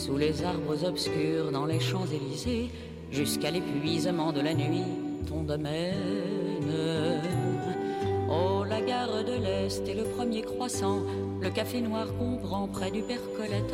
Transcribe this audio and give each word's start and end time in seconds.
sous 0.00 0.16
les 0.16 0.42
arbres 0.42 0.82
obscurs, 0.84 1.52
dans 1.52 1.66
les 1.66 1.78
Champs-Élysées, 1.78 2.70
jusqu'à 3.12 3.50
l'épuisement 3.50 4.32
de 4.32 4.40
la 4.40 4.54
nuit, 4.54 4.90
ton 5.28 5.42
domaine. 5.42 6.72
Oh, 8.30 8.64
la 8.64 8.80
gare 8.80 9.22
de 9.24 9.36
l'Est 9.44 9.86
et 9.86 9.94
le 9.94 10.04
premier 10.04 10.40
croissant, 10.40 11.00
le 11.42 11.50
café 11.50 11.82
noir 11.82 12.06
qu'on 12.16 12.38
prend 12.38 12.66
près 12.66 12.90
du 12.90 13.02
percolateur. 13.02 13.68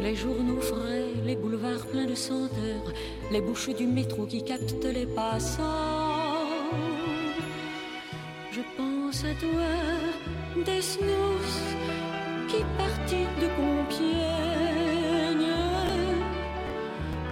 Les 0.00 0.16
journaux 0.16 0.60
frais, 0.60 1.06
les 1.24 1.36
boulevards 1.36 1.86
pleins 1.86 2.06
de 2.06 2.16
senteurs, 2.16 2.92
les 3.30 3.40
bouches 3.40 3.74
du 3.76 3.86
métro 3.86 4.26
qui 4.26 4.42
captent 4.42 4.92
les 4.92 5.06
passants. 5.06 5.62
Je 8.50 8.62
pense 8.76 9.24
à 9.24 9.34
toi, 9.44 10.64
des 10.64 10.82
de 13.40 13.48
Compiègne. 13.56 14.24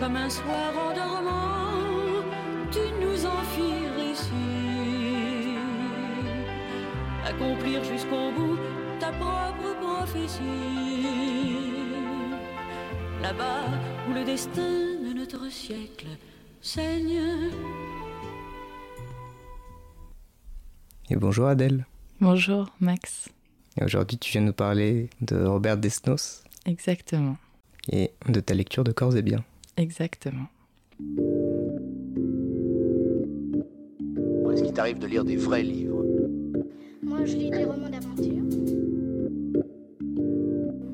Comme 0.01 0.17
un 0.17 0.31
soir 0.31 0.73
en 0.85 0.95
dormant, 0.95 2.23
tu 2.71 2.81
nous 3.01 3.27
en 3.27 3.41
fis 3.53 3.87
récit. 3.97 5.57
Accomplir 7.25 7.85
jusqu'au 7.85 8.31
bout 8.37 8.59
ta 8.99 9.13
propre 9.13 9.69
prophétie. 9.81 10.43
Là-bas 13.23 13.67
où 14.09 14.15
le 14.15 14.25
destin 14.25 14.97
de 15.07 15.12
notre 15.15 15.49
siècle 15.51 16.09
saigne. 16.61 17.23
Et 21.11 21.17
bonjour 21.17 21.47
Adèle. 21.47 21.87
Bonjour 22.21 22.67
Max. 22.81 23.29
Et 23.81 23.85
aujourd'hui, 23.85 24.19
tu 24.19 24.33
viens 24.33 24.43
nous 24.43 24.53
parler 24.53 25.09
de 25.21 25.37
Robert 25.45 25.79
Desnos 25.79 26.43
Exactement. 26.67 27.37
et 27.91 28.11
de 28.28 28.41
ta 28.41 28.55
lecture 28.55 28.84
de 28.84 28.92
Corps 28.92 29.17
et 29.17 29.23
Bien. 29.23 29.42
Exactement. 29.77 30.47
Est-ce 34.53 34.62
qu'il 34.62 34.73
t'arrive 34.75 34.98
de 34.98 35.06
lire 35.06 35.25
des 35.25 35.37
vrais 35.37 35.62
livres? 35.62 36.05
Moi, 37.03 37.25
je 37.25 37.37
lis 37.37 37.50
des 37.50 37.65
romans 37.65 37.89
d'aventure. 37.89 38.43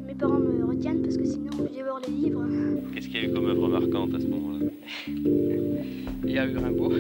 Mes 0.07 0.15
parents 0.15 0.39
me 0.39 0.65
retiennent 0.65 1.03
parce 1.03 1.17
que 1.17 1.25
sinon, 1.25 1.51
je 1.69 1.75
dévore 1.75 2.01
les 2.07 2.13
livres. 2.13 2.45
Qu'est-ce 2.95 3.09
qu'il 3.09 3.17
y 3.17 3.25
a 3.25 3.29
eu 3.29 3.33
comme 3.33 3.47
œuvre 3.47 3.69
marquante 3.69 4.15
à 4.15 4.21
ce 4.21 4.27
moment-là? 4.27 4.67
Il 6.25 6.31
y 6.31 6.39
a 6.39 6.47
eu 6.47 6.57
Rimbaud. 6.57 6.93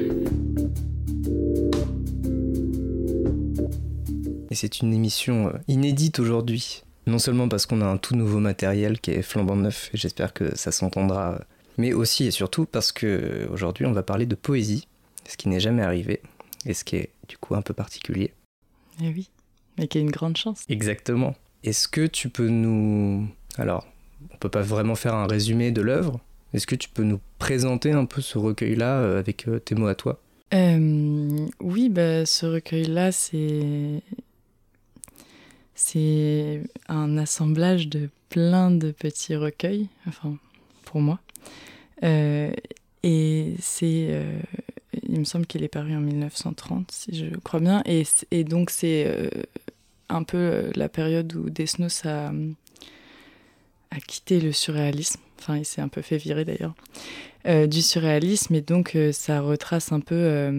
Et 4.50 4.54
c'est 4.54 4.80
une 4.80 4.92
émission 4.92 5.48
euh, 5.48 5.58
inédite 5.68 6.18
aujourd'hui. 6.18 6.82
Non 7.06 7.18
seulement 7.18 7.48
parce 7.48 7.66
qu'on 7.66 7.80
a 7.80 7.86
un 7.86 7.96
tout 7.96 8.14
nouveau 8.16 8.38
matériel 8.38 9.00
qui 9.00 9.10
est 9.10 9.22
flambant 9.22 9.56
neuf, 9.56 9.90
et 9.94 9.96
j'espère 9.96 10.32
que 10.32 10.56
ça 10.56 10.72
s'entendra, 10.72 11.34
euh, 11.34 11.38
mais 11.78 11.92
aussi 11.92 12.26
et 12.26 12.30
surtout 12.30 12.66
parce 12.66 12.92
que 12.92 13.06
euh, 13.06 13.48
aujourd'hui 13.52 13.86
on 13.86 13.92
va 13.92 14.02
parler 14.02 14.26
de 14.26 14.34
poésie, 14.34 14.88
ce 15.26 15.36
qui 15.36 15.48
n'est 15.48 15.60
jamais 15.60 15.82
arrivé, 15.82 16.20
et 16.66 16.74
ce 16.74 16.84
qui 16.84 16.96
est 16.96 17.10
du 17.28 17.38
coup 17.38 17.54
un 17.54 17.62
peu 17.62 17.74
particulier. 17.74 18.32
Eh 19.02 19.08
oui. 19.08 19.30
Mais 19.78 19.86
qui 19.86 19.98
a 19.98 20.00
une 20.00 20.10
grande 20.10 20.36
chance. 20.36 20.64
Exactement. 20.68 21.34
Est-ce 21.62 21.88
que 21.88 22.06
tu 22.06 22.28
peux 22.28 22.48
nous... 22.48 23.28
Alors, 23.56 23.86
on 24.32 24.36
peut 24.36 24.48
pas 24.48 24.62
vraiment 24.62 24.96
faire 24.96 25.14
un 25.14 25.26
résumé 25.26 25.70
de 25.70 25.82
l'œuvre. 25.82 26.20
Est-ce 26.52 26.66
que 26.66 26.74
tu 26.74 26.88
peux 26.88 27.04
nous 27.04 27.20
présenter 27.38 27.92
un 27.92 28.04
peu 28.06 28.20
ce 28.20 28.38
recueil-là 28.38 29.18
avec 29.18 29.46
tes 29.64 29.74
mots 29.74 29.86
à 29.86 29.94
toi? 29.94 30.20
Euh, 30.54 31.46
oui, 31.60 31.88
bah, 31.90 32.26
ce 32.26 32.46
recueil-là, 32.46 33.12
c'est 33.12 34.02
c'est 35.80 36.60
un 36.88 37.16
assemblage 37.18 37.86
de 37.86 38.10
plein 38.30 38.72
de 38.72 38.90
petits 38.90 39.36
recueils, 39.36 39.86
enfin 40.08 40.36
pour 40.84 41.00
moi. 41.00 41.20
Euh, 42.02 42.50
et 43.04 43.54
c'est, 43.60 44.08
euh, 44.10 44.40
il 45.04 45.20
me 45.20 45.24
semble 45.24 45.46
qu'il 45.46 45.62
est 45.62 45.68
paru 45.68 45.94
en 45.94 46.00
1930, 46.00 46.90
si 46.90 47.16
je 47.16 47.26
crois 47.38 47.60
bien. 47.60 47.84
Et, 47.86 48.42
donc 48.42 48.70
c'est 48.70 49.04
euh, 49.06 49.30
un 50.08 50.24
peu 50.24 50.72
la 50.74 50.88
période 50.88 51.32
où 51.36 51.48
Desnos 51.48 52.04
a, 52.06 52.32
quitté 54.08 54.40
le 54.40 54.50
surréalisme. 54.50 55.20
Enfin, 55.38 55.58
il 55.58 55.64
s'est 55.64 55.80
un 55.80 55.88
peu 55.88 56.02
fait 56.02 56.18
virer 56.18 56.44
d'ailleurs 56.44 56.74
du 57.68 57.82
surréalisme. 57.82 58.56
Et 58.56 58.62
donc 58.62 58.98
ça 59.12 59.40
retrace 59.40 59.92
un 59.92 60.00
peu 60.00 60.52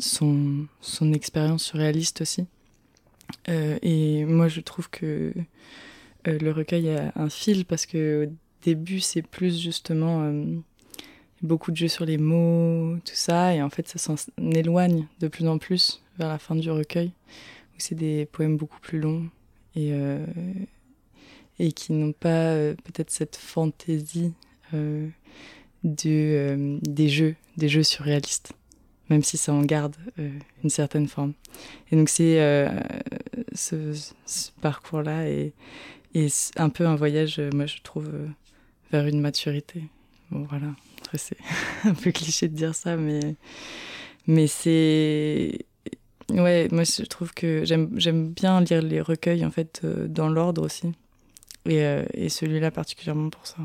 son, 0.00 0.66
son 0.80 1.12
expérience 1.12 1.62
surréaliste 1.62 2.22
aussi. 2.22 2.44
Euh, 3.48 3.78
et 3.82 4.24
moi, 4.24 4.48
je 4.48 4.60
trouve 4.60 4.90
que 4.90 5.32
euh, 6.26 6.38
le 6.38 6.50
recueil 6.50 6.90
a 6.90 7.12
un 7.16 7.28
fil 7.28 7.64
parce 7.64 7.86
que 7.86 8.26
au 8.26 8.32
début, 8.62 9.00
c'est 9.00 9.22
plus 9.22 9.60
justement 9.60 10.22
euh, 10.22 10.44
beaucoup 11.42 11.70
de 11.70 11.76
jeux 11.76 11.88
sur 11.88 12.04
les 12.04 12.18
mots, 12.18 12.96
tout 13.04 13.14
ça, 13.14 13.54
et 13.54 13.62
en 13.62 13.70
fait, 13.70 13.88
ça 13.88 13.98
s'en 13.98 14.16
éloigne 14.38 15.06
de 15.20 15.28
plus 15.28 15.46
en 15.46 15.58
plus 15.58 16.02
vers 16.18 16.28
la 16.28 16.38
fin 16.38 16.56
du 16.56 16.70
recueil, 16.70 17.08
où 17.08 17.76
c'est 17.78 17.94
des 17.94 18.26
poèmes 18.26 18.56
beaucoup 18.56 18.80
plus 18.80 18.98
longs 18.98 19.28
et, 19.76 19.92
qui 21.72 21.92
n'ont 21.92 22.12
pas 22.12 22.54
peut-être 22.84 23.10
cette 23.10 23.36
fantaisie 23.36 24.32
de, 24.72 25.08
des 25.84 27.08
jeux, 27.08 27.36
des 27.56 27.68
jeux 27.68 27.84
surréalistes, 27.84 28.52
même 29.08 29.22
si 29.22 29.36
ça 29.36 29.52
en 29.52 29.62
garde 29.62 29.96
euh, 30.18 30.30
une 30.62 30.70
certaine 30.70 31.08
forme. 31.08 31.32
Et 31.90 31.96
donc 31.96 32.08
c'est 32.08 32.40
euh, 32.40 32.68
ce, 33.54 33.94
parcours-là 34.60 35.28
et, 35.28 35.52
un 36.56 36.68
peu 36.68 36.86
un 36.86 36.96
voyage, 36.96 37.38
euh, 37.38 37.50
moi 37.54 37.66
je 37.66 37.76
trouve, 37.82 38.10
vers 38.90 39.06
une 39.06 39.20
maturité. 39.20 39.84
Bon 40.30 40.46
voilà, 40.48 40.74
c'est 41.14 41.36
un 41.84 41.94
peu 41.94 42.10
cliché 42.10 42.48
de 42.48 42.54
dire 42.54 42.74
ça, 42.74 42.96
mais, 42.96 43.36
mais 44.26 44.46
c'est... 44.46 45.58
Ouais, 46.30 46.68
moi 46.70 46.82
je 46.84 47.04
trouve 47.04 47.32
que 47.32 47.64
j'aime 47.64 48.28
bien 48.28 48.60
lire 48.60 48.82
les 48.82 49.00
recueils 49.00 49.46
en 49.46 49.50
fait 49.50 49.86
dans 49.86 50.28
l'ordre 50.28 50.62
aussi. 50.62 50.92
Et, 51.66 52.28
celui-là 52.28 52.70
particulièrement 52.70 53.30
pour 53.30 53.46
ça. 53.46 53.56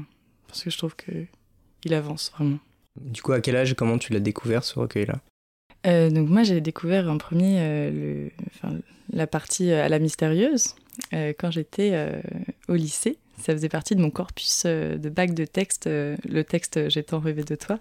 Parce 0.48 0.64
que 0.64 0.70
je 0.70 0.78
trouve 0.78 0.96
que 0.96 1.12
il 1.84 1.94
avance 1.94 2.32
vraiment. 2.34 2.60
Du 3.02 3.22
coup, 3.22 3.34
à 3.34 3.42
quel 3.42 3.58
âge 3.58 3.74
comment 3.74 3.98
tu 3.98 4.14
l'as 4.14 4.22
découvert 4.22 4.64
ce 4.64 4.80
recueil-là? 4.80 5.22
Euh, 5.86 6.10
donc 6.10 6.30
moi 6.30 6.44
j'ai 6.44 6.62
découvert 6.62 7.10
en 7.10 7.18
premier 7.18 7.58
euh, 7.60 8.30
la 9.12 9.28
partie 9.28 9.72
euh, 9.72 9.84
à 9.84 9.90
la 9.90 10.00
mystérieuse 10.00 10.76
quand 11.40 11.50
j'étais 11.50 12.22
au 12.68 12.76
lycée. 12.76 13.18
Ça 13.40 13.52
faisait 13.54 13.68
partie 13.68 13.96
de 13.96 14.02
mon 14.02 14.12
corpus 14.12 14.64
de 14.68 15.10
bac 15.10 15.34
de 15.34 15.44
texte, 15.44 15.88
le 15.88 16.42
texte 16.44 16.88
J'ai 16.90 17.02
tant 17.02 17.20
rêvé 17.20 17.44
de 17.44 17.56
toi, 17.56 17.80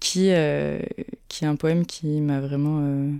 qui, 0.00 0.30
qui 1.28 1.44
est 1.44 1.46
un 1.46 1.56
poème 1.56 1.84
qui 1.84 2.22
m'a 2.22 2.40
vraiment 2.40 3.10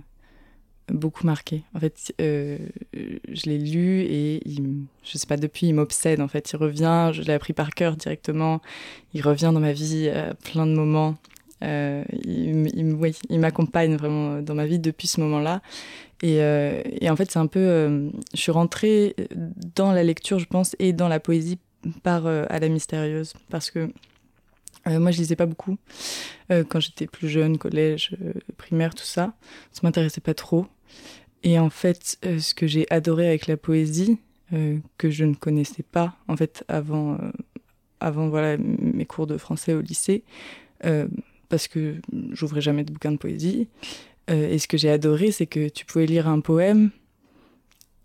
beaucoup 0.87 1.27
marqué. 1.27 1.61
En 1.75 1.79
fait, 1.79 2.11
je 2.17 3.43
l'ai 3.45 3.59
lu 3.59 4.01
et 4.01 4.41
il, 4.49 4.85
je 5.03 5.19
sais 5.19 5.27
pas, 5.27 5.37
depuis 5.37 5.67
il 5.67 5.73
m'obsède 5.73 6.19
en 6.19 6.27
fait. 6.27 6.51
Il 6.51 6.55
revient, 6.55 7.11
je 7.13 7.21
l'ai 7.21 7.33
appris 7.33 7.53
par 7.53 7.69
cœur 7.69 7.95
directement. 7.95 8.63
Il 9.13 9.21
revient 9.21 9.51
dans 9.53 9.59
ma 9.59 9.73
vie 9.73 10.09
à 10.09 10.33
plein 10.33 10.65
de 10.65 10.73
moments. 10.73 11.17
Euh, 11.63 12.03
il, 12.23 13.39
m'accompagne 13.39 13.95
vraiment 13.95 14.41
dans 14.41 14.55
ma 14.55 14.65
vie 14.65 14.79
depuis 14.79 15.07
ce 15.07 15.19
moment-là. 15.21 15.61
Et, 16.21 16.41
euh, 16.41 16.81
en 17.03 17.15
fait, 17.15 17.31
c'est 17.31 17.39
un 17.39 17.47
peu. 17.47 17.59
euh, 17.59 18.09
je 18.33 18.39
suis 18.39 18.51
rentrée 18.51 19.15
dans 19.75 19.91
la 19.91 20.03
lecture, 20.03 20.39
je 20.39 20.45
pense, 20.45 20.75
et 20.79 20.93
dans 20.93 21.07
la 21.07 21.19
poésie 21.19 21.59
par 22.03 22.25
euh, 22.25 22.45
À 22.49 22.59
la 22.59 22.69
mystérieuse. 22.69 23.33
Parce 23.49 23.71
que 23.71 23.89
euh, 24.87 24.99
moi, 24.99 25.11
je 25.11 25.19
lisais 25.19 25.35
pas 25.35 25.45
beaucoup. 25.45 25.77
Euh, 26.51 26.63
quand 26.67 26.79
j'étais 26.79 27.07
plus 27.07 27.27
jeune, 27.27 27.57
collège, 27.57 28.15
euh, 28.21 28.33
primaire, 28.57 28.95
tout 28.95 29.03
ça, 29.03 29.33
ça 29.71 29.81
m'intéressait 29.83 30.21
pas 30.21 30.33
trop. 30.33 30.67
Et 31.43 31.59
en 31.59 31.69
fait, 31.69 32.17
euh, 32.25 32.39
ce 32.39 32.53
que 32.53 32.67
j'ai 32.67 32.87
adoré 32.89 33.27
avec 33.27 33.47
la 33.47 33.57
poésie, 33.57 34.19
euh, 34.53 34.77
que 34.97 35.09
je 35.09 35.25
ne 35.25 35.33
connaissais 35.33 35.83
pas, 35.83 36.15
en 36.27 36.37
fait, 36.37 36.63
avant, 36.67 37.13
euh, 37.13 37.31
avant 37.99 38.29
voilà, 38.29 38.57
mes 38.57 39.05
cours 39.05 39.27
de 39.27 39.37
français 39.37 39.73
au 39.73 39.81
lycée, 39.81 40.23
euh, 40.85 41.07
parce 41.49 41.67
que 41.67 41.95
j'ouvrais 42.31 42.61
jamais 42.61 42.83
de 42.83 42.91
bouquin 42.91 43.11
de 43.11 43.17
poésie. 43.17 43.67
Euh, 44.29 44.49
et 44.49 44.59
ce 44.59 44.67
que 44.67 44.77
j'ai 44.77 44.89
adoré, 44.89 45.31
c'est 45.31 45.45
que 45.45 45.69
tu 45.69 45.85
pouvais 45.85 46.05
lire 46.05 46.27
un 46.27 46.39
poème, 46.41 46.91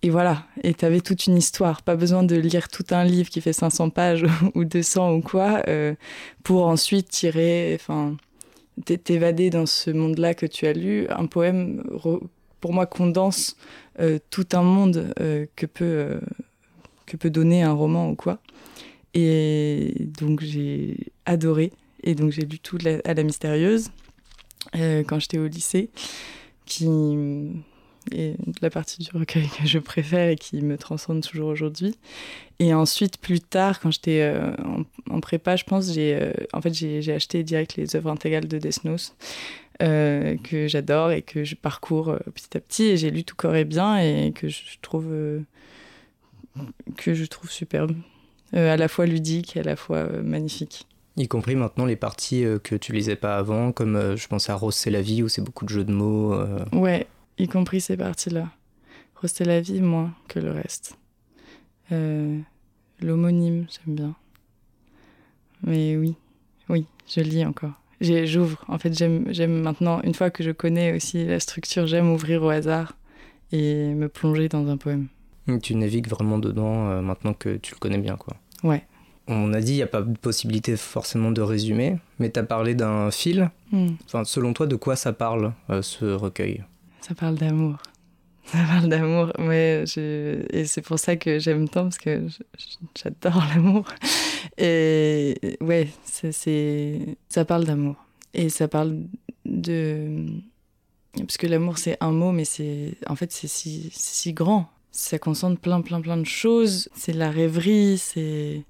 et 0.05 0.11
voilà, 0.11 0.47
et 0.65 0.75
tu 0.75 0.85
avais 0.85 1.01
toute 1.01 1.27
une 1.27 1.37
histoire. 1.37 1.83
Pas 1.83 1.95
besoin 1.95 2.25
de 2.25 2.35
lire 2.35 2.69
tout 2.69 2.85
un 2.91 3.05
livre 3.05 3.29
qui 3.31 3.41
fait 3.41 3.53
500 3.53 3.91
pages 3.91 4.25
ou 4.55 4.65
200 4.65 5.15
ou 5.15 5.21
quoi, 5.21 5.63
euh, 5.69 5.95
pour 6.43 6.67
ensuite 6.67 7.09
tirer, 7.09 7.73
enfin, 7.75 8.17
t'é- 8.85 8.99
t'évader 8.99 9.51
dans 9.51 9.67
ce 9.67 9.91
monde-là 9.91 10.35
que 10.35 10.47
tu 10.47 10.67
as 10.67 10.73
lu. 10.73 11.07
Un 11.09 11.27
poème, 11.27 11.85
pour 12.61 12.73
moi, 12.73 12.87
condense 12.87 13.57
euh, 14.01 14.19
tout 14.31 14.47
un 14.55 14.63
monde 14.63 15.13
que, 15.55 15.67
peut, 15.67 16.21
que 17.07 17.17
peut 17.17 17.31
donner 17.31 17.63
un 17.63 17.73
roman 17.73 18.11
ou 18.11 18.17
quoi. 18.17 18.39
Et 19.15 19.95
donc 20.19 20.41
j'ai 20.41 20.97
adoré. 21.27 21.73
Et 22.03 22.15
donc 22.15 22.33
j'ai 22.33 22.43
lu 22.43 22.59
tout 22.59 22.79
à 23.05 23.15
la 23.15 23.23
mystérieuse 23.23 23.91
euh, 24.77 25.03
quand 25.05 25.19
j'étais 25.19 25.39
au 25.39 25.47
lycée, 25.47 25.91
qui 26.67 26.87
et 28.11 28.35
la 28.61 28.71
partie 28.71 29.03
du 29.03 29.11
recueil 29.13 29.49
que 29.49 29.67
je 29.67 29.79
préfère 29.79 30.29
et 30.29 30.37
qui 30.37 30.61
me 30.63 30.77
transcende 30.77 31.23
toujours 31.23 31.49
aujourd'hui. 31.49 31.97
Et 32.59 32.75
ensuite, 32.75 33.19
plus 33.19 33.41
tard, 33.41 33.81
quand 33.81 33.91
j'étais 33.91 34.23
euh, 34.23 34.55
en, 35.11 35.21
prépa, 35.21 35.57
je 35.57 35.65
pense, 35.65 35.93
j'ai 35.93 36.15
euh, 36.15 36.33
en 36.53 36.61
fait 36.61 36.71
acheté 37.11 37.43
direct 37.43 37.77
les 37.77 37.95
œuvres 37.97 38.11
intégrales 38.11 38.49
de 38.49 38.59
Desnos 38.59 39.15
euh, 39.83 40.37
que 40.43 40.69
j'adore 40.69 41.13
et 41.13 41.23
que 41.23 41.45
je 41.45 41.55
parcours 41.55 42.17
petit 42.35 42.57
à 42.57 42.61
petit. 42.61 42.85
Et 42.85 42.97
j'ai 42.97 43.11
lu 43.11 43.25
Tout 43.25 43.37
corps 43.37 43.57
est 43.57 43.65
bien 43.65 43.99
et 43.99 44.33
que 44.33 44.49
je 44.49 44.79
trouve 44.81 45.07
que 46.97 47.15
je 47.15 47.25
trouve 47.25 47.51
superbe, 47.51 47.97
à 48.53 48.77
la 48.77 48.89
fois 48.89 49.07
ludique 49.07 49.57
et 49.57 49.61
à 49.61 49.65
la 49.65 49.77
fois 49.77 50.05
magnifique. 50.23 50.87
Y 51.17 51.29
compris 51.29 51.57
maintenant 51.57 51.85
les 51.85 51.97
parties 51.97 52.45
que 52.65 52.75
tu 52.75 52.93
lisais 52.93 53.17
pas 53.17 53.37
avant, 53.37 53.73
comme 53.73 54.17
je 54.17 54.27
pense 54.29 54.49
à 54.49 54.55
Rose 54.55 54.75
c'est 54.75 54.91
la 54.91 55.03
vie 55.03 55.23
où 55.23 55.29
c'est 55.29 55.43
beaucoup 55.43 55.65
de 55.65 55.71
jeux 55.71 55.85
de 55.85 55.93
mots. 55.93 56.35
Ouais, 56.73 57.07
y 57.39 57.49
compris 57.49 57.81
ces 57.83 57.97
parties-là. 57.97 58.49
Rose 59.21 59.33
c'est 59.35 59.45
la 59.45 59.61
vie 59.61 59.83
moins 59.83 60.15
que 60.29 60.39
le 60.39 60.51
reste. 60.51 60.97
Euh, 61.93 62.39
l'homonyme, 63.01 63.67
j'aime 63.69 63.95
bien. 63.95 64.15
Mais 65.65 65.97
oui, 65.97 66.15
oui, 66.69 66.87
je 67.09 67.21
lis 67.21 67.45
encore. 67.45 67.73
J'ouvre. 68.01 68.65
En 68.67 68.79
fait, 68.79 68.93
j'aime 68.97 69.61
maintenant, 69.61 70.01
une 70.03 70.15
fois 70.15 70.31
que 70.31 70.43
je 70.43 70.51
connais 70.51 70.93
aussi 70.95 71.25
la 71.25 71.39
structure, 71.39 71.87
j'aime 71.87 72.11
ouvrir 72.11 72.43
au 72.43 72.49
hasard 72.49 72.97
et 73.53 73.95
me 73.95 74.09
plonger 74.09 74.49
dans 74.49 74.67
un 74.69 74.77
poème. 74.77 75.09
Tu 75.63 75.75
navigues 75.75 76.09
vraiment 76.09 76.39
dedans 76.39 76.89
euh, 76.89 77.01
maintenant 77.01 77.35
que 77.35 77.57
tu 77.57 77.75
le 77.75 77.79
connais 77.79 77.99
bien, 77.99 78.17
quoi. 78.17 78.37
Ouais. 78.65 78.85
On 79.29 79.53
a 79.53 79.61
dit 79.61 79.73
il 79.73 79.77
n'y 79.77 79.83
a 79.83 79.87
pas 79.87 80.03
de 80.03 80.17
possibilité 80.19 80.77
forcément 80.77 81.31
de 81.31 81.41
résumer, 81.41 81.99
mais 82.19 82.31
tu 82.31 82.41
as 82.41 82.43
parlé 82.43 82.75
d'un 82.75 83.11
fil. 83.11 83.51
Hmm. 83.71 83.91
Enfin, 84.07 84.25
selon 84.25 84.53
toi, 84.53 84.67
de 84.67 84.77
quoi 84.77 84.97
ça 84.97 85.13
parle, 85.13 85.53
euh, 85.71 85.83
ce 85.83 86.05
recueil? 86.05 86.65
Ça 87.01 87.15
parle 87.15 87.37
d'amour. 87.37 87.77
Ça 88.45 88.59
parle 88.69 88.89
d'amour, 88.89 89.33
mais 89.39 89.87
je... 89.87 90.45
et 90.51 90.65
c'est 90.65 90.83
pour 90.83 90.99
ça 90.99 91.15
que 91.15 91.39
j'aime 91.39 91.69
tant 91.69 91.85
parce 91.85 91.99
que 91.99 92.27
j'adore 93.01 93.41
l'amour. 93.55 93.85
Et 94.59 95.57
ouais, 95.61 95.89
c'est 96.05 97.17
ça 97.29 97.45
parle 97.45 97.65
d'amour 97.65 97.95
et 98.35 98.49
ça 98.49 98.69
parle 98.69 98.99
de 99.45 100.27
parce 101.15 101.37
que 101.37 101.47
l'amour 101.47 101.79
c'est 101.79 101.97
un 102.01 102.11
mot, 102.11 102.33
mais 102.33 102.45
c'est 102.45 102.97
en 103.07 103.17
fait 103.17 103.31
c'est 103.33 103.49
si, 103.49 103.91
si 103.93 104.33
grand. 104.33 104.69
Ça 104.91 105.19
concentre 105.19 105.61
plein 105.61 105.81
plein 105.81 106.01
plein 106.01 106.17
de 106.17 106.27
choses. 106.27 106.89
C'est 106.95 107.13
la 107.13 107.31
rêverie, 107.31 107.97
c'est 107.97 108.65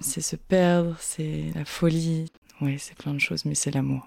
c'est 0.00 0.20
se 0.20 0.36
perdre, 0.36 0.96
c'est 1.00 1.46
la 1.54 1.64
folie. 1.64 2.30
Ouais, 2.60 2.76
c'est 2.78 2.96
plein 2.96 3.14
de 3.14 3.18
choses, 3.18 3.44
mais 3.44 3.54
c'est 3.54 3.70
l'amour. 3.70 4.06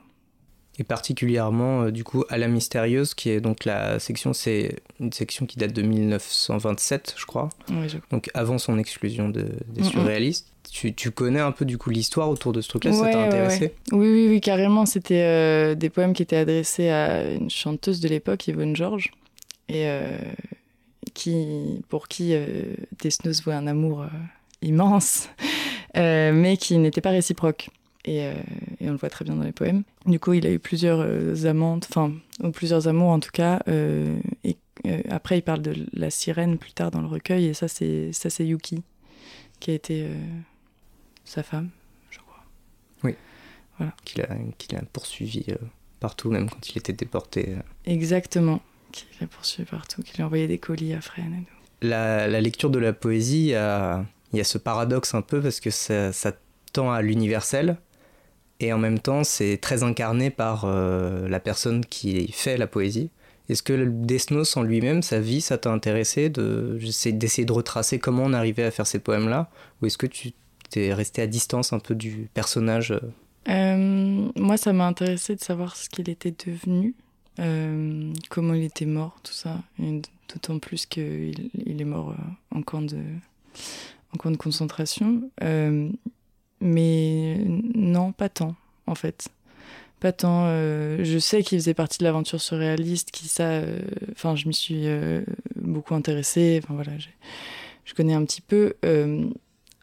Et 0.77 0.83
particulièrement 0.83 1.83
euh, 1.83 1.92
du 1.92 2.03
coup 2.03 2.25
à 2.27 2.38
la 2.38 2.50
mystérieuse 2.50 3.13
qui 3.13 3.30
est 3.30 3.39
donc 3.39 3.63
la 3.63 3.97
section 4.00 4.33
c'est 4.33 4.75
une 5.00 5.13
section 5.13 5.45
qui 5.45 5.57
date 5.57 5.71
de 5.71 5.81
1927 5.81 7.15
je 7.18 7.25
crois. 7.25 7.50
Donc 8.12 8.30
avant 8.33 8.57
son 8.57 8.77
exclusion 8.77 9.30
de, 9.30 9.47
des 9.68 9.83
surréalistes. 9.83 10.47
Tu, 10.69 10.94
tu, 10.94 11.12
connais 11.12 11.39
un 11.39 11.51
peu 11.51 11.63
du 11.63 11.77
coup 11.77 11.92
l'histoire 11.92 12.30
autour 12.30 12.51
de 12.51 12.59
ce 12.59 12.68
truc 12.68 12.86
là 12.86 12.92
ça 12.92 13.07
t'a 13.09 13.24
intéressé? 13.24 13.74
Oui, 13.92 14.12
oui 14.12 14.27
oui 14.27 14.42
carrément. 14.42 14.86
C'était 14.86 15.21
euh, 15.21 15.75
des 15.75 15.89
poèmes 15.89 16.13
qui 16.13 16.24
étaient 16.24 16.36
adressés 16.36 16.89
à 16.89 17.31
une 17.31 17.50
chanteuse 17.50 18.01
de 18.01 18.09
l'époque 18.09 18.47
Yvonne 18.47 18.75
Georges 18.75 19.12
et 19.69 19.88
euh, 19.88 20.18
qui 21.13 21.83
pour 21.88 22.09
qui 22.09 22.36
Desnos 23.00 23.44
voit 23.44 23.56
un 23.56 23.68
amour 23.68 24.06
immense 24.65 25.29
mais 25.95 26.57
qui 26.57 26.77
n'était 26.77 27.00
pas 27.00 27.12
réciproque 27.12 27.69
et, 28.06 28.23
euh, 28.25 28.33
et, 28.79 28.88
on 28.88 28.91
le 28.91 28.97
voit 28.97 29.09
très 29.09 29.25
bien 29.25 29.35
dans 29.35 29.44
les 29.44 29.51
poèmes. 29.51 29.83
Du 30.06 30.19
coup, 30.19 30.33
il 30.33 30.45
a 30.45 30.51
eu 30.51 30.59
plusieurs 30.59 31.00
euh, 31.01 31.45
amantes, 31.45 31.88
enfin, 31.89 32.13
ou 32.41 32.51
plusieurs 32.51 32.88
amours 32.88 33.09
en 33.09 33.19
tout 33.19 33.31
cas. 33.31 33.62
Euh, 33.67 34.19
et 34.44 34.57
après, 35.09 35.39
il 35.39 35.41
parle 35.41 35.63
de 35.63 35.75
la 35.94 36.12
sirène 36.12 36.57
plus 36.57 36.73
tard 36.73 36.91
dans 36.91 37.01
le 37.01 37.07
recueil, 37.07 37.45
et 37.45 37.53
ça, 37.53 37.67
c'est 37.67 38.12
ça, 38.13 38.29
c'est 38.29 38.45
Yuki, 38.45 38.83
qui 39.59 39.71
a 39.71 39.73
été 39.73 40.07
sa 41.23 41.41
femme, 41.41 41.69
je 42.11 42.19
crois. 42.19 42.44
Oui. 43.03 43.15
Voilà. 43.77 43.94
Qu'il 44.06 44.21
a, 44.21 44.27
qu'il 44.59 44.77
a 44.77 44.81
poursuivi 44.94 45.45
partout, 46.00 46.29
même 46.29 46.50
quand 46.50 46.69
il 46.69 46.77
était 46.77 46.94
déporté. 46.94 47.56
Exactement. 47.85 48.61
Qu'il 48.91 49.07
a 49.23 49.27
poursuivi 49.27 49.68
partout, 49.68 50.03
qu'il 50.03 50.21
a 50.21 50.25
envoyé 50.25 50.47
des 50.47 50.59
colis 50.59 50.94
à 50.94 51.01
Fresnes 51.01 51.39
et 51.41 51.45
tout. 51.45 51.88
La, 51.88 52.27
la, 52.27 52.41
lecture 52.41 52.69
de 52.69 52.79
la 52.79 52.94
poésie, 52.94 53.56
a, 53.56 54.06
il 54.35 54.39
y 54.39 54.41
a 54.41 54.45
ce 54.45 54.57
paradoxe 54.57 55.15
un 55.15 55.21
peu 55.21 55.41
parce 55.41 55.59
que 55.59 55.69
ça, 55.69 56.11
tend 56.73 56.91
à 56.91 57.01
l'universel, 57.01 57.77
et 58.59 58.73
en 58.73 58.77
même 58.77 58.99
temps 58.99 59.23
c'est 59.23 59.57
très 59.57 59.83
incarné 59.83 60.29
par 60.29 60.65
euh, 60.65 61.25
la 61.29 61.39
personne 61.39 61.85
qui 61.85 62.29
fait 62.33 62.57
la 62.57 62.67
poésie. 62.67 63.11
Est-ce 63.47 63.63
que 63.63 63.85
Desnos 63.85 64.57
en 64.57 64.63
lui-même, 64.63 65.01
sa 65.01 65.21
vie, 65.21 65.39
ça 65.39 65.57
t'a 65.57 65.71
intéressé 65.71 66.29
d'essayer 66.29 67.45
de 67.45 67.53
retracer 67.53 67.97
comment 67.97 68.23
on 68.23 68.33
arrivait 68.33 68.63
à 68.63 68.71
faire 68.71 68.87
ces 68.87 68.99
poèmes-là? 68.99 69.49
Ou 69.81 69.85
est-ce 69.85 69.97
que 69.97 70.07
tu 70.07 70.33
t'es 70.69 70.93
resté 70.93 71.21
à 71.21 71.27
distance 71.27 71.71
un 71.71 71.79
peu 71.79 71.95
du 71.95 72.27
personnage 72.33 72.91
euh? 72.91 72.99
Euh, 73.47 74.29
Moi, 74.35 74.57
ça 74.57 74.73
m'a 74.73 74.87
intéressé 74.87 75.35
de 75.35 75.41
savoir 75.41 75.77
ce 75.77 75.87
qu'il 75.89 76.09
était 76.09 76.33
devenu, 76.45 76.95
comment 78.29 78.53
il 78.53 78.63
était 78.63 78.87
mort, 78.87 79.15
tout 79.23 79.33
ça. 79.33 79.61
D'autant 79.79 80.59
plus 80.59 80.87
qu'il 80.87 81.51
il 81.53 81.79
est 81.79 81.85
mort 81.85 82.15
en 82.51 82.63
camp 82.63 82.81
de, 82.81 82.97
en 84.17 84.31
de 84.31 84.38
concentration. 84.38 85.29
Mais 86.62 87.38
non, 87.75 88.12
pas 88.12 88.29
tant, 88.29 88.56
en 88.88 88.95
fait. 88.95 89.29
Pas 90.00 90.12
tant. 90.12 90.45
Euh, 90.47 91.03
je 91.03 91.19
sais 91.19 91.44
qu'il 91.44 91.59
faisait 91.59 91.73
partie 91.73 92.00
de 92.00 92.03
l'aventure 92.03 92.41
surréaliste, 92.41 93.12
qui 93.12 93.27
ça. 93.27 93.44
Euh, 93.44 93.79
enfin, 94.12 94.35
je 94.35 94.47
m'y 94.47 94.53
suis 94.53 94.88
euh, 94.88 95.21
beaucoup 95.56 95.95
intéressée. 95.95 96.59
Enfin, 96.63 96.73
voilà, 96.73 96.91
je 96.97 97.94
connais 97.94 98.13
un 98.13 98.25
petit 98.25 98.41
peu. 98.41 98.75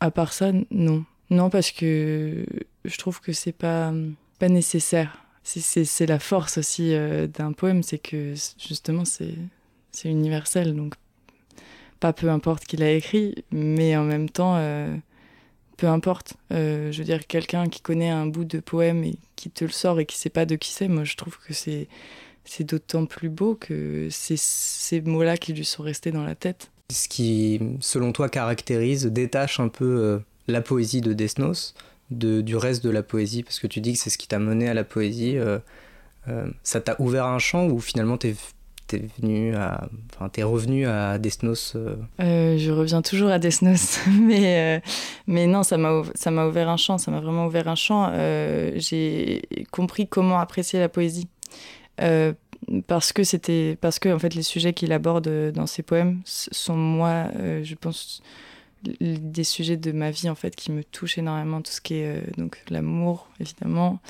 à 0.00 0.10
part 0.10 0.32
ça, 0.32 0.52
non. 0.70 1.04
Non, 1.30 1.48
parce 1.48 1.70
que 1.70 2.44
je 2.84 2.98
trouve 2.98 3.20
que 3.20 3.32
c'est 3.32 3.52
pas, 3.52 3.92
pas 4.38 4.48
nécessaire. 4.48 5.18
C'est 5.44 6.06
la 6.06 6.18
force 6.18 6.58
aussi 6.58 6.94
d'un 7.34 7.52
poème, 7.52 7.82
c'est 7.82 7.98
que 7.98 8.34
justement, 8.58 9.04
c'est 9.04 9.34
universel. 10.04 10.74
Donc, 10.76 10.94
pas 12.02 12.12
peu 12.12 12.28
importe 12.28 12.64
qu'il 12.64 12.82
a 12.82 12.90
écrit, 12.90 13.44
mais 13.52 13.96
en 13.96 14.02
même 14.02 14.28
temps 14.28 14.56
peu 15.82 15.88
importe. 15.88 16.34
Euh, 16.52 16.92
je 16.92 16.98
veux 16.98 17.04
dire, 17.04 17.26
quelqu'un 17.26 17.68
qui 17.68 17.80
connaît 17.80 18.08
un 18.08 18.26
bout 18.26 18.44
de 18.44 18.60
poème 18.60 19.02
et 19.02 19.16
qui 19.34 19.50
te 19.50 19.64
le 19.64 19.72
sort 19.72 19.98
et 19.98 20.06
qui 20.06 20.16
sait 20.16 20.30
pas 20.30 20.46
de 20.46 20.54
qui 20.54 20.70
c'est, 20.70 20.86
moi 20.86 21.02
je 21.02 21.16
trouve 21.16 21.38
que 21.44 21.52
c'est 21.52 21.88
c'est 22.44 22.62
d'autant 22.62 23.04
plus 23.04 23.28
beau 23.28 23.56
que 23.56 24.06
c'est 24.10 24.38
ces 24.38 25.00
mots-là 25.00 25.36
qui 25.36 25.52
lui 25.52 25.64
sont 25.64 25.82
restés 25.82 26.12
dans 26.12 26.22
la 26.22 26.36
tête. 26.36 26.70
Ce 26.92 27.08
qui, 27.08 27.60
selon 27.80 28.12
toi, 28.12 28.28
caractérise, 28.28 29.06
détache 29.06 29.58
un 29.58 29.68
peu 29.68 29.84
euh, 29.84 30.18
la 30.46 30.60
poésie 30.60 31.00
de 31.00 31.12
Desnos 31.12 31.74
de, 32.10 32.42
du 32.42 32.56
reste 32.56 32.84
de 32.84 32.90
la 32.90 33.02
poésie, 33.02 33.42
parce 33.42 33.58
que 33.58 33.66
tu 33.66 33.80
dis 33.80 33.94
que 33.94 33.98
c'est 33.98 34.10
ce 34.10 34.18
qui 34.18 34.28
t'a 34.28 34.38
mené 34.38 34.68
à 34.68 34.74
la 34.74 34.84
poésie. 34.84 35.36
Euh, 35.36 35.58
ça 36.62 36.80
t'a 36.80 36.94
ouvert 37.00 37.26
un 37.26 37.40
champ 37.40 37.66
ou 37.66 37.80
finalement 37.80 38.18
t'es 38.18 38.36
t'es 38.86 39.02
venu 39.18 39.54
à, 39.54 39.88
enfin, 40.12 40.28
t'es 40.28 40.42
revenu 40.42 40.86
à 40.86 41.18
Desnos 41.18 41.74
euh 41.76 41.96
euh, 42.20 42.58
Je 42.58 42.70
reviens 42.70 43.02
toujours 43.02 43.30
à 43.30 43.38
Desnos, 43.38 44.00
mais 44.20 44.78
euh, 44.78 44.80
mais 45.26 45.46
non, 45.46 45.62
ça 45.62 45.76
m'a 45.76 46.02
ça 46.14 46.30
m'a 46.30 46.46
ouvert 46.46 46.68
un 46.68 46.76
champ, 46.76 46.98
ça 46.98 47.10
m'a 47.10 47.20
vraiment 47.20 47.46
ouvert 47.46 47.68
un 47.68 47.74
champ. 47.74 48.12
j'ai 48.76 49.42
compris 49.70 50.06
comment 50.06 50.38
apprécier 50.38 50.78
la 50.78 50.88
poésie. 50.88 51.28
parce 52.86 53.12
que 53.12 53.24
c'était 53.24 53.76
parce 53.80 53.98
que 53.98 54.08
en 54.08 54.18
fait 54.18 54.34
les 54.34 54.42
sujets 54.42 54.72
qu'il 54.72 54.92
aborde 54.92 55.28
dans 55.52 55.66
ses 55.66 55.82
poèmes 55.82 56.20
sont 56.26 56.76
moi 56.76 57.26
je 57.62 57.74
pense 57.74 58.22
des 58.82 59.44
sujets 59.44 59.76
de 59.76 59.92
ma 59.92 60.10
vie 60.10 60.28
en 60.28 60.34
fait 60.34 60.56
qui 60.56 60.72
me 60.72 60.82
touchent 60.82 61.18
énormément 61.18 61.60
tout 61.60 61.70
ce 61.70 61.80
qui 61.80 61.94
est 61.94 62.36
donc 62.36 62.62
l'amour 62.68 63.28
évidemment 63.40 64.00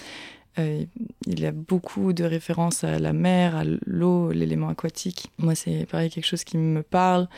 euh, 0.58 0.84
il 1.26 1.40
y 1.40 1.46
a 1.46 1.52
beaucoup 1.52 2.12
de 2.12 2.24
références 2.24 2.84
à 2.84 2.98
la 2.98 3.12
mer, 3.12 3.56
à 3.56 3.64
l'eau, 3.86 4.30
l'élément 4.32 4.68
aquatique. 4.68 5.30
Moi, 5.38 5.54
c'est 5.54 5.86
pareil, 5.86 6.10
quelque 6.10 6.26
chose 6.26 6.44
qui 6.44 6.58
me 6.58 6.82
parle. 6.82 7.28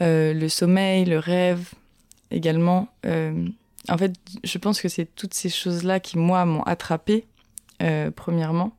Euh, 0.00 0.32
le 0.32 0.48
sommeil, 0.48 1.04
le 1.04 1.18
rêve 1.18 1.70
également. 2.30 2.88
Euh, 3.04 3.46
en 3.88 3.98
fait, 3.98 4.12
je 4.44 4.58
pense 4.58 4.80
que 4.80 4.88
c'est 4.88 5.06
toutes 5.16 5.34
ces 5.34 5.48
choses-là 5.48 5.98
qui, 5.98 6.18
moi, 6.18 6.44
m'ont 6.44 6.62
attrapé, 6.62 7.26
premièrement. 8.14 8.76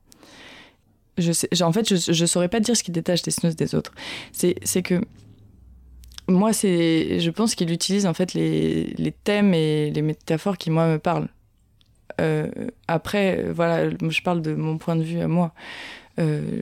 Je 1.18 1.34
sais, 1.34 1.62
en 1.62 1.74
fait, 1.74 1.94
je 1.94 2.22
ne 2.22 2.25
saurais 2.25 2.48
pas 2.48 2.62
dire 2.62 2.78
ce 2.78 2.84
qui 2.84 2.92
détache 2.92 3.22
des 3.22 3.32
snus 3.32 3.58
des 3.58 3.75
autres. 3.75 3.94
C'est 4.32 4.82
que 4.82 5.02
moi, 6.30 6.54
je 6.54 7.30
pense 7.32 7.54
qu'il 7.54 7.70
utilise 7.70 8.06
en 8.06 8.13
fait 8.13 8.34
les 8.34 9.13
thèmes 9.25 9.54
et 9.54 9.92
les 9.92 10.02
métaphores 10.02 10.58
qui, 10.58 10.70
moi, 10.70 10.88
me 10.88 11.00
parlent. 11.00 11.28
Euh, 12.24 12.50
après, 12.88 13.44
voilà, 13.51 13.89
je 13.89 14.22
parle 14.22 14.42
de 14.42 14.53
mon 14.56 14.77
point 14.77 14.96
de 14.96 15.03
vue 15.03 15.20
à 15.20 15.27
moi. 15.27 15.53
Euh, 16.20 16.62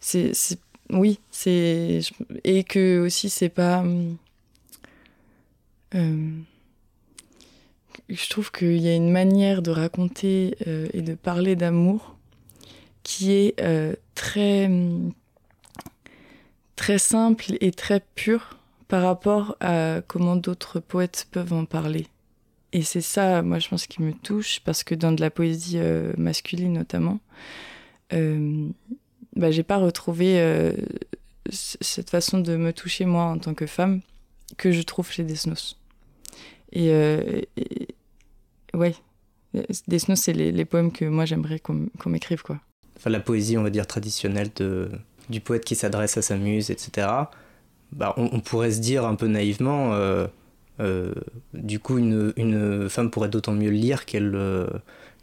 c'est, 0.00 0.32
oui, 0.90 1.20
c'est 1.30 2.00
et 2.44 2.64
que 2.64 3.00
aussi 3.00 3.28
c'est 3.30 3.48
pas. 3.48 3.84
Euh, 5.94 6.30
je 8.08 8.30
trouve 8.30 8.50
qu'il 8.52 8.78
y 8.78 8.88
a 8.88 8.94
une 8.94 9.10
manière 9.10 9.60
de 9.60 9.70
raconter 9.70 10.56
et 10.94 11.02
de 11.02 11.14
parler 11.14 11.56
d'amour 11.56 12.16
qui 13.02 13.32
est 13.32 13.56
très 14.14 14.70
très 16.76 16.98
simple 16.98 17.56
et 17.60 17.72
très 17.72 18.00
pur 18.14 18.56
par 18.86 19.02
rapport 19.02 19.56
à 19.60 20.00
comment 20.06 20.36
d'autres 20.36 20.80
poètes 20.80 21.26
peuvent 21.30 21.52
en 21.52 21.66
parler. 21.66 22.06
Et 22.72 22.82
c'est 22.82 23.00
ça, 23.00 23.42
moi, 23.42 23.58
je 23.58 23.68
pense, 23.68 23.86
qui 23.86 24.02
me 24.02 24.12
touche, 24.12 24.60
parce 24.60 24.84
que 24.84 24.94
dans 24.94 25.12
de 25.12 25.20
la 25.20 25.30
poésie 25.30 25.78
euh, 25.78 26.12
masculine 26.18 26.72
notamment, 26.74 27.18
euh, 28.12 28.68
bah, 29.36 29.50
j'ai 29.50 29.62
pas 29.62 29.78
retrouvé 29.78 30.40
euh, 30.40 30.72
cette 31.50 32.10
façon 32.10 32.38
de 32.38 32.56
me 32.56 32.72
toucher, 32.72 33.04
moi, 33.04 33.24
en 33.24 33.38
tant 33.38 33.54
que 33.54 33.66
femme, 33.66 34.00
que 34.56 34.72
je 34.72 34.82
trouve 34.82 35.10
chez 35.10 35.24
Desnos. 35.24 35.78
Et, 36.72 36.90
euh, 36.90 37.40
et 37.56 37.88
ouais, 38.74 38.94
Desnos, 39.86 40.20
c'est 40.20 40.32
les, 40.34 40.64
poèmes 40.64 40.92
que 40.92 41.06
moi, 41.06 41.24
j'aimerais 41.24 41.58
qu'on 41.60 41.86
qu 41.98 42.08
m'écrive, 42.08 42.42
quoi. 42.42 42.60
Enfin, 42.96 43.10
la 43.10 43.20
poésie, 43.20 43.56
on 43.56 43.62
va 43.62 43.70
dire, 43.70 43.86
traditionnelle 43.86 44.50
de, 44.56 44.90
du 45.30 45.40
poète 45.40 45.64
qui 45.64 45.76
s'adresse 45.76 46.18
à 46.18 46.22
sa 46.22 46.36
muse, 46.36 46.70
etc. 46.70 47.06
Bah, 47.92 48.12
on, 48.18 48.40
pourrait 48.40 48.72
se 48.72 48.80
dire 48.80 49.06
un 49.06 49.14
peu 49.14 49.28
naïvement 49.28 49.92
du 51.54 51.78
coup, 51.80 51.98
une, 51.98 52.32
une, 52.36 52.88
femme 52.88 53.10
pourrait 53.10 53.28
d'autant 53.28 53.52
mieux 53.52 53.70
le 53.70 53.76
lire 53.76 54.04
qu'elle, 54.04 54.34
euh, 54.34 54.66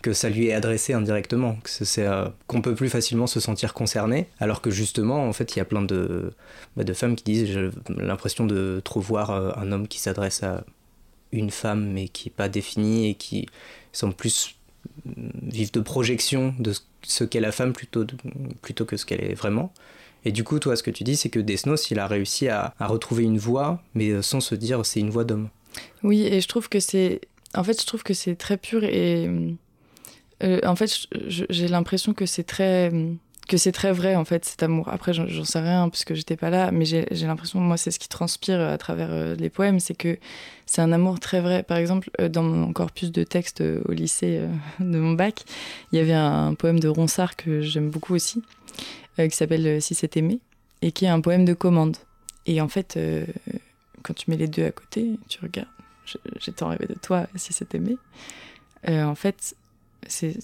que 0.01 0.13
ça 0.13 0.29
lui 0.29 0.47
est 0.47 0.53
adressé 0.53 0.93
indirectement, 0.93 1.55
que 1.63 1.69
c'est, 1.69 2.05
euh, 2.05 2.27
qu'on 2.47 2.61
peut 2.61 2.75
plus 2.75 2.89
facilement 2.89 3.27
se 3.27 3.39
sentir 3.39 3.73
concerné, 3.73 4.27
alors 4.39 4.61
que 4.61 4.69
justement, 4.69 5.27
en 5.27 5.33
fait, 5.33 5.55
il 5.55 5.59
y 5.59 5.61
a 5.61 5.65
plein 5.65 5.81
de, 5.81 6.33
bah, 6.75 6.83
de 6.83 6.93
femmes 6.93 7.15
qui 7.15 7.23
disent 7.23 7.45
j'ai 7.47 7.69
l'impression 7.89 8.45
de 8.45 8.81
trop 8.83 8.99
voir 8.99 9.31
un 9.31 9.71
homme 9.71 9.87
qui 9.87 9.99
s'adresse 9.99 10.43
à 10.43 10.63
une 11.31 11.49
femme 11.49 11.91
mais 11.91 12.07
qui 12.07 12.29
n'est 12.29 12.33
pas 12.33 12.49
définie 12.49 13.09
et 13.09 13.15
qui 13.15 13.47
semble 13.91 14.13
plus 14.13 14.55
vivre 15.05 15.71
de 15.71 15.79
projection 15.79 16.53
de 16.59 16.73
ce 17.01 17.23
qu'est 17.23 17.39
la 17.39 17.51
femme 17.51 17.73
plutôt, 17.73 18.05
plutôt 18.61 18.85
que 18.85 18.97
ce 18.97 19.05
qu'elle 19.05 19.23
est 19.23 19.33
vraiment. 19.33 19.73
Et 20.25 20.31
du 20.31 20.43
coup, 20.43 20.59
toi, 20.59 20.75
ce 20.75 20.83
que 20.83 20.91
tu 20.91 21.03
dis, 21.03 21.15
c'est 21.15 21.29
que 21.29 21.39
Desnos, 21.39 21.91
il 21.91 21.99
a 21.99 22.07
réussi 22.07 22.47
à, 22.49 22.73
retrouver 22.79 23.23
une 23.23 23.37
voix, 23.37 23.81
mais 23.93 24.21
sans 24.21 24.39
se 24.39 24.55
dire 24.55 24.85
c'est 24.85 24.99
une 24.99 25.11
voix 25.11 25.23
d'homme. 25.23 25.49
Oui, 26.03 26.23
et 26.23 26.41
je 26.41 26.47
trouve 26.47 26.69
que 26.69 26.79
c'est. 26.79 27.21
En 27.53 27.63
fait, 27.63 27.79
je 27.79 27.85
trouve 27.85 28.03
que 28.03 28.13
c'est 28.13 28.35
très 28.35 28.57
pur 28.57 28.83
et. 28.83 29.29
Euh, 30.43 30.59
en 30.65 30.75
fait, 30.75 31.07
j'ai 31.29 31.67
l'impression 31.67 32.13
que 32.13 32.25
c'est 32.25 32.43
très. 32.43 32.91
Que 33.47 33.57
c'est 33.57 33.71
très 33.71 33.91
vrai, 33.91 34.15
en 34.15 34.25
fait, 34.25 34.43
cet 34.43 34.63
amour. 34.63 34.89
Après, 34.89 35.13
j'en 35.13 35.45
sais 35.45 35.59
rien, 35.59 35.87
puisque 35.89 36.15
j'étais 36.15 36.35
pas 36.35 36.49
là, 36.49 36.71
mais 36.71 36.83
j'ai 36.85 37.05
l'impression, 37.11 37.59
moi, 37.59 37.77
c'est 37.77 37.91
ce 37.91 37.99
qui 37.99 38.09
transpire 38.09 38.59
à 38.59 38.77
travers 38.79 39.11
euh, 39.11 39.35
les 39.35 39.51
poèmes, 39.51 39.79
c'est 39.79 39.93
que 39.93 40.17
c'est 40.65 40.81
un 40.81 40.91
amour 40.91 41.19
très 41.19 41.41
vrai. 41.41 41.63
Par 41.63 41.77
exemple, 41.77 42.09
euh, 42.19 42.29
dans 42.29 42.43
mon 42.43 42.73
corpus 42.73 43.11
de 43.11 43.23
textes 43.23 43.61
euh, 43.61 43.81
au 43.87 43.91
lycée 43.91 44.39
euh, 44.39 44.47
de 44.79 44.97
mon 44.97 45.13
bac, 45.13 45.43
il 45.91 45.99
y 45.99 46.01
avait 46.01 46.13
un 46.13 46.53
poème 46.55 46.79
de 46.79 46.87
Ronsard 46.87 47.35
que 47.35 47.61
j'aime 47.61 47.89
beaucoup 47.89 48.15
aussi, 48.15 48.41
euh, 49.19 49.27
qui 49.27 49.35
s'appelle 49.35 49.81
Si 49.81 49.95
c'est 49.95 50.17
aimé, 50.17 50.39
et 50.81 50.91
qui 50.91 51.05
est 51.05 51.09
un 51.09 51.21
poème 51.21 51.45
de 51.45 51.53
commande. 51.53 51.97
Et 52.45 52.61
en 52.61 52.67
fait, 52.67 52.95
euh, 52.97 53.25
quand 54.03 54.13
tu 54.13 54.29
mets 54.29 54.37
les 54.37 54.47
deux 54.47 54.65
à 54.65 54.71
côté, 54.71 55.19
tu 55.27 55.39
regardes, 55.41 55.67
j'ai 56.39 56.51
tant 56.51 56.69
rêvé 56.69 56.85
de 56.85 56.93
toi, 56.93 57.27
si 57.35 57.53
c'est 57.53 57.73
aimé, 57.73 57.97
euh, 58.87 59.03
en 59.03 59.15
fait, 59.15 59.55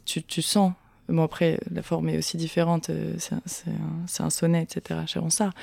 tu, 0.05 0.23
tu 0.23 0.41
sens. 0.41 0.73
Bon, 1.09 1.23
après, 1.23 1.59
la 1.71 1.83
forme 1.83 2.09
est 2.09 2.17
aussi 2.17 2.37
différente, 2.37 2.89
c'est 3.17 3.33
un, 3.33 4.25
un, 4.25 4.29
sonnet, 4.29 4.63
etc., 4.63 5.01
chez 5.07 5.19
Ronsard. 5.19 5.53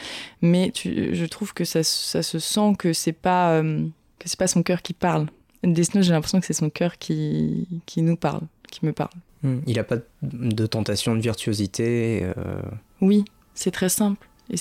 Mais 0.43 0.73
je 0.75 1.25
trouve 1.25 1.55
que 1.55 1.65
ça, 1.65 1.83
ça 1.83 2.23
se 2.23 2.39
sent 2.39 2.75
que 2.79 2.93
c'est 2.93 3.13
pas, 3.13 3.53
euh, 3.53 3.87
que 4.19 4.29
c'est 4.29 4.39
pas 4.39 4.47
son 4.47 4.63
cœur 4.63 4.83
qui 4.83 4.93
parle. 4.93 5.27
Desnos, 5.65 6.05
j'ai 6.05 6.13
l'impression 6.13 6.39
que 6.39 6.47
c'est 6.47 6.53
son 6.53 6.71
cœur 6.71 6.99
qui, 6.99 7.67
qui 7.87 8.03
nous 8.03 8.17
parle, 8.17 8.43
qui 8.71 8.85
me 8.85 8.93
parle. 8.93 9.11
Il 9.42 9.76
n'a 9.76 9.85
pas 9.85 9.99
de 10.23 10.66
tentation 10.66 11.14
de 11.14 11.21
virtuosité. 11.21 12.25
Euh... 12.25 12.61
Oui, 13.00 13.25
c'est 13.54 13.71
très 13.71 13.88
simple. 13.88 14.28
Et 14.50 14.57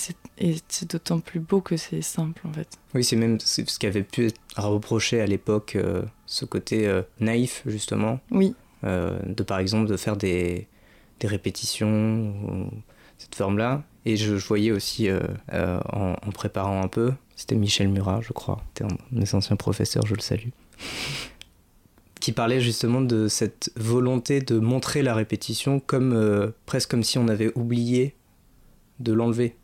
c'est 0.68 0.90
d'autant 0.90 1.20
plus 1.20 1.40
beau 1.40 1.60
que 1.60 1.76
c'est 1.76 2.02
simple, 2.02 2.46
en 2.46 2.52
fait. 2.52 2.68
Oui, 2.94 3.02
c'est 3.02 3.16
même 3.16 3.40
ce 3.40 3.62
qui 3.62 3.86
avait 3.86 4.02
pu 4.02 4.26
être 4.26 4.40
reproché 4.56 5.20
à 5.20 5.26
l'époque, 5.26 5.76
euh, 5.76 6.02
ce 6.26 6.44
côté 6.44 6.86
euh, 6.86 7.02
naïf, 7.20 7.62
justement. 7.66 8.20
Oui. 8.30 8.54
Euh, 8.84 9.18
de, 9.26 9.42
par 9.42 9.58
exemple, 9.58 9.88
de 9.88 9.96
faire 9.96 10.16
des, 10.16 10.68
des 11.20 11.26
répétitions, 11.26 12.34
ou 12.48 12.70
cette 13.16 13.34
forme-là. 13.34 13.82
Et 14.04 14.16
je, 14.16 14.36
je, 14.36 14.46
voyais 14.46 14.70
aussi, 14.70 15.08
en, 15.52 16.16
en, 16.22 16.30
préparant 16.32 16.82
un 16.82 16.88
peu, 16.88 17.12
c'était 17.34 17.56
Michel 17.56 17.88
Murat, 17.88 18.20
je 18.22 18.32
crois. 18.32 18.62
C'était 18.68 18.92
un 18.92 18.96
mes 19.10 19.34
anciens 19.34 19.56
professeurs, 19.56 20.06
je 20.06 20.14
le 20.14 20.20
salue. 20.20 20.50
Qui 22.28 22.32
parlait 22.32 22.60
justement 22.60 23.00
de 23.00 23.26
cette 23.26 23.72
volonté 23.74 24.40
de 24.40 24.58
montrer 24.58 25.00
la 25.00 25.14
répétition 25.14 25.80
comme 25.80 26.12
euh, 26.12 26.50
presque 26.66 26.90
comme 26.90 27.02
si 27.02 27.16
on 27.16 27.26
avait 27.26 27.50
oublié 27.54 28.16
de 29.00 29.14
l'enlever. 29.14 29.56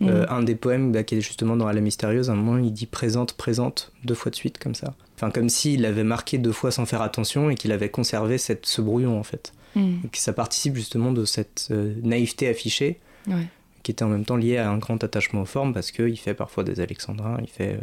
Mmh. 0.00 0.08
Euh, 0.08 0.26
un 0.28 0.42
des 0.42 0.54
poèmes 0.54 0.92
bah, 0.92 1.02
qui 1.02 1.14
est 1.14 1.22
justement 1.22 1.56
dans 1.56 1.66
La 1.72 1.80
Mystérieuse, 1.80 2.28
à 2.28 2.34
un 2.34 2.36
moment 2.36 2.58
il 2.58 2.74
dit 2.74 2.84
présente, 2.84 3.32
présente, 3.32 3.94
deux 4.04 4.12
fois 4.12 4.30
de 4.30 4.36
suite 4.36 4.58
comme 4.58 4.74
ça. 4.74 4.92
Enfin, 5.16 5.30
comme 5.30 5.48
s'il 5.48 5.86
avait 5.86 6.04
marqué 6.04 6.36
deux 6.36 6.52
fois 6.52 6.70
sans 6.70 6.84
faire 6.84 7.00
attention 7.00 7.48
et 7.48 7.54
qu'il 7.54 7.72
avait 7.72 7.88
conservé 7.88 8.36
cette, 8.36 8.66
ce 8.66 8.82
brouillon 8.82 9.18
en 9.18 9.22
fait. 9.22 9.54
Mmh. 9.74 9.94
Et 10.04 10.08
que 10.08 10.18
ça 10.18 10.34
participe 10.34 10.74
justement 10.74 11.12
de 11.12 11.24
cette 11.24 11.68
euh, 11.70 11.94
naïveté 12.02 12.48
affichée 12.48 13.00
ouais. 13.28 13.46
qui 13.82 13.92
était 13.92 14.02
en 14.02 14.10
même 14.10 14.26
temps 14.26 14.36
liée 14.36 14.58
à 14.58 14.70
un 14.70 14.76
grand 14.76 15.02
attachement 15.02 15.40
aux 15.40 15.46
formes 15.46 15.72
parce 15.72 15.90
qu'il 15.90 16.18
fait 16.18 16.34
parfois 16.34 16.64
des 16.64 16.80
alexandrins, 16.80 17.38
il 17.40 17.48
fait, 17.48 17.80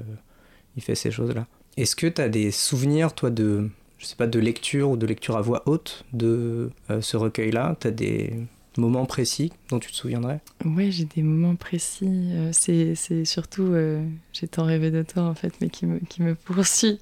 il 0.76 0.84
fait 0.84 0.94
ces 0.94 1.10
choses-là. 1.10 1.48
Est-ce 1.76 1.96
que 1.96 2.06
tu 2.06 2.22
as 2.22 2.30
des 2.30 2.52
souvenirs, 2.52 3.14
toi, 3.14 3.32
de, 3.32 3.72
je 3.98 4.06
sais 4.06 4.16
pas, 4.16 4.28
de 4.28 4.40
lecture 4.40 4.92
ou 4.92 4.98
de 4.98 5.06
lecture 5.06 5.38
à 5.38 5.42
voix 5.42 5.64
haute 5.66 6.06
de 6.14 6.72
euh, 6.90 7.02
ce 7.02 7.18
recueil-là 7.18 7.76
Tu 7.80 7.88
as 7.88 7.92
des 7.92 8.34
moments 8.80 9.06
précis 9.06 9.52
dont 9.70 9.80
tu 9.80 9.92
te 9.92 9.96
souviendrais? 9.96 10.40
Ouais, 10.66 10.92
j'ai 10.92 11.06
des 11.06 11.24
moments 11.24 11.56
précis. 11.56 12.30
Euh, 12.32 12.52
c'est 12.54 13.26
surtout 13.26 13.74
euh, 13.74 14.06
J'ai 14.34 14.48
tant 14.48 14.64
rêvé 14.64 14.92
de 14.92 15.04
toi, 15.04 15.24
en 15.24 15.34
fait, 15.34 15.54
mais 15.62 15.70
qui 15.70 15.86
me, 15.86 16.00
qui 16.00 16.22
me 16.22 16.36
poursuit. 16.36 17.00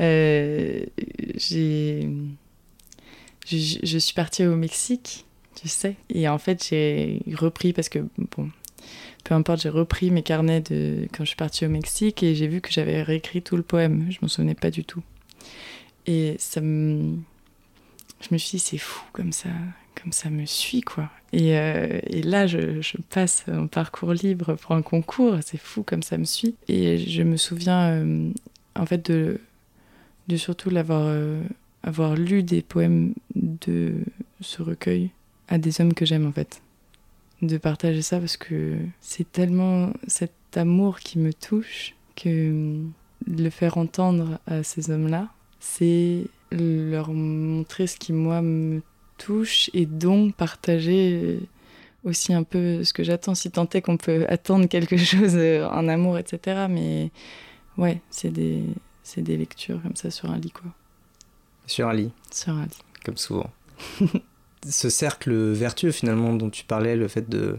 Euh, 0.00 0.84
j'ai. 1.36 2.08
Je, 3.46 3.78
je, 3.82 3.98
suis 3.98 4.14
partie 4.14 4.46
au 4.46 4.54
Mexique, 4.54 5.24
tu 5.56 5.66
sais, 5.66 5.96
et 6.10 6.28
en 6.28 6.38
fait, 6.38 6.64
j'ai 6.68 7.20
repris 7.34 7.72
parce 7.72 7.88
que, 7.88 7.98
bon, 8.36 8.50
peu 9.24 9.34
importe, 9.34 9.62
j'ai 9.62 9.70
repris 9.70 10.10
mes 10.10 10.22
carnets 10.22 10.60
de 10.60 11.08
quand 11.12 11.24
je 11.24 11.28
suis 11.28 11.36
partie 11.36 11.66
au 11.66 11.68
Mexique 11.68 12.22
et 12.22 12.34
j'ai 12.34 12.46
vu 12.46 12.60
que 12.60 12.70
j'avais 12.70 13.02
réécrit 13.02 13.42
tout 13.42 13.56
le 13.56 13.62
poème. 13.62 14.06
Je 14.10 14.18
m'en 14.22 14.28
souvenais 14.28 14.54
pas 14.54 14.70
du 14.70 14.84
tout. 14.84 15.02
Et 16.10 16.34
ça 16.40 16.60
me. 16.60 17.18
Je 18.20 18.28
me 18.32 18.38
suis 18.38 18.58
dit, 18.58 18.58
c'est 18.58 18.78
fou 18.78 19.04
comme 19.12 19.32
ça, 19.32 19.48
comme 19.94 20.10
ça 20.10 20.28
me 20.28 20.44
suit, 20.44 20.80
quoi. 20.80 21.08
Et, 21.32 21.56
euh, 21.56 22.00
là, 22.24 22.48
je, 22.48 22.80
passe 23.10 23.44
en 23.48 23.68
parcours 23.68 24.12
libre 24.12 24.56
pour 24.56 24.72
un 24.72 24.82
concours, 24.82 25.36
c'est 25.46 25.56
fou 25.56 25.84
comme 25.84 26.02
ça 26.02 26.18
me 26.18 26.24
suit. 26.24 26.56
Et 26.66 26.98
je 26.98 27.22
me 27.22 27.36
souviens, 27.36 27.90
euh, 27.90 28.30
en 28.74 28.86
fait, 28.86 29.08
de, 29.08 29.38
surtout 30.36 30.68
l'avoir 30.68 31.04
euh, 31.04 31.42
avoir 31.84 32.16
lu 32.16 32.42
des 32.42 32.60
poèmes 32.60 33.14
de 33.36 33.94
ce 34.40 34.62
recueil 34.62 35.10
à 35.46 35.58
des 35.58 35.80
hommes 35.80 35.94
que 35.94 36.04
j'aime, 36.04 36.26
en 36.26 36.32
fait. 36.32 36.60
De 37.40 37.56
partager 37.56 38.02
ça 38.02 38.18
parce 38.18 38.36
que 38.36 38.78
c'est 39.00 39.30
tellement 39.30 39.92
cet 40.08 40.32
amour 40.56 40.98
qui 40.98 41.20
me 41.20 41.32
touche 41.32 41.94
que 42.16 42.82
le 43.28 43.50
faire 43.50 43.78
entendre 43.78 44.40
à 44.48 44.64
ces 44.64 44.90
hommes-là, 44.90 45.28
c'est 45.60 46.24
leur 46.50 47.12
montrer 47.12 47.86
ce 47.86 47.96
qui, 47.96 48.12
moi, 48.12 48.42
me 48.42 48.82
touche 49.18 49.70
et 49.74 49.86
donc 49.86 50.34
partager 50.34 51.38
aussi 52.04 52.32
un 52.32 52.42
peu 52.42 52.82
ce 52.82 52.92
que 52.92 53.04
j'attends, 53.04 53.34
si 53.34 53.50
tant 53.50 53.68
est 53.68 53.82
qu'on 53.82 53.98
peut 53.98 54.24
attendre 54.28 54.66
quelque 54.66 54.96
chose 54.98 55.36
en 55.36 55.88
amour, 55.88 56.18
etc. 56.18 56.66
Mais 56.68 57.10
ouais, 57.76 58.00
c'est 58.10 58.30
des, 58.30 58.64
des 59.16 59.36
lectures 59.36 59.82
comme 59.82 59.96
ça 59.96 60.10
sur 60.10 60.30
un 60.30 60.38
lit, 60.38 60.50
quoi. 60.50 60.70
Sur 61.66 61.88
un 61.88 61.94
lit 61.94 62.10
Sur 62.32 62.54
un 62.54 62.64
lit. 62.64 62.78
Comme 63.04 63.16
souvent. 63.16 63.50
ce 64.68 64.90
cercle 64.90 65.32
vertueux, 65.52 65.92
finalement, 65.92 66.34
dont 66.34 66.50
tu 66.50 66.64
parlais, 66.64 66.96
le 66.96 67.08
fait 67.08 67.28
de 67.28 67.58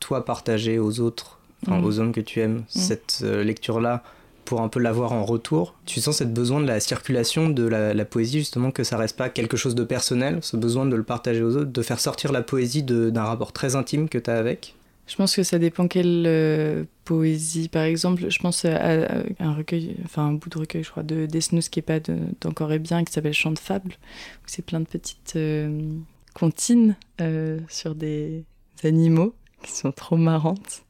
toi 0.00 0.24
partager 0.24 0.78
aux 0.78 1.00
autres, 1.00 1.38
enfin, 1.62 1.78
mmh. 1.78 1.84
aux 1.84 2.00
hommes 2.00 2.12
que 2.12 2.20
tu 2.20 2.40
aimes, 2.40 2.58
mmh. 2.58 2.64
cette 2.68 3.20
euh, 3.22 3.44
lecture-là, 3.44 4.02
pour 4.46 4.62
un 4.62 4.68
peu 4.68 4.80
l'avoir 4.80 5.12
en 5.12 5.24
retour. 5.26 5.74
Tu 5.84 6.00
sens 6.00 6.16
cette 6.16 6.32
besoin 6.32 6.60
de 6.60 6.66
la 6.66 6.80
circulation 6.80 7.50
de 7.50 7.64
la, 7.64 8.04
poésie, 8.06 8.38
justement, 8.38 8.70
que 8.70 8.84
ça 8.84 8.96
reste 8.96 9.16
pas 9.16 9.28
quelque 9.28 9.58
chose 9.58 9.74
de 9.74 9.84
personnel, 9.84 10.38
ce 10.40 10.56
besoin 10.56 10.86
de 10.86 10.96
le 10.96 11.02
partager 11.02 11.42
aux 11.42 11.56
autres, 11.56 11.70
de 11.70 11.82
faire 11.82 12.00
sortir 12.00 12.32
la 12.32 12.42
poésie 12.42 12.82
d'un 12.82 13.24
rapport 13.24 13.52
très 13.52 13.76
intime 13.76 14.08
que 14.08 14.16
tu 14.16 14.30
as 14.30 14.36
avec? 14.36 14.74
Je 15.06 15.14
pense 15.14 15.36
que 15.36 15.42
ça 15.42 15.58
dépend 15.58 15.86
quelle 15.86 16.24
euh, 16.26 16.84
poésie. 17.04 17.68
Par 17.68 17.84
exemple, 17.84 18.28
je 18.28 18.38
pense 18.38 18.64
à, 18.64 19.22
un 19.38 19.54
recueil, 19.54 19.96
enfin 20.04 20.26
un 20.26 20.32
bout 20.32 20.48
de 20.48 20.58
recueil, 20.58 20.82
je 20.82 20.90
crois, 20.90 21.04
de 21.04 21.26
Desnos 21.26 21.68
qui 21.68 21.78
est 21.78 21.82
pas 21.82 22.00
d'encore 22.40 22.72
et 22.72 22.78
bien, 22.78 23.04
qui 23.04 23.12
s'appelle 23.12 23.34
Chant 23.34 23.52
de 23.52 23.58
fable, 23.58 23.92
où 23.92 24.46
c'est 24.46 24.64
plein 24.64 24.80
de 24.80 24.86
petites 24.86 25.34
euh, 25.36 25.92
comptines 26.34 26.96
euh, 27.20 27.60
sur 27.68 27.94
des 27.94 28.44
animaux 28.82 29.34
qui 29.62 29.72
sont 29.72 29.92
trop 29.92 30.16
marrantes. 30.16 30.82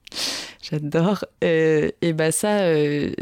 J'adore. 0.70 1.24
Euh, 1.44 1.90
et 2.02 2.12
bah 2.12 2.32
ça, 2.32 2.60
euh, 2.60 3.12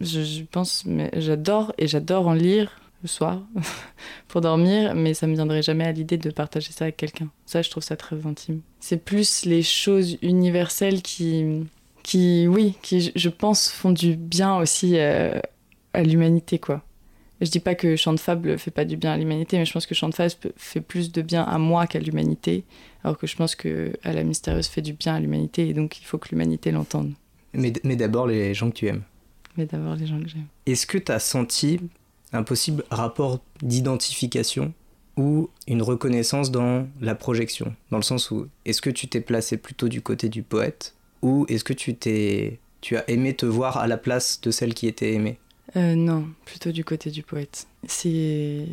je, 0.00 0.42
pense, 0.44 0.84
mais 0.86 1.10
j'adore 1.16 1.72
et 1.78 1.88
j'adore 1.88 2.28
en 2.28 2.34
lire 2.34 2.80
le 3.02 3.08
soir 3.08 3.42
pour 4.28 4.40
dormir, 4.40 4.94
mais 4.94 5.14
ça 5.14 5.26
me 5.26 5.34
viendrait 5.34 5.62
jamais 5.62 5.84
à 5.84 5.92
l'idée 5.92 6.18
de 6.18 6.30
partager 6.30 6.70
ça 6.72 6.84
avec 6.84 6.96
quelqu'un. 6.96 7.28
Ça, 7.46 7.62
je 7.62 7.70
trouve 7.70 7.82
ça 7.82 7.96
très 7.96 8.26
intime. 8.26 8.60
C'est 8.80 9.04
plus 9.04 9.44
les 9.44 9.62
choses 9.62 10.18
universelles 10.22 11.02
qui 11.02 11.64
qui, 12.04 12.46
oui, 12.48 12.74
qui, 12.80 13.12
je 13.14 13.28
pense, 13.28 13.68
font 13.70 13.90
du 13.90 14.16
bien 14.16 14.56
aussi 14.56 14.96
euh, 14.96 15.38
à 15.92 16.02
l'humanité, 16.02 16.58
quoi. 16.58 16.82
Je 17.40 17.50
dis 17.50 17.60
pas 17.60 17.74
que 17.74 17.94
Chant 17.94 18.12
de 18.12 18.20
Fable 18.20 18.58
fait 18.58 18.70
pas 18.72 18.84
du 18.84 18.96
bien 18.96 19.12
à 19.12 19.16
l'humanité, 19.16 19.58
mais 19.58 19.64
je 19.64 19.72
pense 19.72 19.86
que 19.86 19.94
Chant 19.94 20.08
de 20.08 20.14
Fable 20.14 20.32
fait 20.56 20.80
plus 20.80 21.12
de 21.12 21.22
bien 21.22 21.42
à 21.42 21.58
moi 21.58 21.86
qu'à 21.86 22.00
l'humanité, 22.00 22.64
alors 23.04 23.16
que 23.16 23.26
je 23.26 23.36
pense 23.36 23.54
que 23.54 23.92
à 24.02 24.12
la 24.12 24.24
mystérieuse 24.24 24.66
fait 24.66 24.82
du 24.82 24.92
bien 24.92 25.14
à 25.14 25.20
l'humanité, 25.20 25.68
et 25.68 25.72
donc 25.72 26.00
il 26.00 26.04
faut 26.04 26.18
que 26.18 26.28
l'humanité 26.30 26.72
l'entende. 26.72 27.12
Mais, 27.52 27.72
mais 27.84 27.96
d'abord 27.96 28.26
les 28.26 28.54
gens 28.54 28.70
que 28.70 28.74
tu 28.76 28.86
aimes. 28.86 29.02
Mais 29.56 29.66
d'abord 29.66 29.94
les 29.94 30.06
gens 30.06 30.20
que 30.20 30.28
j'aime. 30.28 30.46
Est-ce 30.66 30.86
que 30.86 30.98
tu 30.98 31.12
as 31.12 31.20
senti 31.20 31.80
un 32.32 32.42
possible 32.42 32.84
rapport 32.90 33.40
d'identification 33.62 34.72
ou 35.16 35.48
une 35.66 35.82
reconnaissance 35.82 36.50
dans 36.50 36.86
la 37.00 37.14
projection? 37.14 37.74
Dans 37.90 37.96
le 37.98 38.02
sens 38.02 38.30
où, 38.30 38.48
est-ce 38.64 38.82
que 38.82 38.90
tu 38.90 39.08
t'es 39.08 39.20
placé 39.20 39.56
plutôt 39.56 39.88
du 39.88 40.02
côté 40.02 40.28
du 40.28 40.42
poète, 40.42 40.94
ou 41.22 41.46
est-ce 41.48 41.64
que 41.64 41.72
tu 41.72 41.94
t'es... 41.94 42.58
Tu 42.80 42.96
as 42.96 43.08
aimé 43.10 43.34
te 43.34 43.46
voir 43.46 43.78
à 43.78 43.88
la 43.88 43.96
place 43.96 44.40
de 44.40 44.52
celle 44.52 44.74
qui 44.74 44.86
était 44.86 45.12
aimée? 45.14 45.38
Euh, 45.76 45.94
non, 45.94 46.26
plutôt 46.44 46.72
du 46.72 46.84
côté 46.84 47.10
du 47.10 47.22
poète. 47.22 47.66
C'est 47.86 48.66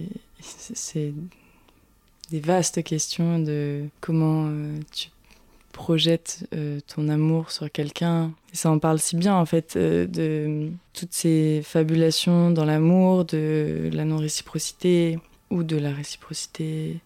des 2.32 2.40
vastes 2.40 2.84
questions 2.84 3.40
de 3.40 3.86
comment 4.02 4.48
euh, 4.48 4.80
tu 4.94 5.10
projettes 5.72 6.48
euh, 6.54 6.80
ton 6.88 7.10
amour 7.10 7.52
sur 7.52 7.70
quelqu'un. 7.70 8.32
Ça 8.54 8.72
en 8.72 8.80
parle 8.80 9.00
si 9.00 9.18
bien 9.18 9.36
en 9.36 9.46
fait 9.46 9.78
de 9.78 10.70
toutes 10.94 11.14
ces 11.14 11.62
fabulations 11.64 12.50
dans 12.52 12.66
l'amour, 12.66 13.26
de 13.26 13.90
la 13.92 14.06
non-réciprocité 14.06 15.20
ou 15.50 15.64
de 15.64 15.78
la 15.78 15.92
réciprocité. 15.92 17.00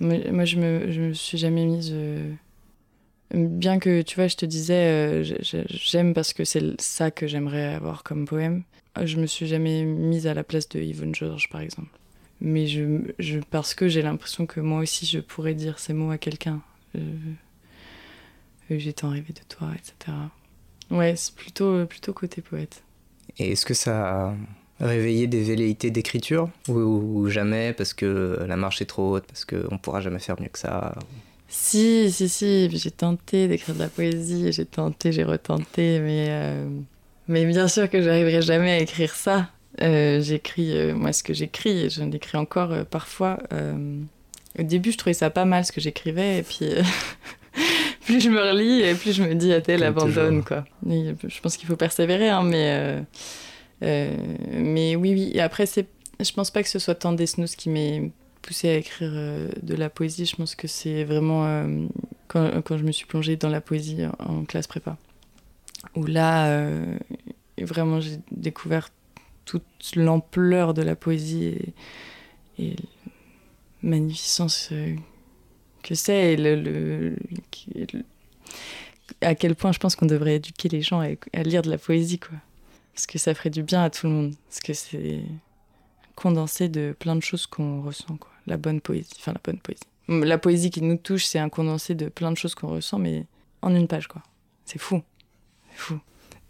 Moi, 0.00 0.44
je 0.44 0.56
me, 0.56 0.92
je 0.92 1.00
me 1.00 1.12
suis 1.12 1.36
jamais 1.36 1.66
mise 1.66 1.94
Bien 3.32 3.78
que, 3.78 4.02
tu 4.02 4.16
vois, 4.16 4.26
je 4.26 4.36
te 4.36 4.46
disais, 4.46 5.22
euh, 5.22 5.64
j'aime 5.68 6.14
parce 6.14 6.32
que 6.32 6.44
c'est 6.44 6.80
ça 6.80 7.10
que 7.10 7.26
j'aimerais 7.26 7.74
avoir 7.74 8.02
comme 8.02 8.26
poème. 8.26 8.64
Je 9.00 9.18
me 9.18 9.26
suis 9.26 9.46
jamais 9.46 9.84
mise 9.84 10.26
à 10.26 10.34
la 10.34 10.42
place 10.42 10.68
de 10.68 10.80
Yvonne 10.80 11.14
George, 11.14 11.48
par 11.48 11.60
exemple. 11.60 11.90
Mais 12.40 12.66
je, 12.66 13.02
je 13.18 13.38
parce 13.50 13.74
que 13.74 13.88
j'ai 13.88 14.02
l'impression 14.02 14.46
que 14.46 14.60
moi 14.60 14.80
aussi, 14.80 15.06
je 15.06 15.20
pourrais 15.20 15.54
dire 15.54 15.78
ces 15.78 15.92
mots 15.92 16.10
à 16.10 16.18
quelqu'un. 16.18 16.60
Euh, 16.96 17.00
j'ai 18.70 18.92
tant 18.92 19.10
rêvé 19.10 19.32
de 19.32 19.40
toi, 19.48 19.68
etc. 19.74 20.16
Ouais, 20.90 21.14
c'est 21.16 21.34
plutôt, 21.34 21.86
plutôt 21.86 22.12
côté 22.12 22.42
poète. 22.42 22.82
Et 23.38 23.52
est-ce 23.52 23.64
que 23.64 23.74
ça 23.74 24.34
a 24.80 24.86
réveillé 24.86 25.26
des 25.26 25.44
velléités 25.44 25.90
d'écriture? 25.90 26.50
Ou, 26.68 26.78
ou, 26.78 27.28
jamais 27.28 27.72
parce 27.72 27.94
que 27.94 28.44
la 28.46 28.56
marche 28.56 28.82
est 28.82 28.86
trop 28.86 29.14
haute, 29.14 29.26
parce 29.26 29.44
qu'on 29.44 29.78
pourra 29.78 30.00
jamais 30.00 30.18
faire 30.18 30.40
mieux 30.40 30.48
que 30.48 30.58
ça? 30.58 30.94
Si, 31.52 32.12
si, 32.12 32.28
si, 32.28 32.70
j'ai 32.70 32.92
tenté 32.92 33.48
d'écrire 33.48 33.74
de 33.74 33.80
la 33.80 33.88
poésie, 33.88 34.52
j'ai 34.52 34.64
tenté, 34.64 35.10
j'ai 35.10 35.24
retenté, 35.24 35.98
mais, 35.98 36.26
euh, 36.28 36.68
mais 37.26 37.44
bien 37.44 37.66
sûr 37.66 37.90
que 37.90 38.00
j'arriverai 38.00 38.40
jamais 38.40 38.70
à 38.70 38.78
écrire 38.78 39.12
ça. 39.12 39.50
Euh, 39.82 40.20
j'écris, 40.20 40.76
euh, 40.76 40.94
moi, 40.94 41.12
ce 41.12 41.24
que 41.24 41.34
j'écris, 41.34 41.90
je 41.90 42.04
l'écris 42.04 42.38
encore 42.38 42.86
parfois. 42.86 43.40
au 43.50 44.62
début, 44.62 44.92
je 44.92 44.98
trouvais 44.98 45.12
ça 45.12 45.28
pas 45.28 45.44
mal 45.44 45.64
ce 45.64 45.72
que 45.72 45.80
j'écrivais, 45.80 46.38
et 46.38 46.42
puis 46.44 46.68
plus 48.06 48.20
je 48.20 48.30
me 48.30 48.40
relis, 48.40 48.82
et 48.82 48.94
plus 48.94 49.12
je 49.12 49.24
me 49.24 49.34
dis, 49.34 49.52
ah, 49.52 49.60
elle 49.66 49.82
abandonne, 49.82 50.44
quoi. 50.44 50.64
je 50.86 51.40
pense 51.40 51.56
qu'il 51.56 51.66
faut 51.66 51.76
persévérer, 51.76 52.28
hein, 52.28 52.44
mais, 52.44 53.02
mais 53.80 54.94
oui, 54.94 55.14
oui. 55.14 55.32
Et 55.34 55.40
après, 55.40 55.66
je 55.66 56.32
pense 56.32 56.52
pas 56.52 56.62
que 56.62 56.68
ce 56.68 56.78
soit 56.78 56.94
tant 56.94 57.12
des 57.12 57.26
snooze 57.26 57.56
qui 57.56 57.70
m'est 57.70 58.12
poussé 58.42 58.68
à 58.68 58.76
écrire 58.76 59.10
euh, 59.12 59.48
de 59.62 59.74
la 59.74 59.90
poésie, 59.90 60.26
je 60.26 60.36
pense 60.36 60.54
que 60.54 60.68
c'est 60.68 61.04
vraiment 61.04 61.46
euh, 61.46 61.86
quand, 62.28 62.62
quand, 62.62 62.76
je 62.76 62.84
me 62.84 62.92
suis 62.92 63.06
plongée 63.06 63.36
dans 63.36 63.48
la 63.48 63.60
poésie 63.60 64.04
en, 64.18 64.44
classe 64.44 64.66
prépa. 64.66 64.96
Où 65.96 66.04
là, 66.04 66.48
euh, 66.48 66.98
vraiment, 67.58 68.00
j'ai 68.00 68.18
découvert 68.30 68.90
toute 69.44 69.64
l'ampleur 69.96 70.74
de 70.74 70.82
la 70.82 70.96
poésie 70.96 71.44
et, 71.44 71.74
et 72.58 72.76
magnificence 73.82 74.72
que 75.82 75.94
c'est 75.94 76.34
et 76.34 76.36
le, 76.36 77.16
à 79.20 79.34
quel 79.34 79.54
point 79.54 79.72
je 79.72 79.78
pense 79.78 79.96
qu'on 79.96 80.06
devrait 80.06 80.36
éduquer 80.36 80.68
les 80.68 80.82
gens 80.82 81.00
à, 81.00 81.42
lire 81.42 81.62
de 81.62 81.70
la 81.70 81.78
poésie, 81.78 82.18
quoi. 82.18 82.36
Parce 82.94 83.06
que 83.06 83.18
ça 83.18 83.34
ferait 83.34 83.50
du 83.50 83.62
bien 83.62 83.82
à 83.82 83.90
tout 83.90 84.06
le 84.06 84.12
monde. 84.12 84.34
Parce 84.48 84.60
que 84.60 84.72
c'est 84.74 85.20
condensé 86.16 86.68
de 86.68 86.94
plein 86.98 87.16
de 87.16 87.22
choses 87.22 87.46
qu'on 87.46 87.82
ressent, 87.82 88.16
la 88.46 88.56
bonne 88.56 88.80
poésie. 88.80 89.12
Enfin, 89.18 89.32
la 89.32 89.40
bonne 89.42 89.58
poésie. 89.58 89.82
La 90.08 90.38
poésie 90.38 90.70
qui 90.70 90.82
nous 90.82 90.96
touche, 90.96 91.24
c'est 91.24 91.38
un 91.38 91.48
condensé 91.48 91.94
de 91.94 92.08
plein 92.08 92.32
de 92.32 92.36
choses 92.36 92.54
qu'on 92.54 92.68
ressent, 92.68 92.98
mais 92.98 93.26
en 93.62 93.74
une 93.74 93.86
page, 93.86 94.08
quoi. 94.08 94.22
C'est 94.64 94.80
fou. 94.80 95.02
C'est 95.70 95.78
fou. 95.78 96.00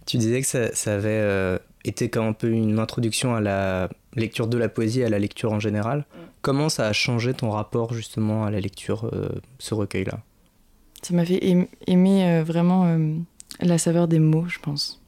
Tu 0.06 0.16
disais 0.16 0.40
que 0.40 0.46
ça, 0.46 0.74
ça 0.74 0.94
avait 0.94 1.08
euh, 1.10 1.58
été 1.84 2.08
comme 2.08 2.26
un 2.26 2.32
peu 2.32 2.50
une 2.50 2.78
introduction 2.78 3.34
à 3.34 3.40
la 3.40 3.88
lecture 4.14 4.46
de 4.46 4.58
la 4.58 4.68
poésie, 4.68 5.02
à 5.04 5.08
la 5.08 5.18
lecture 5.18 5.52
en 5.52 5.60
général. 5.60 6.00
Mm. 6.00 6.18
Comment 6.42 6.68
ça 6.68 6.86
a 6.86 6.92
changé 6.92 7.34
ton 7.34 7.50
rapport 7.50 7.92
justement 7.92 8.44
à 8.44 8.50
la 8.50 8.60
lecture, 8.60 9.10
euh, 9.12 9.28
ce 9.58 9.74
recueil-là? 9.74 10.20
Ça 11.02 11.14
m'a 11.14 11.24
fait 11.24 11.40
aimer 11.86 12.24
euh, 12.24 12.42
vraiment 12.44 12.98
la 13.60 13.78
saveur 13.78 14.08
des 14.08 14.18
mots, 14.18 14.46
je 14.48 14.58
pense. 14.58 15.02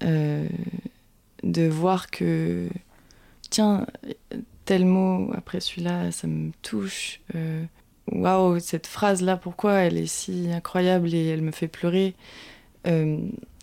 de 0.00 1.68
voir 1.68 2.10
que, 2.10 2.68
tiens, 3.50 3.86
tel 4.68 4.84
mot, 4.84 5.30
après 5.34 5.60
celui-là, 5.60 6.12
ça 6.12 6.26
me 6.26 6.52
touche. 6.60 7.22
Euh, 7.34 7.64
waouh, 8.12 8.60
cette 8.60 8.86
phrase-là, 8.86 9.38
pourquoi 9.38 9.76
elle 9.76 9.96
est 9.96 10.06
si 10.06 10.50
incroyable 10.52 11.14
et 11.14 11.28
elle 11.28 11.40
me 11.40 11.52
fait 11.52 11.68
pleurer 11.68 12.14
euh, 12.86 13.16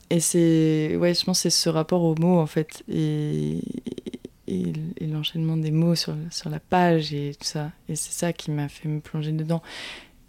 Et 0.10 0.20
c'est, 0.20 0.96
ouais, 0.96 1.14
je 1.14 1.24
pense 1.24 1.42
c'est 1.42 1.52
ce 1.52 1.70
rapport 1.70 2.02
aux 2.02 2.16
mots, 2.16 2.40
en 2.40 2.48
fait, 2.48 2.84
et, 2.92 3.60
et, 4.48 4.74
l'enchaînement 5.02 5.58
des 5.58 5.70
mots 5.70 5.94
sur, 5.94 6.16
sur 6.32 6.50
la 6.50 6.60
page 6.60 7.14
et 7.14 7.36
tout 7.40 7.46
ça. 7.46 7.72
Et 7.88 7.96
c'est 7.96 8.14
ça 8.14 8.34
qui 8.34 8.50
m'a 8.50 8.68
fait 8.68 8.90
me 8.90 9.00
plonger 9.00 9.32
dedans. 9.32 9.62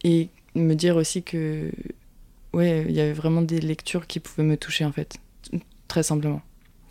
Et 0.05 0.29
me 0.55 0.75
dire 0.75 0.97
aussi 0.97 1.23
que, 1.23 1.73
ouais, 2.53 2.85
il 2.87 2.95
y 2.95 3.01
avait 3.01 3.15
vraiment 3.15 3.41
des 3.41 3.61
lectures 3.61 4.07
qui 4.07 4.21
pouvaient 4.21 4.47
me 4.47 4.59
toucher, 4.59 4.85
en 4.85 4.93
fait, 4.93 5.17
très 5.89 6.03
simplement. 6.03 6.43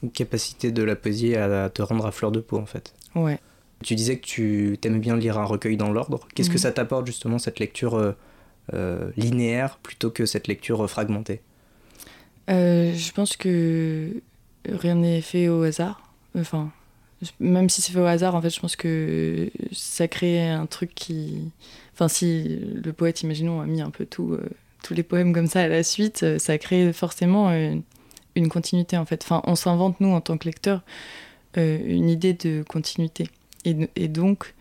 Une 0.01 0.09
capacité 0.09 0.71
de 0.71 0.81
la 0.81 0.95
poésie 0.95 1.35
à 1.35 1.69
te 1.69 1.83
rendre 1.83 2.07
à 2.07 2.11
fleur 2.11 2.31
de 2.31 2.39
peau, 2.39 2.57
en 2.57 2.65
fait. 2.65 2.95
Ouais. 3.13 3.39
Tu 3.83 3.95
disais 3.95 4.17
que 4.17 4.25
tu 4.25 4.79
aimais 4.83 4.99
bien 4.99 5.17
lire 5.17 5.37
un 5.37 5.45
recueil 5.45 5.77
dans 5.77 5.91
l'ordre. 5.91 6.27
Qu'est-ce 6.33 6.49
que 6.49 6.55
mhm. 6.55 6.59
ça 6.59 6.71
t'apporte 6.71 7.05
justement 7.05 7.39
cette 7.39 7.59
lecture 7.59 7.95
euh, 7.95 8.13
euh, 8.73 9.11
linéaire 9.17 9.77
plutôt 9.77 10.11
que 10.11 10.25
cette 10.25 10.47
lecture 10.47 10.83
euh, 10.83 10.87
fragmentée? 10.87 11.41
Je 12.47 13.11
pense 13.11 13.37
que 13.37 14.21
rien 14.67 14.95
n'est 14.95 15.21
fait 15.21 15.49
au 15.49 15.63
hasard. 15.63 16.01
Enfin, 16.37 16.71
même 17.39 17.69
si 17.69 17.81
c'est 17.81 17.91
fait 17.91 17.99
au 17.99 18.05
hasard, 18.05 18.35
en 18.35 18.41
fait, 18.41 18.49
je 18.49 18.59
pense 18.59 18.75
que 18.75 19.49
ça 19.71 20.07
crée 20.07 20.49
un 20.49 20.65
truc 20.67 20.93
qui. 20.93 21.51
Enfin, 21.93 22.07
si 22.07 22.59
le 22.83 22.93
poète, 22.93 23.23
imaginons, 23.23 23.61
a 23.61 23.65
mis 23.65 23.81
un 23.81 23.89
peu 23.89 24.05
tout, 24.05 24.37
tous 24.83 24.93
les 24.93 25.03
poèmes 25.03 25.33
comme 25.33 25.47
ça 25.47 25.61
à 25.61 25.67
la 25.67 25.81
suite, 25.81 26.37
ça 26.37 26.57
crée 26.57 26.93
forcément 26.93 27.51
une, 27.51 27.81
une 28.35 28.49
continuité, 28.49 28.97
en 28.97 29.05
fait. 29.05 29.23
Enfin, 29.23 29.41
on 29.45 29.55
s'invente, 29.55 29.99
nous, 30.01 30.09
en 30.09 30.21
tant 30.21 30.37
que 30.37 30.45
lecteurs, 30.45 30.81
une 31.55 32.09
idée 32.09 32.33
de 32.33 32.63
continuité. 32.67 33.27
Et, 33.65 34.07
donc, 34.07 34.53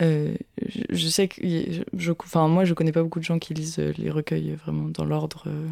euh, 0.00 0.34
je, 0.90 1.08
sais 1.08 1.28
que. 1.28 1.42
Je, 1.92 2.12
enfin, 2.12 2.46
moi, 2.48 2.64
je 2.64 2.74
connais 2.74 2.92
pas 2.92 3.02
beaucoup 3.02 3.18
de 3.18 3.24
gens 3.24 3.38
qui 3.38 3.54
lisent 3.54 3.78
euh, 3.78 3.92
les 3.98 4.10
recueils 4.10 4.54
vraiment 4.54 4.88
dans 4.88 5.04
l'ordre, 5.04 5.44
euh, 5.48 5.68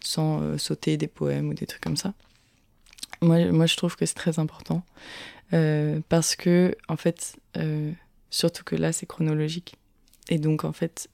sans 0.00 0.56
sauter 0.58 0.96
des 0.96 1.08
poèmes 1.08 1.50
ou 1.50 1.54
des 1.54 1.66
trucs 1.66 1.82
comme 1.82 1.96
ça. 1.96 2.14
Moi, 3.22 3.50
moi 3.50 3.66
je 3.66 3.76
trouve 3.76 3.96
que 3.96 4.06
c'est 4.06 4.14
très 4.14 4.38
important. 4.38 4.82
parce 6.08 6.36
que, 6.36 6.74
en 6.88 6.96
fait, 6.96 7.36
surtout 8.30 8.64
que 8.64 8.76
là, 8.76 8.92
c'est 8.92 9.06
chronologique. 9.06 9.76
Et 10.28 10.38
donc, 10.38 10.64
en 10.64 10.72
fait, 10.72 11.08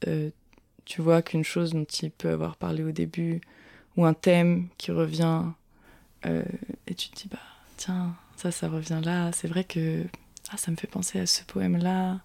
tu 0.84 1.02
vois 1.02 1.22
qu'une 1.22 1.44
chose 1.44 1.72
dont 1.72 1.84
il 1.84 2.10
peut 2.10 2.30
avoir 2.30 2.56
parlé 2.56 2.84
au 2.84 2.92
début, 2.92 3.40
ou 3.96 4.04
un 4.04 4.14
thème 4.14 4.68
qui 4.78 4.90
revient, 4.90 5.42
et 6.24 6.94
tu 6.94 7.08
te 7.08 7.16
dis, 7.16 7.28
bah, 7.30 7.38
tiens, 7.76 8.14
ça, 8.36 8.50
ça 8.50 8.68
revient 8.68 9.00
là. 9.02 9.32
C'est 9.32 9.48
vrai 9.48 9.64
que 9.64 10.04
ah, 10.52 10.56
ça 10.58 10.70
me 10.70 10.76
fait 10.76 10.86
penser 10.86 11.18
à 11.18 11.26
ce 11.26 11.42
poème-là. 11.44 12.20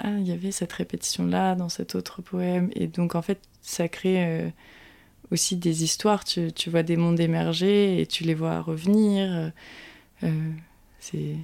Ah, 0.00 0.18
il 0.18 0.26
y 0.26 0.32
avait 0.32 0.50
cette 0.50 0.72
répétition-là 0.72 1.54
dans 1.54 1.68
cet 1.68 1.94
autre 1.94 2.20
poème. 2.22 2.70
Et 2.74 2.88
donc, 2.88 3.14
en 3.14 3.22
fait, 3.22 3.40
ça 3.62 3.88
crée 3.88 4.26
euh, 4.26 4.50
aussi 5.30 5.56
des 5.56 5.84
histoires. 5.84 6.24
Tu, 6.24 6.52
tu, 6.52 6.70
vois 6.70 6.82
des 6.82 6.96
mondes 6.96 7.20
émerger 7.20 8.00
et 8.00 8.06
tu 8.06 8.24
les 8.24 8.34
vois 8.34 8.60
revenir. 8.60 9.52
Euh, 10.22 10.50
c'est... 10.98 11.36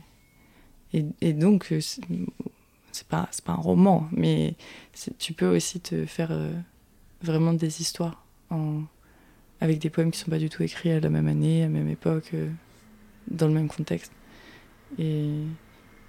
Et, 0.93 1.33
donc, 1.33 1.73
euh, 1.73 1.81
c'est 1.81 3.09
pas, 3.09 3.31
pas 3.45 3.53
un 3.53 3.57
roman, 3.57 4.09
mais 4.13 4.57
tu 5.19 5.33
peux 5.33 5.57
aussi 5.57 5.81
te 5.81 6.05
faire 6.05 6.37
vraiment 7.23 7.55
des 7.55 7.81
histoires 7.81 8.27
en, 8.51 8.83
avec 9.63 9.79
des 9.79 9.89
poèmes 9.89 10.11
qui 10.11 10.19
sont 10.19 10.31
pas 10.31 10.39
du 10.39 10.51
tout 10.51 10.63
écrits 10.63 10.91
à 10.91 11.01
la 11.01 11.09
même 11.09 11.29
année, 11.29 11.63
à 11.63 11.67
la 11.67 11.71
même 11.71 11.89
époque, 11.89 12.33
dans 13.31 13.47
le 13.47 13.55
même 13.55 13.69
contexte. 13.69 14.13
Et, 14.99 15.31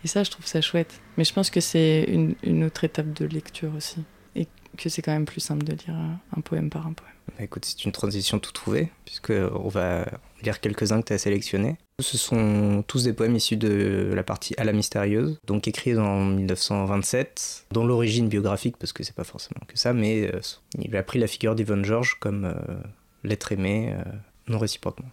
et 0.04 0.08
ça, 0.08 0.24
je 0.24 0.32
trouve 0.32 0.46
ça 0.46 0.62
chouette. 0.62 1.02
Mais 1.18 1.24
je 1.24 1.34
pense 1.34 1.50
que 1.50 1.62
c'est 1.62 2.04
une, 2.04 2.64
autre 2.64 2.84
étape 2.84 3.14
de 3.14 3.26
lecture 3.26 3.74
aussi. 3.76 4.04
Et 4.36 4.48
que 4.78 4.90
c'est 4.90 5.02
quand 5.02 5.14
même 5.14 5.26
plus 5.26 5.42
simple 5.42 5.64
de 5.64 5.74
lire 5.74 5.96
un 6.36 6.42
poème 6.42 6.70
par 6.70 6.88
un 6.88 6.94
poème. 6.94 7.14
Bah, 7.28 7.44
écoute, 7.44 7.66
c'est 7.66 7.86
une 7.86 7.92
transition 7.92 8.40
tout 8.40 8.52
trouvée, 8.52 8.92
puisqu'on 9.06 9.68
va 9.68 10.06
lire 10.44 10.60
quelques-uns 10.60 11.02
que 11.02 11.08
tu 11.08 11.14
as 11.14 11.18
sélectionnés. 11.18 11.78
Ce 12.00 12.18
sont 12.18 12.84
tous 12.88 13.04
des 13.04 13.14
poèmes 13.14 13.36
issus 13.36 13.56
de 13.56 14.12
la 14.14 14.24
partie 14.24 14.54
À 14.58 14.64
la 14.64 14.74
mystérieuse, 14.74 15.40
donc 15.46 15.68
écrits 15.68 15.98
en 15.98 16.26
1927, 16.26 17.68
dont 17.72 17.86
l'origine 17.86 18.28
biographique, 18.28 18.78
parce 18.78 18.94
que 18.94 19.04
c'est 19.04 19.16
pas 19.16 19.24
forcément 19.24 19.62
que 19.68 19.78
ça, 19.78 19.94
mais 19.94 20.32
euh, 20.34 20.42
il 20.80 20.96
a 20.96 21.04
pris 21.04 21.20
la 21.20 21.28
figure 21.28 21.56
d'Yvonne 21.56 21.86
George 21.86 22.18
comme 22.20 22.46
euh, 22.46 22.54
l'être 23.24 23.52
aimé 23.52 23.94
euh, 23.96 24.04
non 24.48 24.58
réciproquement. 24.58 25.10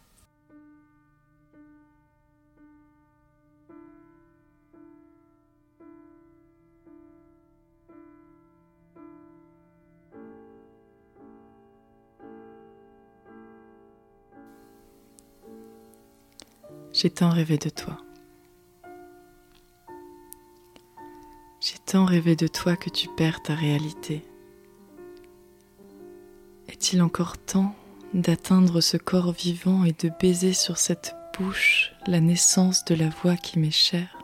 J'ai 17.03 17.09
tant 17.09 17.31
rêvé 17.31 17.57
de 17.57 17.71
toi. 17.71 17.97
J'ai 21.59 21.79
tant 21.87 22.05
rêvé 22.05 22.37
de 22.37 22.47
toi 22.47 22.77
que 22.77 22.91
tu 22.91 23.09
perds 23.17 23.43
ta 23.43 23.55
réalité. 23.55 24.23
Est-il 26.69 27.01
encore 27.01 27.39
temps 27.39 27.75
d'atteindre 28.13 28.83
ce 28.83 28.99
corps 28.99 29.33
vivant 29.33 29.85
et 29.85 29.93
de 29.93 30.11
baiser 30.21 30.53
sur 30.53 30.77
cette 30.77 31.17
bouche 31.39 31.95
la 32.07 32.21
naissance 32.21 32.85
de 32.85 32.95
la 32.95 33.09
voix 33.09 33.37
qui 33.37 33.59
m'est 33.59 33.71
chère? 33.71 34.19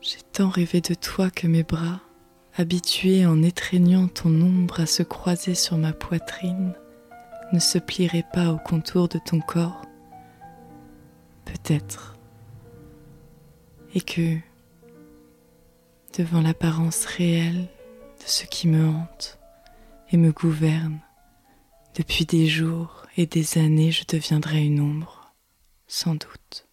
J'ai 0.00 0.22
tant 0.32 0.48
rêvé 0.48 0.80
de 0.80 0.94
toi 0.94 1.28
que 1.28 1.46
mes 1.46 1.64
bras, 1.64 2.00
habitués 2.56 3.26
en 3.26 3.42
étreignant 3.42 4.08
ton 4.08 4.30
ombre 4.40 4.80
à 4.80 4.86
se 4.86 5.02
croiser 5.02 5.54
sur 5.54 5.76
ma 5.76 5.92
poitrine, 5.92 6.72
ne 7.52 7.58
se 7.58 7.78
plierait 7.78 8.26
pas 8.32 8.50
au 8.50 8.58
contour 8.58 9.08
de 9.08 9.18
ton 9.18 9.40
corps 9.40 9.82
Peut-être. 11.44 12.16
Et 13.94 14.00
que, 14.00 14.38
devant 16.16 16.40
l'apparence 16.40 17.04
réelle 17.04 17.68
de 18.20 18.26
ce 18.26 18.44
qui 18.44 18.68
me 18.68 18.88
hante 18.88 19.38
et 20.10 20.16
me 20.16 20.32
gouverne, 20.32 21.00
depuis 21.94 22.24
des 22.24 22.46
jours 22.46 23.06
et 23.16 23.26
des 23.26 23.58
années, 23.58 23.92
je 23.92 24.04
deviendrai 24.08 24.64
une 24.64 24.80
ombre, 24.80 25.34
sans 25.86 26.14
doute. 26.14 26.68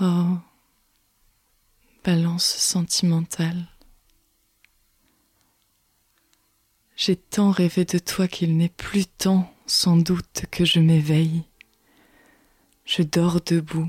Oh, 0.00 0.38
balance 2.04 2.44
sentimentale 2.44 3.66
J'ai 7.02 7.16
tant 7.16 7.50
rêvé 7.50 7.86
de 7.86 7.98
toi 7.98 8.28
qu'il 8.28 8.58
n'est 8.58 8.68
plus 8.68 9.06
temps, 9.06 9.50
sans 9.64 9.96
doute, 9.96 10.44
que 10.50 10.66
je 10.66 10.80
m'éveille. 10.80 11.44
Je 12.84 13.02
dors 13.02 13.40
debout, 13.40 13.88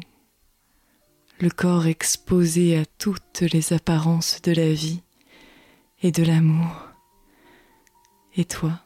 le 1.41 1.49
corps 1.49 1.87
exposé 1.87 2.77
à 2.77 2.85
toutes 2.85 3.41
les 3.41 3.73
apparences 3.73 4.41
de 4.43 4.53
la 4.53 4.71
vie 4.71 5.01
et 6.01 6.13
de 6.13 6.23
l'amour. 6.23 6.87
Et 8.37 8.45
toi, 8.45 8.79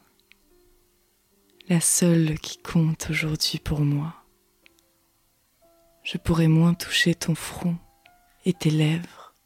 la 1.68 1.80
seule 1.80 2.36
qui 2.40 2.58
compte 2.58 3.06
aujourd'hui 3.10 3.60
pour 3.60 3.78
moi. 3.78 4.12
Je 6.02 6.18
pourrais 6.18 6.48
moins 6.48 6.74
toucher 6.74 7.14
ton 7.14 7.36
front 7.36 7.76
et 8.44 8.54
tes 8.54 8.70
lèvres 8.70 9.36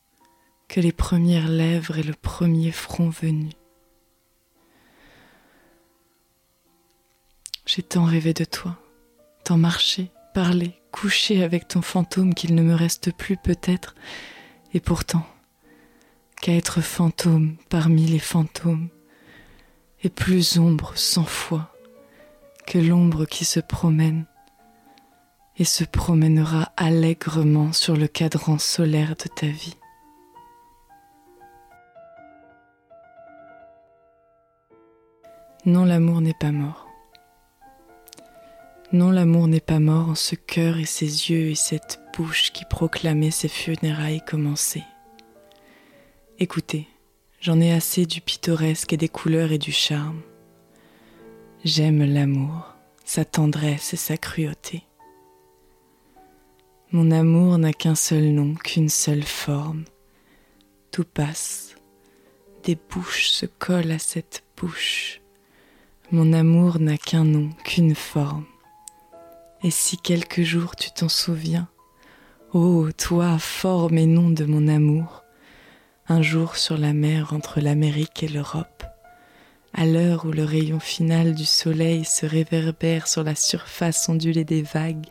que 0.69 0.81
les 0.81 0.93
premières 0.93 1.49
lèvres 1.49 1.99
et 1.99 2.03
le 2.03 2.15
premier 2.15 2.73
front 2.73 3.11
venu. 3.11 3.51
J'ai 7.73 7.85
tant 7.85 8.03
rêvé 8.03 8.35
de 8.35 8.45
toi, 8.45 8.77
tant 9.45 9.57
marché, 9.57 10.11
parlé, 10.35 10.83
couché 10.91 11.45
avec 11.45 11.69
ton 11.69 11.83
fantôme 11.83 12.35
qu'il 12.35 12.57
ne 12.57 12.63
me 12.63 12.75
reste 12.75 13.13
plus 13.15 13.37
peut-être, 13.37 13.95
et 14.75 14.81
pourtant, 14.81 15.25
qu'à 16.43 16.53
être 16.53 16.81
fantôme 16.81 17.55
parmi 17.69 18.07
les 18.07 18.19
fantômes, 18.19 18.89
et 20.03 20.09
plus 20.09 20.59
ombre 20.59 20.95
cent 20.97 21.25
fois 21.25 21.73
que 22.67 22.77
l'ombre 22.79 23.25
qui 23.25 23.45
se 23.45 23.61
promène 23.61 24.27
et 25.57 25.65
se 25.65 25.85
promènera 25.85 26.73
allègrement 26.77 27.73
sur 27.73 27.97
le 27.97 28.09
cadran 28.09 28.59
solaire 28.59 29.15
de 29.15 29.29
ta 29.33 29.47
vie. 29.47 29.77
Non, 35.67 35.85
l'amour 35.85 36.21
n'est 36.21 36.35
pas 36.35 36.51
mort. 36.51 36.90
Non, 38.93 39.13
l'amour 39.13 39.47
n'est 39.47 39.61
pas 39.61 39.79
mort 39.79 40.09
en 40.09 40.15
ce 40.17 40.35
cœur 40.35 40.77
et 40.79 40.85
ces 40.85 41.31
yeux 41.31 41.51
et 41.51 41.55
cette 41.55 42.01
bouche 42.17 42.51
qui 42.51 42.65
proclamaient 42.65 43.31
ses 43.31 43.47
funérailles 43.47 44.23
commencées. 44.27 44.83
Écoutez, 46.41 46.89
j'en 47.41 47.61
ai 47.61 47.73
assez 47.73 48.05
du 48.05 48.21
pittoresque 48.21 48.93
et 48.93 48.97
des 48.97 49.09
couleurs 49.09 49.53
et 49.53 49.59
du 49.59 49.71
charme. 49.71 50.21
J'aime 51.65 52.03
l'amour, 52.03 52.75
sa 53.05 53.25
tendresse 53.25 53.95
et 53.95 53.97
sa 53.97 54.17
cruauté. 54.17 54.83
Mon 56.91 57.13
amour 57.13 57.59
n'a 57.59 57.73
qu'un 57.73 57.95
seul 57.95 58.33
nom, 58.33 58.57
qu'une 58.57 58.89
seule 58.89 59.23
forme. 59.23 59.85
Tout 60.91 61.05
passe, 61.05 61.77
des 62.65 62.77
bouches 62.91 63.29
se 63.29 63.47
collent 63.47 63.93
à 63.93 64.01
cette 64.01 64.43
bouche. 64.57 65.21
Mon 66.11 66.33
amour 66.33 66.81
n'a 66.81 66.99
qu'un 66.99 67.25
nom, 67.25 67.51
qu'une 67.63 67.95
forme. 67.95 68.47
Et 69.63 69.71
si 69.71 69.99
quelques 69.99 70.43
jours 70.43 70.75
tu 70.75 70.91
t'en 70.91 71.11
souviens, 71.11 71.69
ô 72.55 72.89
toi, 72.97 73.39
forme 73.39 73.99
et 73.99 74.07
nom 74.07 74.31
de 74.31 74.47
mon 74.47 74.69
amour, 74.69 75.23
un 76.09 76.23
jour 76.23 76.57
sur 76.57 76.79
la 76.79 76.95
mer 76.95 77.35
entre 77.35 77.61
l'Amérique 77.61 78.23
et 78.23 78.29
l'Europe, 78.29 78.85
à 79.75 79.85
l'heure 79.85 80.25
où 80.25 80.33
le 80.33 80.45
rayon 80.45 80.81
final 80.81 81.35
du 81.35 81.45
soleil 81.45 82.07
se 82.07 82.25
réverbère 82.25 83.07
sur 83.07 83.23
la 83.23 83.35
surface 83.35 84.09
ondulée 84.09 84.45
des 84.45 84.63
vagues, 84.63 85.09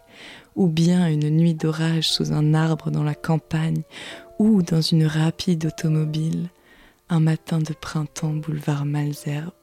ou 0.56 0.68
bien 0.68 1.08
une 1.08 1.30
nuit 1.30 1.54
d'orage 1.54 2.10
sous 2.10 2.34
un 2.34 2.56
arbre 2.56 2.90
dans 2.90 3.04
la 3.04 3.16
campagne, 3.16 3.84
ou 4.40 4.64
dans 4.64 4.82
une 4.82 5.06
rapide 5.06 5.68
automobile, 5.68 6.50
un 7.10 7.20
matin 7.20 7.60
de 7.60 7.74
printemps 7.74 8.34
boulevard 8.34 8.86
Malzerbe, 8.86 9.54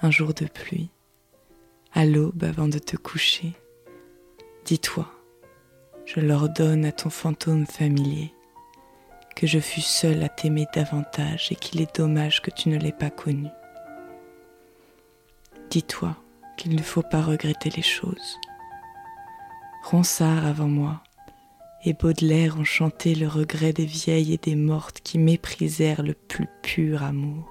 un 0.00 0.10
jour 0.10 0.32
de 0.32 0.46
pluie, 0.46 0.88
à 1.92 2.04
l'aube 2.04 2.44
avant 2.44 2.68
de 2.68 2.78
te 2.78 2.96
coucher. 2.96 3.52
Dis-toi, 4.64 5.10
je 6.04 6.20
l'ordonne 6.20 6.84
à 6.84 6.92
ton 6.92 7.10
fantôme 7.10 7.66
familier 7.66 8.32
que 9.36 9.46
je 9.46 9.58
fus 9.58 9.80
seul 9.80 10.22
à 10.22 10.28
t'aimer 10.28 10.66
davantage 10.74 11.48
et 11.50 11.54
qu'il 11.54 11.80
est 11.80 11.96
dommage 11.96 12.42
que 12.42 12.50
tu 12.50 12.68
ne 12.68 12.78
l'aies 12.78 12.92
pas 12.92 13.10
connu. 13.10 13.48
Dis-toi 15.70 16.14
qu'il 16.56 16.76
ne 16.76 16.82
faut 16.82 17.02
pas 17.02 17.22
regretter 17.22 17.70
les 17.70 17.82
choses. 17.82 18.38
Ronsard 19.84 20.44
avant 20.44 20.68
moi 20.68 21.02
et 21.84 21.94
Baudelaire 21.94 22.58
ont 22.58 22.64
chanté 22.64 23.14
le 23.14 23.26
regret 23.26 23.72
des 23.72 23.86
vieilles 23.86 24.34
et 24.34 24.38
des 24.38 24.56
mortes 24.56 25.00
qui 25.02 25.18
méprisèrent 25.18 26.02
le 26.02 26.12
plus 26.12 26.48
pur 26.62 27.02
amour 27.02 27.49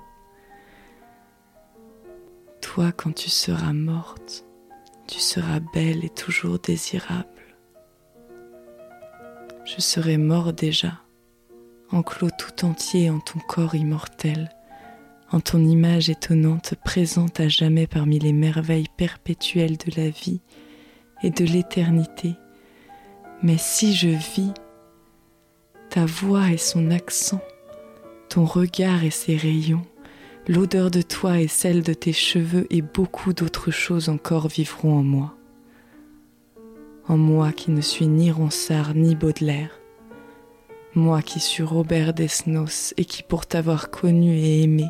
toi 2.74 2.92
quand 2.92 3.16
tu 3.16 3.32
seras 3.32 3.74
morte, 3.74 4.46
tu 5.08 5.18
seras 5.20 5.60
belle 5.74 6.06
et 6.06 6.10
toujours 6.10 6.60
désirable. 6.60 7.26
Je 9.66 9.82
serai 9.82 10.18
mort 10.18 10.54
déjà, 10.54 11.02
enclos 11.92 12.30
tout 12.38 12.66
entier 12.66 13.10
en 13.10 13.20
ton 13.22 13.40
corps 13.40 13.74
immortel, 13.74 14.52
en 15.32 15.40
ton 15.40 15.66
image 15.66 16.12
étonnante 16.12 16.76
présente 16.86 17.40
à 17.40 17.48
jamais 17.48 17.88
parmi 17.88 18.20
les 18.20 18.34
merveilles 18.34 18.92
perpétuelles 18.98 19.78
de 19.78 20.00
la 20.00 20.10
vie 20.10 20.42
et 21.24 21.32
de 21.32 21.46
l'éternité. 21.46 22.36
Mais 23.42 23.58
si 23.58 23.96
je 23.96 24.10
vis, 24.10 24.54
ta 25.90 26.06
voix 26.06 26.52
et 26.52 26.58
son 26.58 26.92
accent, 26.92 27.42
ton 28.30 28.46
regard 28.46 29.04
et 29.04 29.10
ses 29.10 29.38
rayons, 29.38 29.88
L'odeur 30.50 30.90
de 30.90 31.04
toi 31.04 31.40
et 31.40 31.48
celle 31.48 31.84
de 31.84 31.94
tes 31.94 32.12
cheveux 32.12 32.66
et 32.72 32.82
beaucoup 32.82 33.34
d'autres 33.34 33.70
choses 33.70 34.10
encore 34.10 34.48
vivront 34.48 34.98
en 34.98 35.04
moi. 35.04 35.36
En 37.08 37.18
moi 37.18 37.52
qui 37.52 37.70
ne 37.70 37.82
suis 37.82 38.08
ni 38.08 38.32
Ronsard 38.32 38.96
ni 38.96 39.14
Baudelaire. 39.14 39.70
Moi 40.96 41.22
qui 41.22 41.40
suis 41.40 41.62
Robert 41.62 42.16
Desnos 42.16 42.96
et 42.98 43.06
qui 43.06 43.22
pour 43.22 43.46
t'avoir 43.46 43.92
connu 43.92 44.40
et 44.40 44.64
aimé 44.64 44.88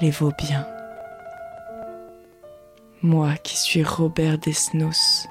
les 0.00 0.12
vaut 0.12 0.32
bien. 0.38 0.64
Moi 3.02 3.34
qui 3.42 3.58
suis 3.58 3.82
Robert 3.82 4.38
Desnos 4.38 5.26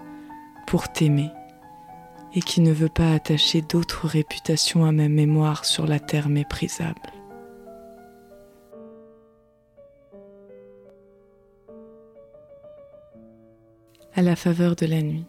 pour 0.67 0.91
t'aimer 0.91 1.30
et 2.36 2.41
qui 2.41 2.60
ne 2.60 2.74
veut 2.74 2.89
pas 2.89 3.13
attacher 3.13 3.62
d'autres 3.62 4.08
réputations 4.08 4.84
à 4.84 4.91
ma 4.91 5.08
mémoire 5.08 5.63
sur 5.63 5.88
la 5.88 6.02
terre 6.02 6.28
méprisable. 6.28 7.00
À 14.15 14.21
la 14.21 14.36
faveur 14.36 14.76
de 14.76 14.86
la 14.86 15.02
nuit. 15.02 15.26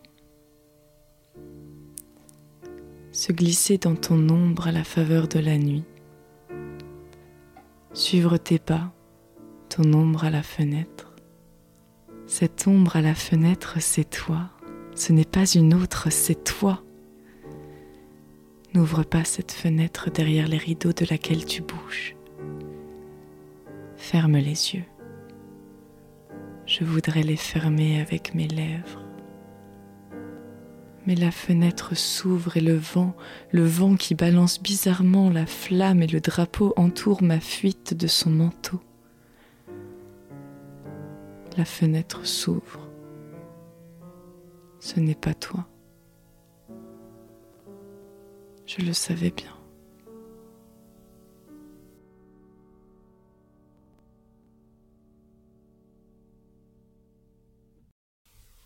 Se 3.12 3.33
glisser 3.33 3.79
dans 3.79 3.97
ton 3.97 4.29
ombre 4.29 4.66
à 4.66 4.73
la 4.73 4.85
faveur 4.85 5.27
de 5.27 5.38
la 5.38 5.57
nuit. 5.57 5.85
Suivre 7.94 8.37
tes 8.37 8.59
pas, 8.59 8.92
ton 9.70 9.90
ombre 9.94 10.25
à 10.25 10.31
la 10.31 10.42
fenêtre. 10.42 11.14
Cette 12.27 12.66
ombre 12.66 12.97
à 12.97 13.01
la 13.01 13.14
fenêtre, 13.14 13.77
c'est 13.81 14.11
toi. 14.11 14.51
Ce 14.94 15.14
n'est 15.14 15.25
pas 15.25 15.47
une 15.47 15.73
autre, 15.73 16.11
c'est 16.11 16.44
toi. 16.44 16.83
N'ouvre 18.75 19.03
pas 19.03 19.25
cette 19.25 19.53
fenêtre 19.53 20.11
derrière 20.11 20.47
les 20.47 20.59
rideaux 20.59 20.92
de 20.92 21.07
laquelle 21.09 21.47
tu 21.47 21.62
bouges. 21.62 22.16
Ferme 23.97 24.37
les 24.37 24.75
yeux. 24.75 24.85
Je 26.66 26.83
voudrais 26.83 27.22
les 27.22 27.37
fermer 27.37 28.00
avec 28.00 28.35
mes 28.35 28.48
lèvres. 28.48 29.03
Mais 31.07 31.14
la 31.14 31.31
fenêtre 31.31 31.94
s'ouvre 31.94 32.57
et 32.57 32.62
le 32.62 32.77
vent, 32.77 33.14
le 33.50 33.64
vent 33.64 33.96
qui 33.96 34.14
balance 34.14 34.62
bizarrement 34.62 35.29
la 35.29 35.44
flamme 35.44 36.03
et 36.03 36.07
le 36.07 36.20
drapeau 36.20 36.72
entoure 36.77 37.22
ma 37.22 37.40
fuite 37.40 37.92
de 37.92 38.07
son 38.07 38.31
manteau. 38.31 38.81
La 41.59 41.66
fenêtre 41.66 42.27
s'ouvre. 42.27 42.88
Ce 44.81 44.98
n'est 44.98 45.14
pas 45.14 45.35
toi. 45.35 45.68
Je 48.66 48.81
le 48.81 48.94
savais 48.94 49.31
bien. 49.31 49.53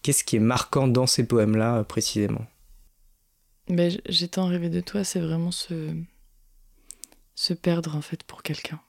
Qu'est-ce 0.09 0.25
qui 0.25 0.37
est 0.37 0.41
marquant 0.41 0.89
dans 0.89 1.07
ces 1.07 1.27
poèmes-là, 1.27 1.81
euh, 1.81 1.85
précisément 1.85 2.47
j- 3.69 4.01
j'ai 4.09 4.27
tant 4.27 4.47
rêvé 4.47 4.71
de 4.71 4.81
toi, 4.81 5.05
c'est 5.05 5.21
vraiment 5.21 5.51
se... 5.51 5.93
perdre 7.61 7.95
en 7.95 8.01
fait 8.01 8.23
pour 8.23 8.43
quelqu'un. 8.43 8.81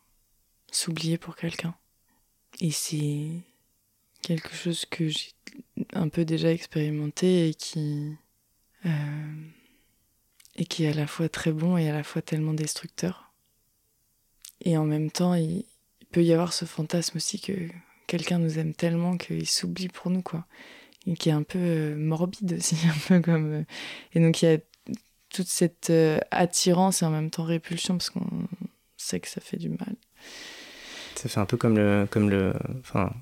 S'oublier 0.71 1.17
pour 1.17 1.35
quelqu'un. 1.35 1.75
Et 2.61 2.71
c'est 2.71 3.31
quelque 4.21 4.55
chose 4.55 4.85
que 4.85 5.09
j'ai 5.09 5.33
un 5.91 6.07
peu 6.07 6.23
déjà 6.23 6.53
expérimenté 6.53 7.49
et 7.49 7.53
qui. 7.53 8.15
euh, 8.85 9.49
qui 10.69 10.85
est 10.85 10.91
à 10.91 10.93
la 10.93 11.05
fois 11.05 11.27
très 11.27 11.51
bon 11.51 11.75
et 11.75 11.89
à 11.89 11.93
la 11.93 12.03
fois 12.05 12.21
tellement 12.21 12.53
destructeur. 12.53 13.33
Et 14.61 14.77
en 14.77 14.85
même 14.85 15.11
temps, 15.11 15.33
il, 15.33 15.65
il 15.99 16.07
peut 16.13 16.23
y 16.23 16.31
avoir 16.31 16.53
ce 16.53 16.63
fantasme 16.63 17.17
aussi 17.17 17.41
que 17.41 17.67
quelqu'un 18.07 18.39
nous 18.39 18.57
aime 18.57 18.73
tellement 18.73 19.17
qu'il 19.17 19.49
s'oublie 19.49 19.89
pour 19.89 20.11
nous, 20.11 20.21
quoi. 20.21 20.45
Et 21.05 21.15
qui 21.15 21.29
est 21.29 21.33
un 21.33 21.43
peu 21.43 21.59
euh, 21.59 21.95
morbide 21.95 22.53
aussi, 22.53 22.75
un 22.87 22.97
peu 23.07 23.21
comme. 23.21 23.53
euh, 23.53 23.63
Et 24.13 24.19
donc 24.19 24.41
il 24.41 24.45
y 24.45 24.53
a 24.53 24.57
toute 25.29 25.47
cette 25.47 25.89
euh, 25.89 26.19
attirance 26.31 27.01
et 27.01 27.05
en 27.05 27.11
même 27.11 27.29
temps 27.29 27.43
répulsion 27.43 27.97
parce 27.97 28.09
qu'on 28.09 28.47
sait 28.97 29.19
que 29.19 29.27
ça 29.27 29.41
fait 29.41 29.57
du 29.57 29.69
mal. 29.69 29.95
Ça 31.15 31.29
fait 31.29 31.39
un 31.39 31.45
peu 31.45 31.57
comme 31.57 31.75
le. 31.77 32.07
Comme 32.09 32.29
le 32.29 32.53
enfin, 32.79 33.13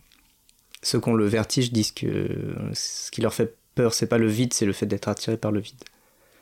ceux 0.84 1.00
qui 1.02 1.10
ont 1.10 1.16
le 1.16 1.26
vertige 1.28 1.72
disent 1.72 1.92
que 1.92 2.56
ce 2.74 3.10
qui 3.12 3.22
leur 3.22 3.34
fait 3.34 3.58
peur, 3.76 3.94
c'est 3.94 4.08
pas 4.08 4.18
le 4.20 4.28
vide, 4.28 4.54
c'est 4.54 4.66
le 4.66 4.74
fait 4.74 4.86
d'être 4.86 5.08
attiré 5.08 5.38
par 5.38 5.52
le 5.52 5.60
vide. 5.60 5.84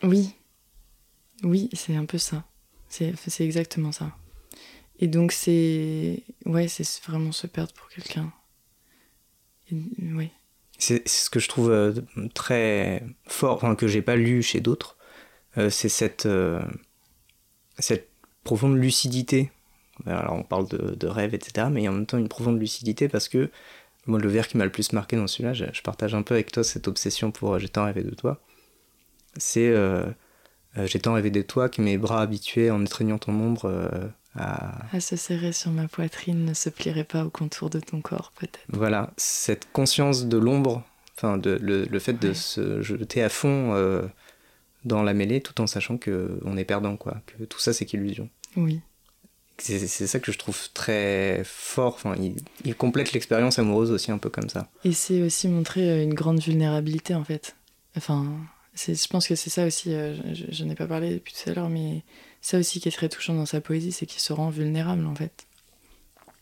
Oui, 0.03 0.35
oui, 1.43 1.69
c'est 1.73 1.95
un 1.95 2.05
peu 2.05 2.17
ça. 2.17 2.43
C'est 2.89 3.13
c'est 3.27 3.45
exactement 3.45 3.91
ça. 3.91 4.15
Et 4.99 5.07
donc 5.07 5.31
c'est 5.31 6.23
ouais, 6.45 6.67
c'est 6.67 6.85
vraiment 7.05 7.31
se 7.31 7.47
perdre 7.47 7.73
pour 7.73 7.89
quelqu'un. 7.89 8.31
Ouais. 9.71 10.31
C'est 10.77 11.07
ce 11.07 11.29
que 11.29 11.39
je 11.39 11.47
trouve 11.47 11.71
euh, 11.71 11.93
très 12.33 13.03
fort, 13.27 13.55
enfin, 13.55 13.75
que 13.75 13.87
j'ai 13.87 14.01
pas 14.01 14.15
lu 14.15 14.43
chez 14.43 14.59
d'autres, 14.59 14.97
euh, 15.57 15.69
c'est 15.69 15.89
cette, 15.89 16.25
euh, 16.25 16.61
cette 17.79 18.09
profonde 18.43 18.77
lucidité. 18.77 19.51
Alors 20.05 20.33
on 20.33 20.43
parle 20.43 20.67
de, 20.67 21.07
rêve, 21.07 21.33
etc., 21.33 21.67
mais 21.71 21.87
en 21.87 21.93
même 21.93 22.05
temps 22.05 22.17
une 22.17 22.27
profonde 22.27 22.59
lucidité 22.59 23.07
parce 23.07 23.29
que 23.29 23.49
moi 24.07 24.19
le 24.19 24.27
vers 24.27 24.49
qui 24.49 24.57
m'a 24.57 24.65
le 24.65 24.71
plus 24.71 24.91
marqué 24.91 25.15
dans 25.15 25.27
celui-là, 25.27 25.53
je, 25.53 25.81
partage 25.81 26.13
un 26.13 26.21
peu 26.21 26.33
avec 26.33 26.51
toi 26.51 26.65
cette 26.65 26.89
obsession 26.89 27.31
pour 27.31 27.57
J'ai 27.59 27.69
tant 27.69 27.85
rêvé 27.85 28.03
de 28.03 28.13
toi. 28.13 28.41
C'est 29.37 29.73
J'ai 30.75 30.99
tant 30.99 31.13
rêvé 31.13 31.31
de 31.31 31.41
toi 31.41 31.69
que 31.69 31.81
mes 31.81 31.97
bras 31.97 32.21
habitués 32.21 32.71
en 32.71 32.83
étreignant 32.83 33.17
ton 33.17 33.33
ombre 33.39 33.89
à, 34.35 34.85
À 34.95 34.99
se 34.99 35.15
serrer 35.15 35.51
sur 35.53 35.71
ma 35.71 35.87
poitrine 35.87 36.45
ne 36.45 36.53
se 36.53 36.69
plierait 36.69 37.03
pas 37.03 37.25
au 37.25 37.29
contour 37.29 37.69
de 37.69 37.79
ton 37.79 38.01
corps, 38.01 38.31
peut-être. 38.39 38.59
Voilà, 38.69 39.11
cette 39.17 39.71
conscience 39.71 40.25
de 40.25 40.37
l'ombre, 40.37 40.83
enfin 41.17 41.37
de, 41.37 41.57
le, 41.61 41.85
le 41.85 41.99
fait 41.99 42.13
de 42.19 42.33
se 42.33 42.81
jeter 42.81 43.23
à 43.23 43.29
fond 43.29 43.73
euh, 43.75 44.01
dans 44.83 45.03
la 45.03 45.13
mêlée 45.13 45.41
tout 45.41 45.59
en 45.61 45.67
sachant 45.67 45.97
que 45.97 46.39
on 46.43 46.57
est 46.57 46.65
perdant, 46.65 46.97
quoi, 46.97 47.21
que 47.25 47.43
tout 47.45 47.59
ça 47.59 47.73
c'est 47.73 47.85
qu'illusion. 47.85 48.29
Oui. 48.57 48.81
C'est 49.57 49.79
c'est 49.87 50.05
ça 50.07 50.19
que 50.19 50.33
je 50.33 50.37
trouve 50.37 50.59
très 50.73 51.41
fort, 51.45 51.93
enfin, 51.93 52.13
il, 52.19 52.35
il 52.65 52.75
complète 52.75 53.13
l'expérience 53.13 53.57
amoureuse 53.57 53.89
aussi 53.91 54.11
un 54.11 54.17
peu 54.17 54.29
comme 54.29 54.49
ça. 54.49 54.69
Et 54.83 54.91
c'est 54.91 55.21
aussi 55.21 55.47
montrer 55.47 55.89
euh, 55.89 56.03
une 56.03 56.13
grande 56.13 56.41
vulnérabilité 56.41 57.15
en 57.15 57.23
fait. 57.23 57.55
Enfin, 57.95 58.25
c'est- 58.73 59.01
je 59.01 59.07
pense 59.07 59.25
que 59.29 59.35
c'est 59.35 59.49
ça 59.49 59.65
aussi, 59.65 59.93
euh, 59.93 60.13
je, 60.33 60.43
je 60.51 60.63
n'ai 60.65 60.75
pas 60.75 60.87
parlé 60.87 61.13
depuis 61.13 61.33
tout 61.33 61.49
à 61.49 61.53
l'heure, 61.53 61.69
mais 61.69 62.03
ça 62.45 62.59
aussi 62.59 62.79
qui 62.79 62.87
est 62.89 62.91
très 62.91 63.09
touchant 63.09 63.33
dans 63.33 63.47
sa 63.47 63.59
poésie, 63.59 63.91
c'est 63.91 64.05
qu'il 64.05 64.21
se 64.21 64.31
rend 64.31 64.51
vulnérable 64.51 65.07
en 65.07 65.15
fait. 65.15 65.47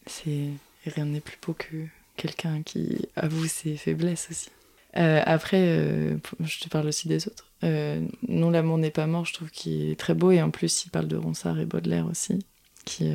C'est 0.06 0.50
rien 0.86 1.06
n'est 1.06 1.22
plus 1.22 1.38
beau 1.42 1.54
que 1.54 1.86
quelqu'un 2.18 2.62
qui 2.62 3.08
avoue 3.16 3.46
ses 3.48 3.78
faiblesses 3.78 4.28
aussi. 4.30 4.50
Euh, 4.98 5.22
après, 5.26 5.62
euh, 5.62 6.18
je 6.42 6.60
te 6.60 6.68
parle 6.68 6.88
aussi 6.88 7.08
des 7.08 7.26
autres. 7.28 7.50
Euh, 7.64 8.06
non, 8.28 8.50
l'amour 8.50 8.78
n'est 8.78 8.92
pas 8.92 9.08
mort, 9.08 9.26
je 9.26 9.34
trouve 9.34 9.50
qu'il 9.50 9.92
est 9.92 10.00
très 10.00 10.14
beau 10.14 10.32
et 10.32 10.42
en 10.42 10.52
plus 10.52 10.84
il 10.86 10.90
parle 10.90 11.08
de 11.08 11.16
Ronsard 11.16 11.58
et 11.58 11.66
Baudelaire 11.66 12.06
aussi, 12.06 12.46
qui, 12.84 13.10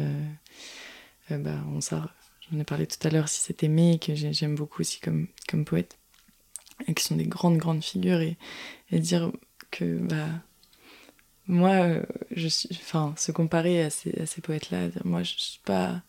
bah, 1.29 1.61
Ronsard, 1.67 2.15
j'en 2.51 2.59
ai 2.59 2.65
parlé 2.65 2.87
tout 2.87 3.07
à 3.07 3.11
l'heure, 3.11 3.29
si 3.29 3.41
c'était 3.43 3.69
mais 3.69 3.99
que 3.99 4.15
j'ai- 4.15 4.33
j'aime 4.33 4.55
beaucoup 4.55 4.81
aussi 4.81 4.99
comme, 4.99 5.27
comme 5.47 5.67
poète, 5.67 5.99
et 6.87 6.95
qui 6.95 7.05
sont 7.05 7.17
des 7.17 7.27
grandes, 7.27 7.59
grandes 7.59 7.85
figures, 7.85 8.21
et, 8.23 8.39
et 8.91 8.99
dire 8.99 9.31
que, 9.71 9.99
bah, 9.99 10.27
moi, 11.49 11.71
euh, 11.71 12.03
je 12.37 12.49
suis, 12.49 12.69
enfin, 12.73 13.15
se 13.17 13.33
comparer 13.33 13.83
à 13.83 13.91
ces, 13.91 14.19
à 14.21 14.27
ces 14.27 14.41
poètes-là, 14.41 14.89
moi, 15.05 15.23
je 15.23 15.35
suis 15.37 15.61
pas, 15.65 16.03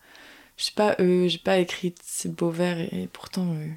je 0.58 0.66
suis 0.66 0.74
pas 0.74 0.96
eux, 1.00 1.28
j'ai 1.28 1.40
pas 1.40 1.60
écrit 1.60 1.96
ces 2.04 2.30
beaux 2.30 2.52
vers, 2.52 2.80
et, 2.94 3.10
pourtant, 3.14 3.54
euh, 3.56 3.68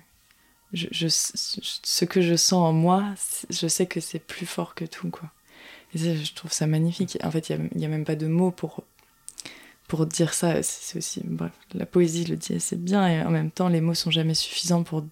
je, 0.73 0.89
je- 0.91 1.09
ce 1.09 2.05
que 2.05 2.21
je 2.23 2.37
sens 2.37 2.55
en 2.71 2.73
moi, 2.73 3.15
je 3.51 3.69
sais 3.69 3.87
que 3.87 4.01
c'est 4.01 4.19
plus 4.21 4.47
fort 4.47 4.75
que 4.75 4.85
tout, 4.85 5.11
quoi. 5.11 5.31
Et 5.95 5.99
ça, 5.99 6.15
je 6.17 6.33
trouve 6.35 6.53
ça 6.53 6.67
magnifique. 6.67 7.19
En 7.25 7.31
fait, 7.31 7.51
il 7.51 7.71
n'y 7.77 7.85
a, 7.85 7.89
a 7.89 7.91
même 7.91 8.05
pas 8.05 8.17
de 8.17 8.27
mots 8.27 8.51
pour, 8.51 8.85
pour 9.89 10.07
dire 10.07 10.35
ça. 10.35 10.63
C'est 10.63 10.99
aussi. 10.99 11.21
Bref, 11.25 11.53
la 11.75 11.87
poésie 11.87 12.25
le 12.25 12.37
dit 12.37 12.55
assez 12.55 12.77
bien, 12.77 13.07
et 13.09 13.23
en 13.23 13.31
même 13.31 13.51
temps, 13.51 13.69
les 13.69 13.81
mots 13.81 13.95
sont 13.95 14.11
jamais 14.11 14.35
suffisants 14.35 14.83
pour 14.83 15.05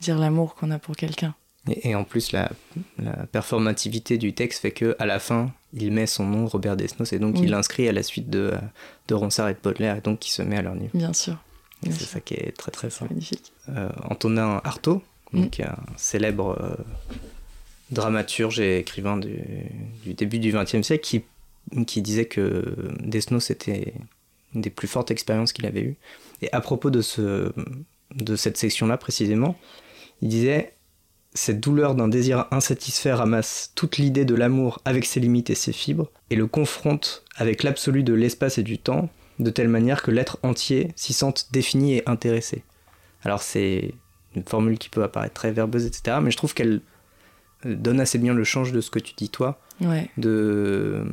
dire 0.00 0.18
l'amour 0.18 0.54
qu'on 0.54 0.70
a 0.70 0.78
pour 0.78 0.96
quelqu'un. 0.96 1.34
Et, 1.68 1.90
et 1.90 1.94
en 1.94 2.04
plus, 2.04 2.32
la, 2.32 2.50
la 2.98 3.26
performativité 3.26 4.18
du 4.18 4.32
texte 4.32 4.62
fait 4.62 4.72
que 4.72 4.96
à 4.98 5.06
la 5.06 5.18
fin, 5.20 5.52
il 5.72 5.92
met 5.92 6.06
son 6.06 6.24
nom, 6.26 6.46
Robert 6.46 6.76
Desnos, 6.76 7.12
et 7.12 7.18
donc 7.18 7.36
Oui. 7.36 7.42
il 7.44 7.50
l'inscrit 7.50 7.88
à 7.88 7.92
la 7.92 8.02
suite 8.02 8.28
de, 8.30 8.52
de 9.08 9.14
Ronsard 9.14 9.48
et 9.48 9.54
de 9.54 9.58
Baudelaire, 9.62 9.96
et 9.96 10.00
donc 10.00 10.26
il 10.26 10.30
se 10.30 10.42
met 10.42 10.56
à 10.56 10.62
leur 10.62 10.74
niveau. 10.74 10.90
Bien 10.98 11.12
sûr. 11.12 11.36
C'est 11.84 11.92
ça 12.04 12.20
qui 12.20 12.34
est 12.34 12.56
très 12.56 12.70
très 12.70 12.90
fort. 12.90 13.08
magnifique. 13.08 13.52
euh, 13.68 13.88
Antonin 14.10 14.60
Artaud, 14.64 15.02
Mm. 15.32 15.40
donc 15.40 15.60
un 15.60 15.76
célèbre 15.96 16.58
euh, 16.60 16.76
dramaturge 17.90 18.60
et 18.60 18.78
écrivain 18.78 19.16
du, 19.16 19.38
du 20.04 20.14
début 20.14 20.38
du 20.38 20.52
XXe 20.52 20.82
siècle, 20.82 21.02
qui, 21.04 21.22
qui 21.86 22.02
disait 22.02 22.26
que 22.26 22.74
Desnos 23.00 23.50
était 23.50 23.94
une 24.54 24.60
des 24.60 24.70
plus 24.70 24.88
fortes 24.88 25.10
expériences 25.10 25.52
qu'il 25.52 25.64
avait 25.66 25.82
eues. 25.82 25.96
Et 26.42 26.52
à 26.52 26.60
propos 26.60 26.90
de, 26.90 27.00
ce, 27.02 27.52
de 28.14 28.36
cette 28.36 28.56
section-là 28.58 28.96
précisément, 28.98 29.56
il 30.20 30.28
disait 30.28 30.72
Cette 31.34 31.60
douleur 31.60 31.94
d'un 31.94 32.08
désir 32.08 32.46
insatisfait 32.50 33.12
ramasse 33.14 33.72
toute 33.74 33.96
l'idée 33.96 34.24
de 34.26 34.34
l'amour 34.34 34.80
avec 34.84 35.06
ses 35.06 35.18
limites 35.20 35.48
et 35.50 35.54
ses 35.54 35.72
fibres, 35.72 36.10
et 36.30 36.36
le 36.36 36.46
confronte 36.46 37.24
avec 37.36 37.62
l'absolu 37.62 38.02
de 38.02 38.12
l'espace 38.12 38.58
et 38.58 38.62
du 38.62 38.78
temps, 38.78 39.08
de 39.38 39.48
telle 39.50 39.68
manière 39.68 40.02
que 40.02 40.10
l'être 40.10 40.38
entier 40.42 40.92
s'y 40.94 41.12
sente 41.14 41.48
défini 41.52 41.94
et 41.94 42.02
intéressé. 42.08 42.64
Alors 43.24 43.40
c'est 43.42 43.94
une 44.36 44.44
formule 44.44 44.78
qui 44.78 44.90
peut 44.90 45.02
apparaître 45.02 45.34
très 45.34 45.52
verbeuse, 45.52 45.86
etc. 45.86 46.18
Mais 46.22 46.30
je 46.30 46.36
trouve 46.36 46.52
qu'elle 46.54 46.80
euh, 47.64 47.74
donne 47.74 48.00
assez 48.00 48.18
bien 48.18 48.34
le 48.34 48.44
change 48.44 48.72
de 48.72 48.80
ce 48.82 48.90
que 48.90 48.98
tu 48.98 49.14
dis 49.16 49.30
toi, 49.30 49.58
Ouais. 49.80 50.10
de, 50.18 51.04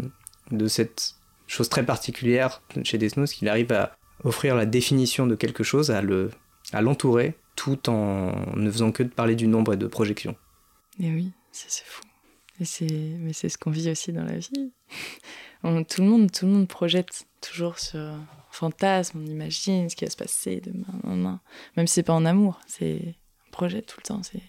de 0.52 0.68
cette 0.68 1.16
chose 1.48 1.70
très 1.70 1.84
particulière 1.86 2.62
chez 2.84 2.98
Desnos, 2.98 3.32
qu'il 3.34 3.48
arrive 3.50 3.72
à 3.72 3.94
offrir 4.26 4.56
la 4.56 4.66
définition 4.66 5.26
de 5.28 5.36
quelque 5.36 5.64
chose, 5.64 5.92
à 5.92 6.02
le 6.02 6.30
à 6.74 6.82
l'entourer, 6.82 7.36
tout 7.60 7.90
en 7.90 8.32
ne 8.56 8.72
faisant 8.72 8.94
que 8.94 9.04
de 9.04 9.10
parler 9.10 9.36
du 9.36 9.46
nombre 9.46 9.74
et 9.74 9.78
de 9.78 9.86
projection. 9.86 10.34
Et 10.98 11.12
oui, 11.14 11.34
c'est 11.52 11.84
fou. 11.84 12.02
Et 12.62 13.18
mais 13.20 13.34
c'est 13.34 13.50
ce 13.50 13.58
qu'on 13.58 13.70
vit 13.70 13.90
aussi 13.92 14.14
dans 14.14 14.24
la 14.24 14.38
vie. 14.38 14.72
On- 15.64 15.84
tout, 15.84 16.02
le 16.02 16.08
monde, 16.08 16.32
tout 16.32 16.46
le 16.46 16.54
monde 16.54 16.70
projette 16.70 17.26
toujours 17.42 17.78
sur 17.78 18.00
un 18.00 18.26
fantasme, 18.50 19.22
on 19.22 19.26
imagine 19.26 19.90
ce 19.90 19.98
qui 19.98 20.06
va 20.06 20.10
se 20.12 20.16
passer 20.16 20.62
demain, 20.62 20.88
demain. 21.04 21.42
Même 21.76 21.86
si 21.86 21.96
c'est 21.96 22.04
pas 22.04 22.14
en 22.14 22.26
amour, 22.26 22.62
c'est 22.66 23.16
on 23.48 23.52
projette 23.52 23.88
tout 23.88 24.00
le 24.00 24.08
temps. 24.08 24.24
C'est, 24.24 24.42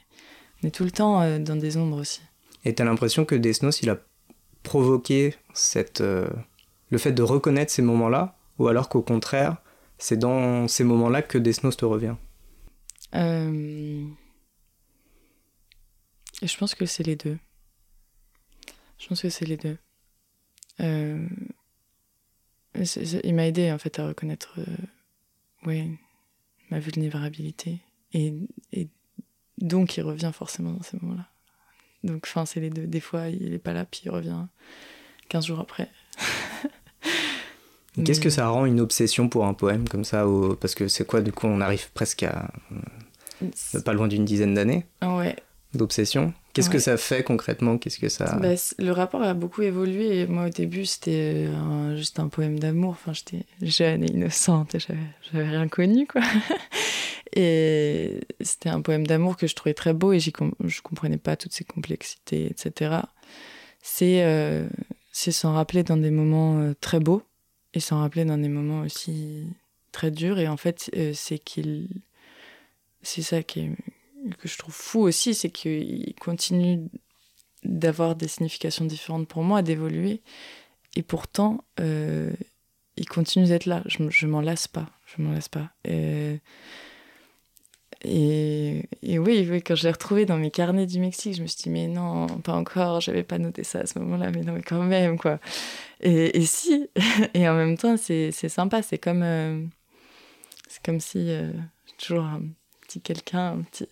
on 0.62 0.68
est 0.68 0.70
tout 0.70 0.84
le 0.84 0.92
temps 0.92 1.20
euh, 1.20 1.40
dans 1.40 1.56
des 1.56 1.76
ombres 1.76 2.00
aussi. 2.00 2.20
Et 2.64 2.76
t'as 2.76 2.84
l'impression 2.84 3.24
que 3.24 3.34
Desnos, 3.34 3.82
il 3.82 3.90
a 3.90 3.98
provoqué 4.62 5.34
cette, 5.52 6.00
euh, 6.00 6.28
le 6.90 6.98
fait 6.98 7.10
de 7.12 7.22
reconnaître 7.24 7.72
ces 7.72 7.82
moments-là, 7.82 8.36
ou 8.60 8.68
alors 8.68 8.88
qu'au 8.88 9.02
contraire, 9.02 9.56
c'est 9.98 10.16
dans 10.18 10.68
ces 10.68 10.84
moments-là 10.84 11.22
que 11.22 11.38
Desnos 11.38 11.76
te 11.76 11.84
revient? 11.84 12.14
Euh, 13.14 14.06
Je 16.42 16.56
pense 16.56 16.74
que 16.74 16.86
c'est 16.86 17.02
les 17.02 17.16
deux. 17.16 17.38
Je 18.98 19.08
pense 19.08 19.22
que 19.22 19.28
c'est 19.30 19.46
les 19.46 19.56
deux. 19.56 19.78
Euh, 20.80 21.26
Il 23.24 23.34
m'a 23.34 23.46
aidé 23.46 23.72
en 23.72 23.78
fait 23.78 23.98
à 23.98 24.06
reconnaître 24.06 24.54
euh, 24.58 25.66
ouais, 25.66 25.88
ma 26.70 26.78
vulnérabilité. 26.78 27.80
Et, 28.12 28.34
et 28.72 28.88
donc 29.58 29.96
il 29.96 30.02
revient 30.02 30.30
forcément 30.34 30.72
dans 30.72 30.82
ces 30.82 30.96
moments-là. 31.00 31.28
Donc 32.04 32.24
enfin 32.26 32.46
c'est 32.46 32.60
les 32.60 32.70
deux. 32.70 32.86
Des 32.86 33.00
fois 33.00 33.28
il 33.28 33.52
est 33.52 33.58
pas 33.58 33.72
là 33.72 33.84
puis 33.84 34.02
il 34.04 34.10
revient 34.10 34.46
15 35.28 35.46
jours 35.46 35.60
après. 35.60 35.90
Qu'est-ce 38.04 38.20
que 38.20 38.30
ça 38.30 38.48
rend 38.48 38.64
une 38.66 38.80
obsession 38.80 39.28
pour 39.28 39.44
un 39.46 39.52
poème 39.52 39.88
comme 39.88 40.04
ça 40.04 40.26
au- 40.28 40.54
Parce 40.54 40.74
que 40.76 40.86
c'est 40.88 41.04
quoi, 41.04 41.20
du 41.20 41.32
coup, 41.32 41.48
on 41.48 41.60
arrive 41.60 41.90
presque 41.92 42.22
à 42.22 42.50
pas 43.84 43.92
loin 43.92 44.08
d'une 44.08 44.24
dizaine 44.24 44.54
d'années 44.54 44.86
Ouais, 45.02 45.36
d'obsession. 45.74 46.32
Qu'est-ce 46.52 46.70
que 46.70 46.80
ça 46.80 46.96
fait 46.96 47.22
concrètement? 47.22 47.78
Qu'est-ce 47.78 47.98
que 48.00 48.08
ça... 48.08 48.36
Bah, 48.40 48.54
le 48.78 48.90
rapport 48.90 49.22
a 49.22 49.34
beaucoup 49.34 49.62
évolué. 49.62 50.26
Moi, 50.26 50.46
au 50.46 50.48
début, 50.48 50.84
c'était 50.84 51.46
euh, 51.48 51.96
juste 51.96 52.18
un 52.18 52.26
poème 52.28 52.58
d'amour. 52.58 52.90
Enfin, 52.90 53.12
j'étais 53.12 53.44
jeune 53.62 54.02
et 54.02 54.08
innocente. 54.10 54.74
et 54.74 54.78
J'avais, 54.80 55.46
rien 55.48 55.68
connu, 55.68 56.06
quoi. 56.06 56.22
Et 57.36 58.22
c'était 58.40 58.70
un 58.70 58.80
poème 58.80 59.06
d'amour 59.06 59.36
que 59.36 59.46
je 59.46 59.54
trouvais 59.54 59.72
très 59.74 59.92
beau 59.92 60.12
et 60.12 60.20
com- 60.32 60.52
je 60.64 60.80
comprenais 60.82 61.16
pas 61.16 61.36
toutes 61.36 61.52
ces 61.52 61.62
complexités, 61.62 62.46
etc. 62.46 62.96
C'est, 63.80 64.24
euh, 64.24 64.68
s'en 65.12 65.52
rappeler 65.52 65.84
dans 65.84 65.96
des 65.96 66.10
moments 66.10 66.58
euh, 66.58 66.74
très 66.80 66.98
beaux 66.98 67.22
et 67.72 67.78
s'en 67.78 68.00
rappeler 68.00 68.24
dans 68.24 68.36
des 68.38 68.48
moments 68.48 68.80
aussi 68.80 69.44
très 69.92 70.10
durs. 70.10 70.40
Et 70.40 70.48
en 70.48 70.56
fait, 70.56 70.90
euh, 70.96 71.12
c'est 71.14 71.38
qu'il. 71.38 71.88
C'est 73.02 73.22
ça 73.22 73.42
qui 73.42 73.70
que 74.38 74.48
je 74.48 74.58
trouve 74.58 74.74
fou 74.74 75.00
aussi, 75.00 75.34
c'est 75.34 75.50
qu'il 75.50 76.14
continue 76.20 76.88
d'avoir 77.64 78.16
des 78.16 78.28
significations 78.28 78.84
différentes 78.84 79.28
pour 79.28 79.42
moi, 79.42 79.62
d'évoluer. 79.62 80.22
Et 80.96 81.02
pourtant, 81.02 81.64
euh, 81.78 82.32
il 82.96 83.08
continue 83.08 83.46
d'être 83.46 83.66
là. 83.66 83.82
Je, 83.86 84.08
je 84.10 84.26
m'en 84.26 84.40
lasse 84.40 84.68
pas. 84.68 84.86
Je 85.06 85.22
m'en 85.22 85.32
lasse 85.32 85.48
pas. 85.48 85.70
Et, 85.84 86.40
et 89.02 89.18
oui, 89.18 89.62
quand 89.64 89.74
je 89.74 89.84
l'ai 89.84 89.92
retrouvé 89.92 90.24
dans 90.24 90.38
mes 90.38 90.50
carnets 90.50 90.86
du 90.86 91.00
Mexique, 91.00 91.36
je 91.36 91.42
me 91.42 91.46
suis 91.46 91.64
dit, 91.64 91.70
mais 91.70 91.86
non, 91.86 92.26
pas 92.26 92.54
encore, 92.54 93.00
j'avais 93.00 93.22
pas 93.22 93.38
noté 93.38 93.62
ça 93.62 93.80
à 93.80 93.86
ce 93.86 93.98
moment-là, 93.98 94.30
mais 94.30 94.42
non, 94.42 94.54
mais 94.54 94.62
quand 94.62 94.82
même, 94.82 95.18
quoi. 95.18 95.38
Et, 96.00 96.38
et 96.38 96.46
si, 96.46 96.88
et 97.34 97.48
en 97.48 97.54
même 97.54 97.76
temps, 97.76 97.96
c'est 97.98 98.32
sympa, 98.32 98.82
c'est 98.82 98.98
comme, 98.98 99.22
euh, 99.22 99.62
c'est 100.68 100.82
comme 100.82 101.00
si 101.00 101.30
euh, 101.30 101.52
toujours 101.98 102.26
petit 102.90 103.00
quelqu'un, 103.00 103.52
un 103.58 103.62
petit, 103.62 103.86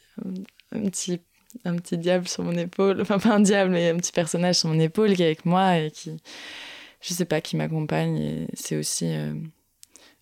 un, 0.73 0.81
petit, 0.91 1.21
un 1.65 1.77
petit 1.77 1.97
diable 1.99 2.27
sur 2.29 2.43
mon 2.43 2.53
épaule, 2.53 3.01
enfin 3.01 3.19
pas 3.19 3.35
un 3.35 3.41
diable, 3.41 3.71
mais 3.71 3.91
un 3.91 3.97
petit 3.97 4.13
personnage 4.13 4.57
sur 4.57 4.69
mon 4.69 4.79
épaule 4.81 5.15
qui 5.15 5.23
est 5.23 5.27
avec 5.27 5.45
moi 5.45 5.79
et 5.79 5.91
qui, 5.91 6.17
je 7.01 7.15
sais 7.15 7.25
pas, 7.25 7.41
qui 7.41 7.57
m'accompagne. 7.57 8.47
C'est 8.55 8.77
aussi, 8.77 9.07
euh, 9.07 9.35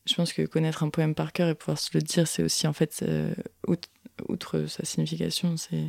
je 0.07 0.15
pense 0.15 0.33
que 0.33 0.43
connaître 0.43 0.83
un 0.83 0.91
poème 0.91 1.15
par 1.15 1.33
cœur 1.33 1.49
et 1.49 1.55
pouvoir 1.55 1.79
se 1.79 1.91
le 1.95 2.03
dire, 2.03 2.29
c'est 2.29 2.43
aussi 2.43 2.67
en 2.67 2.73
fait, 2.73 3.01
euh, 3.03 3.33
outre, 3.67 3.89
outre 4.29 4.67
sa 4.67 4.85
signification, 4.85 5.57
c'est 5.57 5.85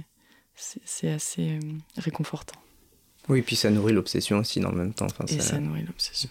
c'est 0.55 0.81
c'est 0.85 1.11
assez 1.11 1.51
euh, 1.51 1.59
réconfortant. 1.97 2.59
Oui, 3.29 3.41
puis 3.41 3.55
ça 3.57 3.69
nourrit 3.69 3.93
l'obsession 3.93 4.37
aussi 4.39 4.59
dans 4.61 4.71
le 4.71 4.77
même 4.77 4.93
temps. 4.93 5.05
Enfin, 5.05 5.25
Et 5.27 5.33
ça- 5.39 5.41
ça 5.41 5.59
nourrit 5.59 5.83
l'obsession. 5.83 6.29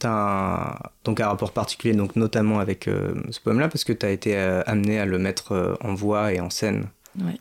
T'as 0.00 0.08
un, 0.10 0.78
donc 1.04 1.20
un 1.20 1.28
rapport 1.28 1.52
particulier, 1.52 1.94
donc 1.94 2.16
notamment 2.16 2.58
avec 2.58 2.88
euh, 2.88 3.14
ce 3.30 3.38
poème-là, 3.38 3.68
parce 3.68 3.84
que 3.84 3.92
tu 3.92 4.06
as 4.06 4.10
été 4.10 4.34
euh, 4.36 4.62
amené 4.66 4.98
à 4.98 5.04
le 5.04 5.18
mettre 5.18 5.52
euh, 5.52 5.74
en 5.82 5.92
voix 5.94 6.32
et 6.32 6.40
en 6.40 6.48
scène 6.50 6.86
Ouais, 7.22 7.36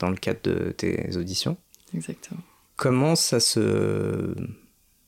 dans 0.00 0.10
le 0.10 0.16
cadre 0.16 0.40
de 0.44 0.72
tes 0.72 1.16
auditions. 1.16 1.56
exactement. 1.94 2.40
Comment 2.76 3.14
ça 3.14 3.38
se 3.38 4.34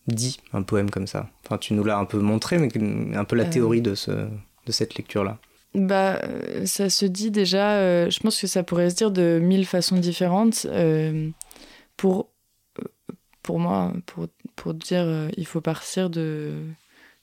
dit 0.07 0.39
un 0.53 0.63
poème 0.63 0.91
comme 0.91 1.07
ça? 1.09 1.29
Enfin, 1.45 1.59
tu 1.59 1.75
nous 1.75 1.83
l'as 1.83 1.99
un 1.99 2.05
peu 2.05 2.19
montré, 2.21 2.59
mais 2.59 2.69
un 3.17 3.25
peu 3.25 3.35
la 3.37 3.47
théorie 3.47 3.81
de, 3.83 3.95
ce, 3.97 4.11
de 4.13 4.73
cette 4.73 4.95
lecture-là. 4.97 5.39
Bah, 5.75 6.21
ça 6.67 6.89
se 6.91 7.07
dit 7.07 7.31
déjà, 7.33 8.09
je 8.09 8.21
pense 8.21 8.41
que 8.41 8.47
ça 8.47 8.63
pourrait 8.63 8.91
se 8.91 8.97
dire 8.97 9.11
de 9.11 9.41
mille 9.43 9.67
façons 9.67 9.97
différentes. 9.97 10.67
pour, 11.97 12.29
pour 13.47 13.61
moi, 13.61 13.95
pour, 14.07 14.29
pour 14.57 14.75
dire, 14.75 15.05
euh, 15.05 15.29
il 15.39 15.47
faut 15.47 15.63
partir 15.63 16.11
de 16.11 16.65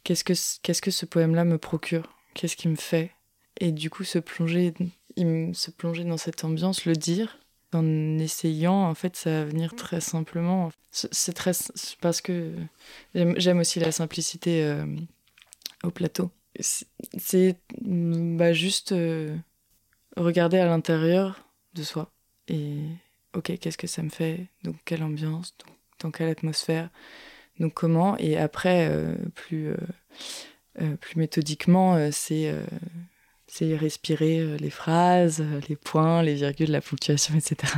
qu'est-ce 0.04 0.24
que, 0.24 0.34
c- 0.34 0.60
qu'est-ce 0.64 0.82
que 0.82 0.92
ce 0.92 1.06
poème-là 1.06 1.46
me 1.46 1.58
procure? 1.60 2.08
Qu'est-ce 2.34 2.56
qu'il 2.58 2.72
me 2.72 2.78
fait? 2.78 3.12
Et 3.60 3.72
du 3.72 3.90
coup, 3.92 4.06
se 4.06 4.20
plonger, 4.20 4.74
il 5.18 5.56
se 5.56 5.72
plonger 5.72 6.06
dans 6.06 6.18
cette 6.18 6.44
ambiance, 6.46 6.86
le 6.86 6.96
dire, 6.96 7.40
en 7.74 8.18
essayant, 8.20 8.90
en 8.90 8.96
fait, 8.96 9.16
ça 9.18 9.30
va 9.32 9.46
venir 9.46 9.76
très 9.76 10.02
simplement. 10.02 10.72
C'est 10.92 11.34
très, 11.34 11.52
parce 12.02 12.22
que 12.22 12.54
j'aime 13.14 13.60
aussi 13.60 13.80
la 13.80 13.92
simplicité 13.92 14.64
euh, 14.64 14.86
au 15.84 15.92
plateau. 15.92 16.32
C'est- 16.60 16.88
C'est 17.18 17.58
mm, 17.82 18.38
bah, 18.38 18.54
juste 18.54 18.92
euh, 18.94 19.36
regarder 20.18 20.58
à 20.60 20.66
l'intérieur 20.66 21.48
de 21.74 21.84
soi. 21.84 22.12
Et 22.48 22.78
ok, 23.36 23.58
qu'est-ce 23.60 23.78
que 23.78 23.88
ça 23.88 24.04
me 24.04 24.10
fait? 24.10 24.48
Donc 24.64 24.78
quelle 24.86 25.04
ambiance? 25.04 25.56
Donc, 25.66 25.76
Dans 26.04 26.12
quelle 26.12 26.30
atmosphère 26.30 26.90
Donc 27.60 27.74
comment? 27.74 28.18
Et 28.18 28.38
après, 28.38 28.90
euh, 28.92 29.16
plus, 29.36 29.70
euh, 29.70 29.78
euh, 30.82 30.96
plus 30.98 31.16
méthodiquement, 31.18 32.12
c'est 32.12 32.54
c'est 33.48 33.76
respirer 33.76 34.58
les 34.58 34.70
phrases, 34.72 35.44
les 35.70 35.76
points, 35.76 36.24
les 36.24 36.34
virgules, 36.34 36.72
la 36.72 36.82
ponctuation, 36.82 37.36
etc. 37.36 37.74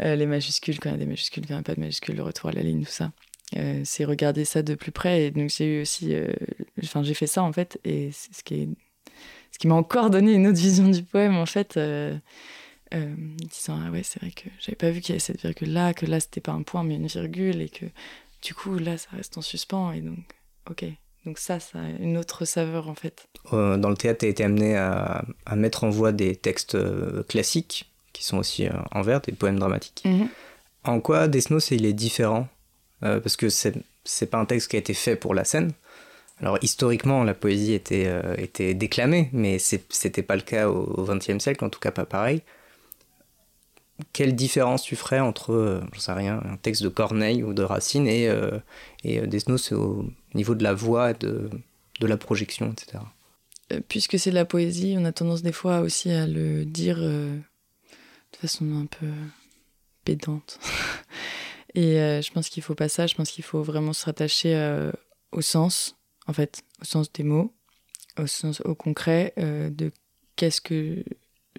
Les 0.00 0.26
majuscules, 0.26 0.78
quand 0.78 0.90
il 0.90 0.92
y 0.92 0.94
a 0.96 0.98
des 0.98 1.06
majuscules, 1.06 1.44
quand 1.46 1.54
il 1.54 1.56
n'y 1.56 1.60
a 1.60 1.62
pas 1.62 1.74
de 1.74 1.80
majuscules, 1.80 2.14
le 2.14 2.22
retour 2.22 2.50
à 2.50 2.52
la 2.52 2.62
ligne, 2.62 2.84
tout 2.84 2.90
ça. 2.90 3.12
C'est 3.84 4.04
regarder 4.04 4.44
ça 4.44 4.62
de 4.62 4.74
plus 4.74 4.92
près. 4.92 5.24
Et 5.24 5.30
donc 5.30 5.48
j'ai 5.48 5.78
eu 5.78 5.82
aussi, 5.82 6.14
enfin 6.82 7.02
j'ai 7.02 7.14
fait 7.14 7.26
ça 7.26 7.42
en 7.42 7.52
fait, 7.52 7.80
et 7.84 8.10
c'est 8.12 8.34
ce 8.34 8.44
qui 8.44 8.54
est, 8.54 8.68
ce 9.50 9.58
qui 9.58 9.66
m'a 9.66 9.76
encore 9.76 10.10
donné 10.10 10.34
une 10.34 10.46
autre 10.46 10.58
vision 10.60 10.88
du 10.88 11.02
poème 11.02 11.36
en 11.36 11.46
fait, 11.46 11.78
euh, 12.94 13.14
disant 13.38 13.80
ah 13.84 13.90
ouais 13.90 14.02
c'est 14.02 14.20
vrai 14.20 14.30
que 14.30 14.48
j'avais 14.60 14.76
pas 14.76 14.90
vu 14.90 15.00
qu'il 15.00 15.10
y 15.10 15.12
avait 15.12 15.20
cette 15.20 15.42
virgule 15.42 15.72
là, 15.72 15.94
que 15.94 16.06
là 16.06 16.20
c'était 16.20 16.40
pas 16.40 16.52
un 16.52 16.62
point 16.62 16.84
mais 16.84 16.96
une 16.96 17.06
virgule 17.06 17.60
et 17.60 17.68
que 17.68 17.86
du 18.42 18.54
coup 18.54 18.78
là 18.78 18.96
ça 18.98 19.08
reste 19.12 19.36
en 19.38 19.42
suspens 19.42 19.92
et 19.92 20.00
donc 20.00 20.18
ok, 20.70 20.84
donc 21.26 21.38
ça 21.38 21.60
ça 21.60 21.78
a 21.80 21.88
une 22.02 22.16
autre 22.16 22.44
saveur 22.44 22.88
en 22.88 22.94
fait. 22.94 23.26
Euh, 23.52 23.76
dans 23.76 23.90
le 23.90 23.96
théâtre, 23.96 24.20
tu 24.20 24.26
as 24.26 24.28
été 24.28 24.44
amené 24.44 24.76
à, 24.76 25.24
à 25.46 25.56
mettre 25.56 25.84
en 25.84 25.90
voix 25.90 26.12
des 26.12 26.36
textes 26.36 26.74
euh, 26.74 27.22
classiques, 27.24 27.90
qui 28.12 28.24
sont 28.24 28.38
aussi 28.38 28.66
euh, 28.66 28.72
en 28.92 29.02
vers, 29.02 29.20
des 29.20 29.32
poèmes 29.32 29.58
dramatiques. 29.58 30.04
En 30.84 31.00
quoi 31.00 31.28
Desnos 31.28 31.70
il 31.70 31.86
est 31.86 31.92
différent? 31.92 32.48
Euh, 33.02 33.20
Parce 33.20 33.36
que 33.36 33.48
c'est 33.48 33.74
c'est 34.04 34.26
pas 34.30 34.38
un 34.38 34.46
texte 34.46 34.70
qui 34.70 34.76
a 34.76 34.78
été 34.78 34.94
fait 34.94 35.16
pour 35.16 35.34
la 35.34 35.44
scène. 35.44 35.72
Alors 36.40 36.58
historiquement, 36.62 37.24
la 37.24 37.34
poésie 37.34 37.74
était, 37.74 38.10
était 38.38 38.72
déclamée, 38.72 39.28
mais 39.32 39.58
c'était 39.58 40.22
pas 40.22 40.36
le 40.36 40.40
cas 40.40 40.68
au 40.70 41.04
XXe 41.04 41.42
siècle, 41.42 41.62
en 41.64 41.68
tout 41.68 41.80
cas 41.80 41.90
pas 41.90 42.06
pareil. 42.06 42.40
Quelle 44.12 44.36
différence 44.36 44.82
tu 44.82 44.94
ferais 44.94 45.18
entre, 45.18 45.52
euh, 45.52 45.80
j'en 45.92 46.00
sais 46.00 46.12
rien, 46.12 46.40
un 46.44 46.56
texte 46.56 46.82
de 46.82 46.88
Corneille 46.88 47.42
ou 47.42 47.52
de 47.52 47.62
Racine 47.62 48.06
et, 48.06 48.28
euh, 48.28 48.58
et 49.02 49.20
euh, 49.20 49.26
Desnos 49.26 49.72
au 49.72 50.08
niveau 50.34 50.54
de 50.54 50.62
la 50.62 50.72
voix, 50.72 51.14
de, 51.14 51.50
de 52.00 52.06
la 52.06 52.16
projection, 52.16 52.72
etc. 52.72 53.02
Euh, 53.72 53.80
puisque 53.88 54.18
c'est 54.18 54.30
de 54.30 54.36
la 54.36 54.44
poésie, 54.44 54.94
on 54.96 55.04
a 55.04 55.12
tendance 55.12 55.42
des 55.42 55.52
fois 55.52 55.80
aussi 55.80 56.10
à 56.12 56.28
le 56.28 56.64
dire 56.64 56.98
de 57.00 57.40
façon 58.40 58.64
un 58.76 58.86
peu 58.86 59.08
pédante. 60.04 60.60
Et 61.74 61.94
je 61.96 62.32
pense 62.32 62.48
qu'il 62.48 62.62
faut 62.62 62.74
pas 62.74 62.88
ça, 62.88 63.06
je 63.06 63.14
pense 63.14 63.30
qu'il 63.30 63.44
faut 63.44 63.62
vraiment 63.62 63.92
se 63.92 64.04
rattacher 64.06 64.90
au 65.32 65.42
sens, 65.42 65.96
en 66.26 66.32
fait, 66.32 66.62
au 66.80 66.84
sens 66.84 67.12
des 67.12 67.24
mots, 67.24 67.52
au 68.18 68.26
sens 68.26 68.62
au 68.64 68.74
concret 68.74 69.34
de 69.36 69.92
qu'est-ce 70.34 70.60
que 70.60 71.04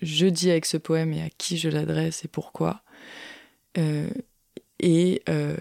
je 0.02 0.28
dis 0.28 0.50
avec 0.50 0.66
ce 0.66 0.78
poème 0.78 1.14
et 1.14 1.22
à 1.22 1.30
qui 1.30 1.58
je 1.58 1.70
l'adresse 1.70 2.24
et 2.26 2.28
pourquoi. 2.28 2.84
Euh, 3.78 4.10
et 4.80 5.22
euh, 5.30 5.58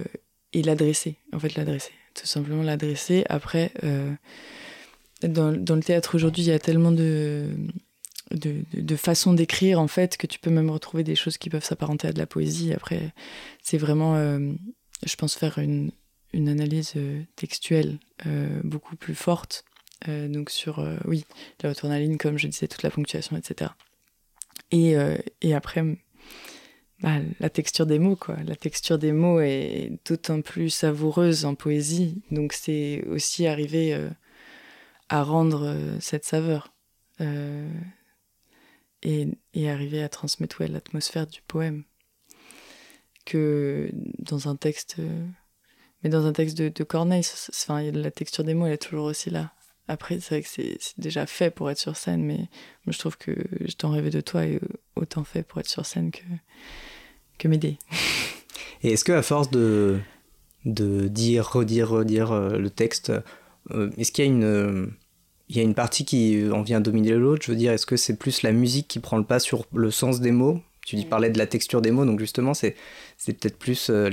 et 0.52 0.62
l'adresser, 0.62 1.16
en 1.32 1.38
fait, 1.38 1.54
l'adresser. 1.56 1.92
Tout 2.14 2.26
simplement 2.26 2.62
l'adresser. 2.62 3.24
Après, 3.28 3.70
euh, 3.84 4.12
dans, 5.22 5.50
le 5.50 5.82
théâtre 5.82 6.14
aujourd'hui, 6.14 6.42
il 6.42 6.48
y 6.48 6.52
a 6.52 6.58
tellement 6.58 6.90
de, 6.90 7.50
de, 8.30 8.96
façons 8.96 9.34
d'écrire, 9.34 9.78
en 9.78 9.88
fait, 9.88 10.16
que 10.16 10.26
tu 10.26 10.38
peux 10.38 10.50
même 10.50 10.70
retrouver 10.70 11.04
des 11.04 11.16
choses 11.16 11.36
qui 11.36 11.50
peuvent 11.50 11.64
s'apparenter 11.64 12.08
à 12.08 12.12
de 12.12 12.18
la 12.18 12.26
poésie. 12.26 12.72
Après, 12.72 13.12
c'est 13.62 13.76
vraiment 13.76 14.16
je 15.04 15.16
pense, 15.16 15.34
faire 15.34 15.58
une, 15.58 15.90
une 16.32 16.48
analyse 16.48 16.94
textuelle 17.36 17.98
beaucoup 18.64 18.96
plus 18.96 19.14
forte. 19.14 19.64
donc 20.08 20.48
sur, 20.48 20.82
oui, 21.04 21.26
la 21.62 22.00
ligne 22.00 22.16
comme 22.16 22.38
je 22.38 22.46
disais, 22.46 22.68
toute 22.68 22.82
la 22.82 22.90
ponctuation, 22.90 23.36
etc. 23.36 23.72
Et, 24.70 24.94
et 25.40 25.54
après, 25.54 25.82
bah, 27.00 27.18
la 27.38 27.48
texture 27.48 27.86
des 27.86 27.98
mots, 28.00 28.16
quoi. 28.16 28.36
La 28.44 28.56
texture 28.56 28.98
des 28.98 29.12
mots 29.12 29.40
est 29.40 29.92
d'autant 30.04 30.40
plus 30.40 30.70
savoureuse 30.70 31.44
en 31.44 31.54
poésie. 31.54 32.22
Donc 32.32 32.52
c'est 32.52 33.04
aussi 33.06 33.46
arriver 33.46 33.94
euh, 33.94 34.10
à 35.08 35.22
rendre 35.22 35.64
euh, 35.64 35.96
cette 36.00 36.24
saveur. 36.24 36.72
Euh, 37.20 37.68
et, 39.02 39.28
et, 39.54 39.70
arriver 39.70 40.02
à 40.02 40.08
transmettre 40.08 40.62
l'atmosphère 40.64 41.26
du 41.28 41.40
poème. 41.42 41.84
Que 43.24 43.90
dans 44.18 44.48
un 44.48 44.56
texte. 44.56 44.96
mais 46.02 46.10
dans 46.10 46.26
un 46.26 46.32
texte 46.32 46.56
de, 46.58 46.68
de 46.68 46.84
Corneille, 46.84 47.24
enfin, 47.50 47.82
la 47.82 48.10
texture 48.10 48.42
des 48.42 48.54
mots, 48.54 48.66
elle 48.66 48.72
est 48.72 48.78
toujours 48.78 49.04
aussi 49.04 49.30
là. 49.30 49.52
Après, 49.88 50.20
c'est 50.20 50.34
vrai 50.34 50.42
que 50.42 50.48
c'est 50.48 50.78
déjà 50.98 51.26
fait 51.26 51.50
pour 51.50 51.70
être 51.70 51.78
sur 51.78 51.96
scène, 51.96 52.22
mais 52.22 52.48
je 52.86 52.98
trouve 52.98 53.16
que 53.16 53.34
je 53.62 53.74
t'en 53.74 53.90
rêvais 53.90 54.10
de 54.10 54.20
toi 54.20 54.44
et 54.44 54.60
autant 54.96 55.24
fait 55.24 55.42
pour 55.42 55.60
être 55.60 55.68
sur 55.68 55.86
scène 55.86 56.10
que, 56.10 56.22
que 57.38 57.48
m'aider. 57.48 57.78
Et 58.82 58.92
est-ce 58.92 59.04
que 59.04 59.12
à 59.12 59.22
force 59.22 59.50
de, 59.50 59.98
dire, 60.64 61.46
redire, 61.46 61.88
redire 61.88 62.30
euh, 62.30 62.58
le 62.58 62.70
texte, 62.70 63.10
euh, 63.72 63.90
est-ce 63.96 64.12
qu'il 64.12 64.24
y 64.24 64.28
a 64.28 64.30
une 64.30 64.92
il 65.48 65.56
y 65.56 65.60
a 65.60 65.62
une 65.62 65.74
partie 65.74 66.04
qui 66.04 66.44
en 66.52 66.62
vient 66.62 66.80
dominer 66.80 67.12
l'autre? 67.12 67.42
Je 67.44 67.50
veux 67.50 67.56
dire, 67.56 67.72
est-ce 67.72 67.86
que 67.86 67.96
c'est 67.96 68.16
plus 68.16 68.42
la 68.42 68.52
musique 68.52 68.86
qui 68.86 68.98
prend 68.98 69.16
le 69.16 69.24
pas 69.24 69.38
sur 69.38 69.64
le 69.74 69.90
sens 69.90 70.20
des 70.20 70.30
mots 70.30 70.60
Tu 70.88 70.96
dis, 70.96 71.04
parlais 71.04 71.30
de 71.30 71.38
la 71.38 71.46
texture 71.46 71.82
des 71.82 71.90
mots, 71.90 72.04
donc 72.04 72.18
justement, 72.18 72.54
c'est, 72.54 72.76
peut-être 73.26 73.58
plus 73.58 73.90
euh, 73.90 74.08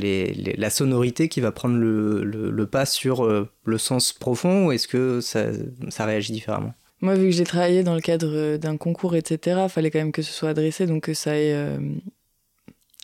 la 0.57 0.69
sonorité 0.69 1.29
qui 1.29 1.39
va 1.39 1.51
prendre 1.51 1.77
le, 1.77 2.23
le, 2.23 2.67
pas 2.67 2.85
sur 2.85 3.25
le 3.25 3.77
sens 3.77 4.11
profond, 4.13 4.67
ou 4.67 4.71
est-ce 4.71 4.87
que 4.87 5.21
ça, 5.21 6.05
réagit 6.05 6.33
différemment? 6.33 6.73
Moi, 7.01 7.15
vu 7.15 7.25
que 7.25 7.31
j'ai 7.31 7.43
travaillé 7.43 7.83
dans 7.83 7.95
le 7.95 8.01
cadre 8.01 8.57
d'un 8.57 8.77
concours, 8.77 9.15
etc., 9.15 9.61
il 9.63 9.69
fallait 9.69 9.91
quand 9.91 9.99
même 9.99 10.11
que 10.11 10.21
ce 10.21 10.31
soit 10.31 10.49
adressé, 10.49 10.85
donc 10.85 11.03
que 11.03 11.13
ça 11.13 11.37
ait 11.37 11.77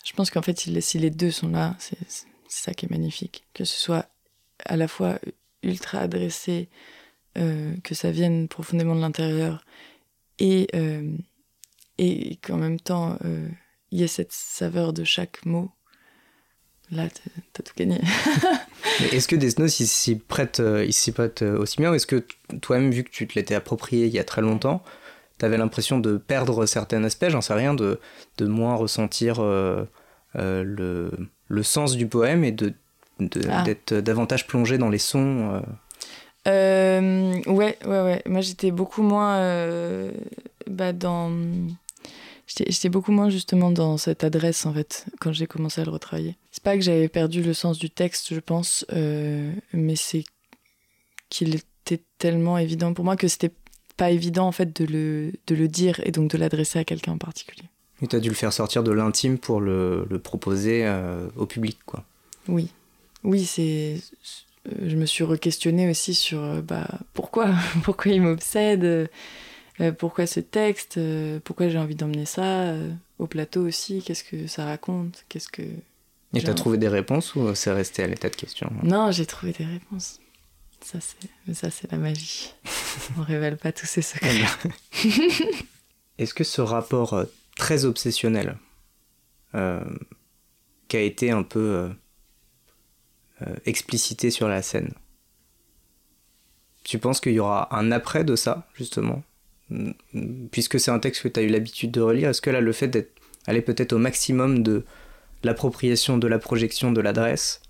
je 0.04 0.12
pense 0.12 0.30
qu'en 0.30 0.42
fait, 0.42 0.58
si 0.58 0.98
les 0.98 1.10
deux 1.10 1.30
sont 1.30 1.48
là, 1.48 1.76
c'est 1.78 1.96
ça 2.48 2.74
qui 2.74 2.86
est 2.86 2.90
magnifique. 2.90 3.44
Que 3.54 3.64
ce 3.64 3.78
soit 3.78 4.08
à 4.64 4.76
la 4.76 4.88
fois 4.88 5.18
ultra 5.62 5.98
adressé, 5.98 6.68
euh, 7.38 7.74
que 7.82 7.94
ça 7.94 8.10
vienne 8.10 8.48
profondément 8.48 8.96
de 8.96 9.00
l'intérieur, 9.00 9.64
et, 10.38 10.66
euh, 10.74 11.16
et 11.98 12.36
qu'en 12.36 12.56
même 12.56 12.80
temps, 12.80 13.16
euh, 13.24 13.48
il 13.92 14.00
y 14.00 14.02
ait 14.02 14.08
cette 14.08 14.32
saveur 14.32 14.92
de 14.92 15.04
chaque 15.04 15.44
mot. 15.46 15.70
Là, 16.90 17.04
t'as 17.52 17.62
tout 17.62 17.72
gagné. 17.76 18.00
est-ce 19.12 19.28
que 19.28 19.36
Desnos, 19.36 19.80
il 19.80 19.86
s'y 19.86 20.16
prête, 20.16 20.62
prête 21.08 21.42
aussi 21.42 21.80
bien 21.80 21.90
Ou 21.90 21.94
est-ce 21.94 22.06
que 22.06 22.26
toi-même, 22.60 22.90
vu 22.90 23.04
que 23.04 23.10
tu 23.10 23.26
te 23.26 23.34
l'étais 23.34 23.54
approprié 23.54 24.06
il 24.06 24.12
y 24.12 24.18
a 24.18 24.24
très 24.24 24.42
longtemps, 24.42 24.82
t'avais 25.38 25.56
l'impression 25.56 25.98
de 25.98 26.16
perdre 26.16 26.66
certains 26.66 27.02
aspects, 27.04 27.28
j'en 27.28 27.40
sais 27.40 27.54
rien, 27.54 27.74
de, 27.74 28.00
de 28.38 28.46
moins 28.46 28.74
ressentir 28.74 29.40
euh, 29.40 29.84
euh, 30.36 30.62
le, 30.64 31.10
le, 31.48 31.62
sens 31.62 31.96
du 31.96 32.06
poème 32.06 32.44
et 32.44 32.52
de, 32.52 32.74
ah. 33.48 33.62
d'être 33.62 33.94
davantage 33.94 34.46
plongé 34.46 34.78
dans 34.78 34.88
les 34.88 34.98
sons 34.98 35.62
euh... 36.46 37.34
ouais, 37.46 37.78
ouais, 37.84 38.00
ouais. 38.02 38.22
Moi, 38.26 38.40
j'étais 38.40 38.70
beaucoup 38.70 39.02
moins 39.02 39.38
bah, 40.66 40.92
dans. 40.92 41.30
J'étais 42.56 42.88
beaucoup 42.88 43.12
moins 43.12 43.30
justement 43.30 43.70
dans 43.70 43.96
cette 43.96 44.24
adresse 44.24 44.66
en 44.66 44.74
fait 44.74 45.06
quand 45.20 45.32
j'ai 45.32 45.46
commencé 45.46 45.80
à 45.80 45.84
le 45.84 45.90
retravailler. 45.90 46.36
C'est 46.50 46.62
pas 46.62 46.76
que 46.76 46.82
j'avais 46.82 47.08
perdu 47.08 47.42
le 47.42 47.54
sens 47.54 47.78
du 47.78 47.90
texte, 47.90 48.34
je 48.34 48.40
pense, 48.40 48.84
mais 48.92 49.96
c'est 49.96 50.24
qu'il 51.30 51.54
était 51.54 52.02
tellement 52.18 52.58
évident 52.58 52.92
pour 52.92 53.04
moi 53.04 53.16
que 53.16 53.28
c'était 53.28 53.52
pas 53.96 54.10
évident 54.10 54.46
en 54.46 54.52
fait 54.52 54.74
de 54.80 54.84
le, 54.84 55.32
de 55.46 55.54
le 55.54 55.68
dire 55.68 56.00
et 56.04 56.10
donc 56.10 56.30
de 56.30 56.38
l'adresser 56.38 56.78
à 56.78 56.84
quelqu'un 56.84 57.12
en 57.12 57.18
particulier. 57.18 57.64
Et 58.02 58.08
tu 58.08 58.16
as 58.16 58.20
dû 58.20 58.28
le 58.28 58.34
faire 58.34 58.52
sortir 58.52 58.82
de 58.82 58.90
l'intime 58.90 59.38
pour 59.38 59.60
le, 59.60 60.06
le 60.10 60.18
proposer 60.18 60.84
euh, 60.84 61.28
au 61.36 61.46
public, 61.46 61.78
quoi. 61.86 62.04
Oui. 62.48 62.68
Oui, 63.22 63.44
c'est. 63.44 63.98
Euh, 64.68 64.88
je 64.88 64.96
me 64.96 65.06
suis 65.06 65.22
re-questionnée 65.22 65.88
aussi 65.88 66.14
sur 66.14 66.42
euh, 66.42 66.60
bah, 66.60 66.88
pourquoi, 67.14 67.50
pourquoi 67.84 68.10
il 68.10 68.22
m'obsède, 68.22 69.08
pourquoi 69.90 70.26
ce 70.26 70.40
texte, 70.40 70.98
pourquoi 71.44 71.68
j'ai 71.68 71.78
envie 71.78 71.94
d'emmener 71.94 72.26
ça 72.26 72.74
au 73.18 73.26
plateau 73.26 73.66
aussi, 73.66 74.02
qu'est-ce 74.02 74.24
que 74.24 74.46
ça 74.46 74.64
raconte, 74.64 75.24
qu'est-ce 75.28 75.48
que. 75.48 75.62
Et 76.34 76.42
t'as 76.42 76.54
trouvé 76.54 76.78
des 76.78 76.88
réponses 76.88 77.34
ou 77.34 77.54
c'est 77.54 77.72
resté 77.72 78.02
à 78.02 78.06
l'état 78.06 78.30
de 78.30 78.36
question 78.36 78.70
Non, 78.82 79.10
j'ai 79.10 79.26
trouvé 79.26 79.52
des 79.52 79.64
réponses. 79.64 80.20
Ça, 80.82 80.98
c'est, 81.00 81.54
ça, 81.54 81.70
c'est 81.70 81.90
la 81.92 81.98
magie. 81.98 82.52
On 83.18 83.22
révèle 83.22 83.56
pas 83.56 83.72
tous 83.72 83.86
ses 83.86 84.02
secrets. 84.02 84.44
Est-ce 86.18 86.34
que 86.34 86.44
ce 86.44 86.60
rapport 86.60 87.14
euh, 87.14 87.24
très 87.56 87.84
obsessionnel, 87.84 88.58
euh, 89.54 89.84
qui 90.88 90.96
a 90.96 91.00
été 91.00 91.30
un 91.30 91.42
peu 91.42 91.92
euh, 93.42 93.54
explicité 93.64 94.30
sur 94.30 94.48
la 94.48 94.62
scène, 94.62 94.92
tu 96.84 96.98
penses 96.98 97.20
qu'il 97.20 97.32
y 97.32 97.40
aura 97.40 97.74
un 97.76 97.92
après 97.92 98.24
de 98.24 98.34
ça, 98.34 98.68
justement? 98.74 99.22
Puisque 100.50 100.78
c'est 100.78 100.90
un 100.90 100.98
texte 100.98 101.22
que 101.22 101.28
tu 101.28 101.40
as 101.40 101.42
eu 101.42 101.48
l'habitude 101.48 101.90
de 101.90 102.00
relire, 102.00 102.30
est-ce 102.30 102.42
que 102.42 102.50
là, 102.50 102.60
le 102.60 102.72
fait 102.72 102.88
d'être 102.88 103.12
peut-être 103.46 103.92
au 103.92 103.98
maximum 103.98 104.62
de 104.62 104.84
l'appropriation 105.42 106.18
de 106.18 106.28
la 106.28 106.38
projection 106.38 106.92
de 106.92 107.00
l'adresse, 107.00 107.62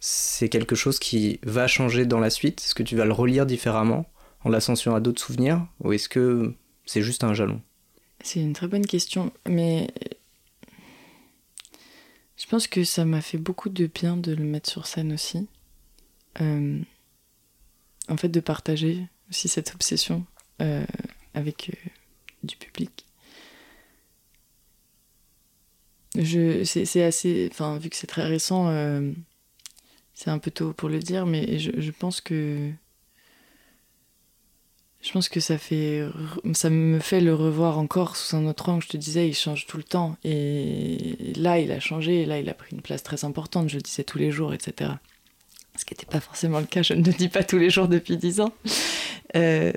c'est 0.00 0.48
quelque 0.48 0.74
chose 0.74 0.98
qui 0.98 1.38
va 1.42 1.66
changer 1.66 2.06
dans 2.06 2.20
la 2.20 2.30
suite? 2.30 2.60
Est-ce 2.60 2.74
que 2.74 2.82
tu 2.82 2.96
vas 2.96 3.04
le 3.04 3.12
relire 3.12 3.46
différemment 3.46 4.06
en 4.42 4.48
l'ascension 4.48 4.94
à 4.94 5.00
d'autres 5.00 5.22
souvenirs 5.22 5.66
Ou 5.80 5.92
est-ce 5.92 6.08
que 6.08 6.54
c'est 6.86 7.02
juste 7.02 7.24
un 7.24 7.34
jalon? 7.34 7.60
C'est 8.22 8.40
une 8.40 8.52
très 8.52 8.68
bonne 8.68 8.86
question, 8.86 9.32
mais 9.48 9.88
je 12.36 12.46
pense 12.46 12.66
que 12.66 12.84
ça 12.84 13.04
m'a 13.04 13.20
fait 13.20 13.38
beaucoup 13.38 13.68
de 13.68 13.86
bien 13.86 14.16
de 14.16 14.34
le 14.34 14.44
mettre 14.44 14.70
sur 14.70 14.86
scène 14.86 15.12
aussi. 15.12 15.46
Euh, 16.40 16.80
en 18.08 18.16
fait, 18.16 18.28
de 18.28 18.40
partager 18.40 19.06
aussi 19.28 19.48
cette 19.48 19.74
obsession 19.74 20.24
euh, 20.60 20.84
avec 21.34 21.70
euh, 21.70 21.88
du 22.42 22.56
public. 22.56 23.06
c'est 26.14 27.02
assez, 27.02 27.48
enfin, 27.52 27.78
vu 27.78 27.88
que 27.88 27.96
c'est 27.96 28.06
très 28.06 28.26
récent, 28.26 28.68
c'est 30.14 30.30
un 30.30 30.38
peu 30.38 30.50
tôt 30.50 30.72
pour 30.72 30.88
le 30.88 30.98
dire, 30.98 31.24
mais 31.24 31.58
je, 31.58 31.90
pense 31.92 32.20
que 32.20 32.70
je 35.00 35.12
pense 35.12 35.30
que 35.30 35.40
ça 35.40 35.56
fait 35.56 36.04
ça 36.52 36.68
me 36.68 36.98
fait 36.98 37.22
le 37.22 37.34
revoir 37.34 37.78
encore 37.78 38.16
sous 38.16 38.36
un 38.36 38.46
autre 38.46 38.68
angle. 38.68 38.82
Je 38.82 38.88
te 38.88 38.96
disais, 38.98 39.28
il 39.28 39.34
change 39.34 39.66
tout 39.66 39.78
le 39.78 39.82
temps, 39.82 40.16
et 40.22 41.32
là, 41.36 41.58
il 41.58 41.72
a 41.72 41.80
changé, 41.80 42.22
et 42.22 42.26
là, 42.26 42.38
il 42.38 42.48
a 42.50 42.54
pris 42.54 42.74
une 42.74 42.82
place 42.82 43.02
très 43.02 43.24
importante. 43.24 43.70
Je 43.70 43.76
le 43.76 43.82
disais 43.82 44.04
tous 44.04 44.18
les 44.18 44.30
jours, 44.30 44.52
etc. 44.52 44.90
Ce 45.76 45.86
qui 45.86 45.94
n'était 45.94 46.04
pas 46.04 46.20
forcément 46.20 46.60
le 46.60 46.66
cas. 46.66 46.82
Je 46.82 46.92
ne 46.92 47.02
le 47.02 47.12
dis 47.12 47.28
pas 47.28 47.42
tous 47.42 47.56
les 47.56 47.70
jours 47.70 47.88
depuis 47.88 48.18
dix 48.18 48.40
ans. 48.40 48.52
Euh, 49.36 49.72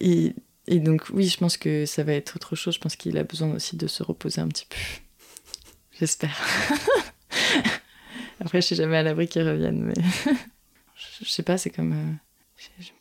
et, 0.00 0.32
et 0.68 0.80
donc, 0.80 1.04
oui, 1.12 1.28
je 1.28 1.38
pense 1.38 1.56
que 1.56 1.86
ça 1.86 2.02
va 2.02 2.12
être 2.12 2.36
autre 2.36 2.56
chose. 2.56 2.74
Je 2.74 2.80
pense 2.80 2.96
qu'il 2.96 3.16
a 3.18 3.24
besoin 3.24 3.54
aussi 3.54 3.76
de 3.76 3.86
se 3.86 4.02
reposer 4.02 4.40
un 4.40 4.48
petit 4.48 4.66
peu. 4.68 4.76
J'espère. 5.98 6.36
Après, 8.40 8.60
je 8.60 8.66
suis 8.66 8.76
jamais 8.76 8.98
à 8.98 9.02
l'abri 9.02 9.28
qu'ils 9.28 9.48
reviennent, 9.48 9.82
mais 9.82 9.94
je, 11.22 11.28
sais 11.28 11.42
pas, 11.42 11.58
c'est 11.58 11.70
comme. 11.70 11.92
Euh, 11.92 12.12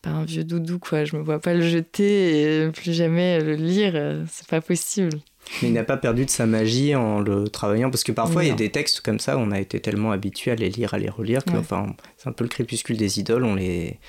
pas 0.02 0.12
un 0.12 0.26
vieux 0.26 0.44
doudou, 0.44 0.80
quoi. 0.80 1.06
Je 1.06 1.16
me 1.16 1.22
vois 1.22 1.40
pas 1.40 1.54
le 1.54 1.62
jeter 1.62 2.64
et 2.64 2.72
plus 2.72 2.94
jamais 2.94 3.42
le 3.42 3.56
lire. 3.56 4.26
C'est 4.30 4.48
pas 4.48 4.62
possible. 4.62 5.20
Mais 5.62 5.70
il 5.70 5.74
n'a 5.74 5.84
pas 5.84 5.98
perdu 5.98 6.26
de 6.26 6.30
sa 6.30 6.46
magie 6.46 6.96
en 6.96 7.20
le 7.20 7.48
travaillant, 7.48 7.90
parce 7.90 8.04
que 8.04 8.12
parfois 8.12 8.44
il 8.44 8.48
y 8.48 8.52
a 8.52 8.56
des 8.56 8.72
textes 8.72 9.02
comme 9.02 9.20
ça, 9.20 9.38
on 9.38 9.52
a 9.52 9.60
été 9.60 9.80
tellement 9.80 10.12
habitué 10.12 10.52
à 10.52 10.56
les 10.56 10.70
lire, 10.70 10.94
à 10.94 10.98
les 10.98 11.10
relire, 11.10 11.44
que 11.44 11.58
enfin, 11.58 11.96
c'est 12.18 12.28
un 12.28 12.32
peu 12.32 12.44
le 12.44 12.50
crépuscule 12.50 12.98
des 12.98 13.20
idoles, 13.20 13.46
on 13.46 13.56
les. 13.56 14.00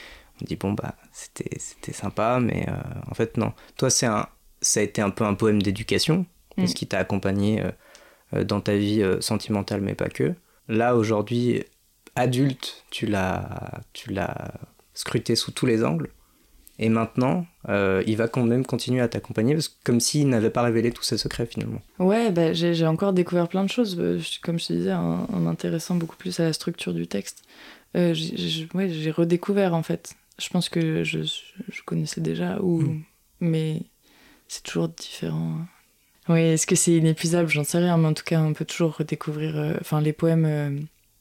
On 0.40 0.44
dit, 0.44 0.56
bon, 0.56 0.72
bah, 0.72 0.94
c'était, 1.12 1.58
c'était 1.58 1.92
sympa, 1.92 2.38
mais 2.40 2.66
euh, 2.68 2.72
en 3.10 3.14
fait, 3.14 3.36
non. 3.36 3.52
Toi, 3.76 3.90
c'est 3.90 4.06
un, 4.06 4.26
ça 4.60 4.80
a 4.80 4.82
été 4.82 5.00
un 5.02 5.10
peu 5.10 5.24
un 5.24 5.34
poème 5.34 5.62
d'éducation, 5.62 6.26
mm. 6.56 6.66
ce 6.66 6.74
qui 6.74 6.86
t'a 6.86 6.98
accompagné 6.98 7.62
dans 8.32 8.60
ta 8.60 8.76
vie 8.76 9.02
sentimentale, 9.20 9.80
mais 9.80 9.94
pas 9.94 10.08
que. 10.08 10.34
Là, 10.68 10.96
aujourd'hui, 10.96 11.64
adulte, 12.16 12.84
tu 12.90 13.06
l'as, 13.06 13.82
tu 13.92 14.12
l'as 14.12 14.52
scruté 14.94 15.36
sous 15.36 15.52
tous 15.52 15.66
les 15.66 15.84
angles. 15.84 16.10
Et 16.78 16.88
maintenant, 16.90 17.46
euh, 17.68 18.02
il 18.06 18.16
va 18.16 18.28
quand 18.28 18.44
même 18.44 18.66
continuer 18.66 19.00
à 19.00 19.08
t'accompagner, 19.08 19.56
comme 19.82 20.00
s'il 20.00 20.28
n'avait 20.28 20.50
pas 20.50 20.62
révélé 20.62 20.90
tous 20.90 21.04
ses 21.04 21.16
secrets 21.16 21.46
finalement. 21.46 21.80
Ouais, 21.98 22.30
bah, 22.30 22.52
j'ai 22.52 22.86
encore 22.86 23.12
découvert 23.12 23.48
plein 23.48 23.64
de 23.64 23.70
choses, 23.70 23.96
euh, 23.98 24.20
comme 24.42 24.58
je 24.58 24.66
te 24.66 24.72
disais, 24.74 24.92
en, 24.92 25.26
m'intéressant 25.38 25.94
beaucoup 25.94 26.16
plus 26.16 26.38
à 26.40 26.44
la 26.44 26.52
structure 26.52 26.92
du 26.92 27.06
texte. 27.06 27.44
Euh, 27.96 28.12
j'ai 28.14 29.10
redécouvert 29.10 29.72
en 29.72 29.82
fait. 29.82 30.14
Je 30.38 30.48
pense 30.50 30.68
que 30.68 31.04
je, 31.04 31.20
je 31.22 31.82
connaissais 31.84 32.20
déjà, 32.20 32.60
ou, 32.60 32.82
mm. 32.82 33.02
mais 33.40 33.82
c'est 34.48 34.62
toujours 34.62 34.88
différent. 34.88 35.58
Oui, 36.28 36.40
est-ce 36.40 36.66
que 36.66 36.74
c'est 36.76 36.92
inépuisable? 36.92 37.48
J'en 37.48 37.64
sais 37.64 37.78
rien, 37.78 37.96
mais 37.96 38.08
en 38.08 38.14
tout 38.14 38.24
cas, 38.24 38.40
on 38.40 38.52
peut 38.52 38.64
toujours 38.64 38.96
redécouvrir. 38.96 39.56
Euh, 39.56 39.74
enfin, 39.80 40.00
les 40.00 40.12
poèmes, 40.12 40.44
euh, 40.44 40.78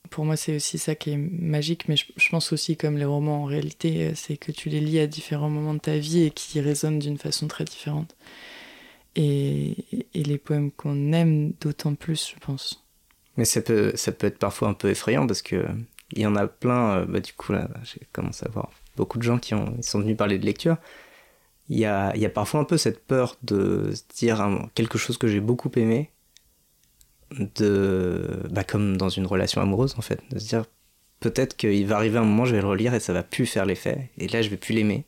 Pour 0.09 0.25
moi, 0.25 0.35
c'est 0.35 0.55
aussi 0.55 0.77
ça 0.77 0.95
qui 0.95 1.11
est 1.11 1.17
magique, 1.17 1.87
mais 1.87 1.95
je, 1.97 2.05
je 2.15 2.29
pense 2.29 2.51
aussi, 2.53 2.77
comme 2.77 2.97
les 2.97 3.05
romans 3.05 3.43
en 3.43 3.45
réalité, 3.45 4.07
euh, 4.07 4.11
c'est 4.15 4.37
que 4.37 4.51
tu 4.51 4.69
les 4.69 4.79
lis 4.79 4.99
à 4.99 5.07
différents 5.07 5.49
moments 5.49 5.73
de 5.73 5.79
ta 5.79 5.97
vie 5.97 6.23
et 6.23 6.31
qui 6.31 6.59
résonnent 6.61 6.99
d'une 6.99 7.17
façon 7.17 7.47
très 7.47 7.65
différente. 7.65 8.15
Et, 9.15 9.75
et 10.13 10.23
les 10.23 10.37
poèmes 10.37 10.71
qu'on 10.71 11.13
aime 11.13 11.53
d'autant 11.61 11.95
plus, 11.95 12.33
je 12.35 12.39
pense. 12.39 12.83
Mais 13.37 13.45
ça 13.45 13.61
peut, 13.61 13.93
ça 13.95 14.11
peut 14.11 14.27
être 14.27 14.39
parfois 14.39 14.69
un 14.69 14.73
peu 14.73 14.89
effrayant 14.89 15.25
parce 15.27 15.41
que 15.41 15.65
il 16.11 16.21
y 16.21 16.25
en 16.25 16.35
a 16.35 16.47
plein. 16.47 17.05
Bah, 17.05 17.19
du 17.19 17.33
coup, 17.33 17.51
là, 17.53 17.69
j'ai 17.83 18.01
commencé 18.11 18.45
à 18.45 18.49
voir 18.49 18.71
beaucoup 18.95 19.17
de 19.17 19.23
gens 19.23 19.37
qui 19.37 19.53
ont, 19.53 19.77
sont 19.81 19.99
venus 19.99 20.17
parler 20.17 20.37
de 20.39 20.45
lecture. 20.45 20.77
Il 21.69 21.77
y 21.79 21.85
a, 21.85 22.15
il 22.15 22.21
y 22.21 22.25
a 22.25 22.29
parfois 22.29 22.59
un 22.59 22.63
peu 22.63 22.77
cette 22.77 23.05
peur 23.05 23.37
de 23.43 23.91
se 23.93 24.03
dire 24.17 24.41
un- 24.41 24.69
quelque 24.75 24.97
chose 24.97 25.17
que 25.17 25.27
j'ai 25.27 25.39
beaucoup 25.39 25.71
aimé, 25.75 26.11
de, 27.59 28.43
bah, 28.51 28.63
comme 28.63 28.97
dans 28.97 29.09
une 29.09 29.25
relation 29.25 29.61
amoureuse 29.61 29.95
en 29.97 30.01
fait, 30.01 30.21
de 30.31 30.39
se 30.39 30.47
dire 30.47 30.65
peut-être 31.19 31.57
qu'il 31.57 31.85
va 31.87 31.95
arriver 31.95 32.17
un 32.19 32.23
moment, 32.23 32.45
je 32.45 32.55
vais 32.55 32.61
le 32.61 32.67
relire 32.67 32.93
et 32.93 32.99
ça 32.99 33.13
va 33.13 33.23
plus 33.23 33.45
faire 33.45 33.65
l'effet, 33.65 34.11
et 34.17 34.27
là 34.27 34.41
je 34.41 34.49
vais 34.49 34.57
plus 34.57 34.73
l'aimer. 34.73 35.05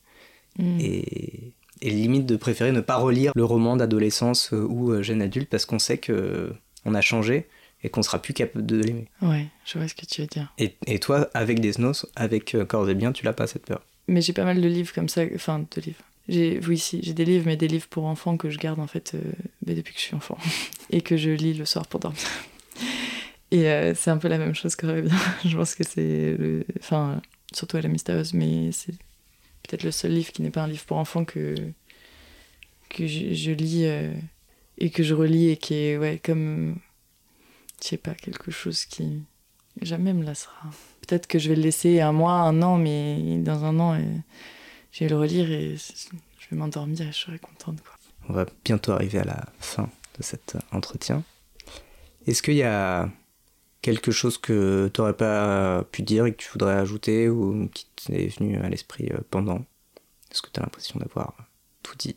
Mm. 0.58 0.80
Et, 0.80 1.54
et 1.82 1.90
limite 1.92 2.26
de 2.26 2.36
préférer 2.36 2.72
ne 2.72 2.82
pas 2.82 2.96
relire 2.98 3.32
le 3.36 3.46
roman 3.46 3.76
d'adolescence 3.76 4.52
euh, 4.52 4.66
ou 4.68 4.92
euh, 4.92 5.04
jeune 5.04 5.22
adulte 5.22 5.48
parce 5.50 5.68
qu'on 5.68 5.78
sait 5.78 6.00
que 6.00 6.52
on 6.86 6.96
a 6.96 7.02
changé 7.02 7.48
et 7.84 7.90
qu'on 7.90 8.02
sera 8.02 8.22
plus 8.22 8.34
capable 8.34 8.66
de 8.66 8.78
l'aimer. 8.78 9.08
Ouais, 9.22 9.48
je 9.66 9.78
vois 9.78 9.88
ce 9.88 9.96
que 9.96 10.06
tu 10.06 10.22
veux 10.22 10.28
dire. 10.28 10.52
Et, 10.58 10.76
et 10.86 11.00
toi, 11.00 11.30
avec 11.34 11.60
des 11.60 11.74
Snows, 11.74 11.94
avec 12.16 12.56
euh, 12.56 12.66
Corps 12.66 12.90
et 12.90 12.96
Bien, 12.96 13.12
tu 13.12 13.26
l'as 13.26 13.34
pas 13.34 13.48
cette 13.48 13.66
peur? 13.66 13.84
Mais 14.08 14.22
j'ai 14.22 14.34
pas 14.34 14.46
mal 14.46 14.62
de 14.62 14.68
livres 14.68 14.94
comme 14.94 15.10
ça, 15.10 15.24
enfin 15.36 15.60
de 15.60 15.82
livres. 15.82 16.02
J'ai, 16.28 16.60
oui, 16.68 16.78
si, 16.78 17.02
j'ai 17.04 17.14
des 17.14 17.26
livres, 17.26 17.46
mais 17.46 17.56
des 17.56 17.68
livres 17.68 17.88
pour 17.88 18.06
enfants 18.06 18.36
que 18.36 18.50
je 18.50 18.58
garde 18.58 18.80
en 18.80 18.88
fait 18.88 19.14
euh, 19.16 19.22
depuis 19.66 19.94
que 19.94 20.00
je 20.00 20.06
suis 20.06 20.16
enfant 20.16 20.38
et 20.90 21.02
que 21.02 21.18
je 21.18 21.30
lis 21.30 21.54
le 21.54 21.66
soir 21.66 21.88
pour 21.88 22.00
dormir. 22.00 22.22
Et 23.52 23.70
euh, 23.70 23.94
c'est 23.96 24.12
un 24.12 24.18
peu 24.18 24.28
la 24.28 24.38
même 24.38 24.54
chose 24.54 24.76
qu'aurait 24.76 25.04
bien. 25.04 25.16
je 25.46 25.56
pense 25.56 25.76
que 25.76 25.86
c'est, 25.86 26.36
le... 26.38 26.66
enfin, 26.80 27.22
surtout 27.54 27.78
à 27.78 27.82
la 27.82 27.88
mystérieuse, 27.88 28.34
mais 28.34 28.72
c'est 28.74 28.92
peut-être 29.64 29.84
le 29.84 29.92
seul 29.92 30.12
livre 30.12 30.32
qui 30.34 30.42
n'est 30.42 30.50
pas 30.50 30.64
un 30.64 30.68
livre 30.68 30.84
pour 30.86 30.98
enfants 30.98 31.24
que 31.26 31.56
que 32.90 33.06
je, 33.06 33.34
je 33.34 33.52
lis 33.52 33.86
euh, 33.86 34.14
et 34.78 34.90
que 34.90 35.04
je 35.04 35.14
relis 35.14 35.50
et 35.50 35.58
qui 35.58 35.74
est 35.76 35.98
ouais 35.98 36.22
comme 36.24 36.78
je 37.82 37.88
sais 37.90 37.98
pas 37.98 38.14
quelque 38.14 38.52
chose 38.52 38.86
qui 38.86 39.22
jamais 39.82 40.14
me 40.14 40.24
lassera. 40.24 40.70
Peut-être 41.02 41.28
que 41.28 41.40
je 41.40 41.50
vais 41.50 41.56
le 41.56 41.62
laisser 41.62 42.02
un 42.02 42.12
mois, 42.12 42.34
un 42.34 42.62
an, 42.62 42.78
mais 42.78 43.38
dans 43.40 43.64
un 43.64 43.80
an, 43.80 43.94
euh, 43.96 44.02
je 44.92 45.04
vais 45.04 45.10
le 45.10 45.18
relire 45.18 45.52
et 45.52 45.76
je 45.78 46.50
vais 46.50 46.58
m'endormir 46.58 47.02
et 47.02 47.12
je 47.12 47.18
serai 47.18 47.40
contente. 47.40 47.82
Quoi. 47.82 47.94
On 48.30 48.34
va 48.34 48.46
bientôt 48.66 48.92
arriver 48.92 49.20
à 49.20 49.26
la 49.26 49.46
fin 49.60 49.90
de 50.18 50.24
cet 50.24 50.58
entretien. 50.72 51.24
Est-ce 52.26 52.42
qu'il 52.42 52.56
y 52.56 52.64
a 52.64 53.10
quelque 53.82 54.12
chose 54.12 54.38
que 54.38 54.92
tu 54.94 55.00
n'aurais 55.00 55.16
pas 55.16 55.84
pu 55.92 56.02
dire 56.02 56.26
et 56.26 56.34
que 56.34 56.38
tu 56.38 56.50
voudrais 56.52 56.76
ajouter 56.76 57.30
ou 57.30 57.70
qui 57.74 57.88
t'est 57.96 58.28
venu 58.28 58.58
à 58.58 58.68
l'esprit 58.70 59.10
euh, 59.12 59.20
pendant? 59.30 59.64
Est-ce 60.32 60.42
que 60.42 60.50
tu 60.52 60.60
as 60.60 60.64
l'impression 60.64 61.00
d'avoir 61.00 61.36
tout 61.84 61.96
dit? 61.98 62.16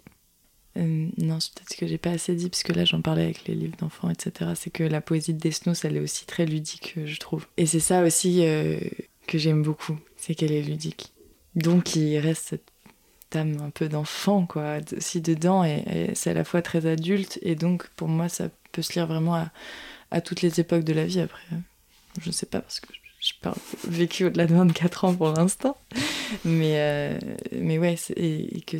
Euh, 0.76 1.08
non, 1.18 1.40
c'est 1.40 1.52
peut-être 1.54 1.76
que 1.76 1.86
j'ai 1.86 1.98
pas 1.98 2.10
assez 2.10 2.34
dit, 2.34 2.48
parce 2.48 2.62
que 2.62 2.72
là 2.72 2.84
j'en 2.84 3.00
parlais 3.00 3.24
avec 3.24 3.46
les 3.46 3.54
livres 3.54 3.76
d'enfants, 3.76 4.10
etc. 4.10 4.52
C'est 4.54 4.70
que 4.70 4.84
la 4.84 5.00
poésie 5.00 5.34
de 5.34 5.38
Desnos, 5.38 5.84
elle 5.84 5.96
est 5.96 6.00
aussi 6.00 6.26
très 6.26 6.46
ludique, 6.46 6.94
je 7.04 7.18
trouve. 7.18 7.46
Et 7.56 7.66
c'est 7.66 7.80
ça 7.80 8.02
aussi 8.04 8.44
euh, 8.44 8.78
que 9.26 9.38
j'aime 9.38 9.62
beaucoup, 9.62 9.98
c'est 10.16 10.34
qu'elle 10.34 10.52
est 10.52 10.62
ludique. 10.62 11.12
Donc 11.56 11.96
il 11.96 12.18
reste 12.18 12.48
cette 12.48 13.36
âme 13.36 13.60
un 13.60 13.70
peu 13.70 13.88
d'enfant, 13.88 14.46
quoi, 14.46 14.78
aussi 14.96 15.20
dedans, 15.20 15.64
et, 15.64 16.10
c'est 16.14 16.30
à 16.30 16.34
la 16.34 16.44
fois 16.44 16.62
très 16.62 16.86
adulte, 16.86 17.38
et 17.42 17.56
donc 17.56 17.88
pour 17.90 18.08
moi 18.08 18.28
ça 18.28 18.48
peut 18.72 18.82
se 18.82 18.92
lire 18.92 19.06
vraiment 19.06 19.46
à, 20.10 20.20
toutes 20.20 20.42
les 20.42 20.60
époques 20.60 20.84
de 20.84 20.92
la 20.92 21.04
vie 21.04 21.20
après. 21.20 21.42
Je 22.20 22.30
sais 22.30 22.46
pas, 22.46 22.60
parce 22.60 22.80
que 22.80 22.88
j'ai 23.20 23.34
pas 23.40 23.54
vécu 23.86 24.24
au-delà 24.24 24.46
de 24.46 24.54
24 24.54 25.04
ans 25.04 25.14
pour 25.14 25.32
l'instant. 25.32 25.76
Mais, 26.44 26.74
euh, 26.78 27.18
mais 27.52 27.78
ouais, 27.78 27.96
et, 28.16 28.58
et 28.58 28.60
que 28.62 28.78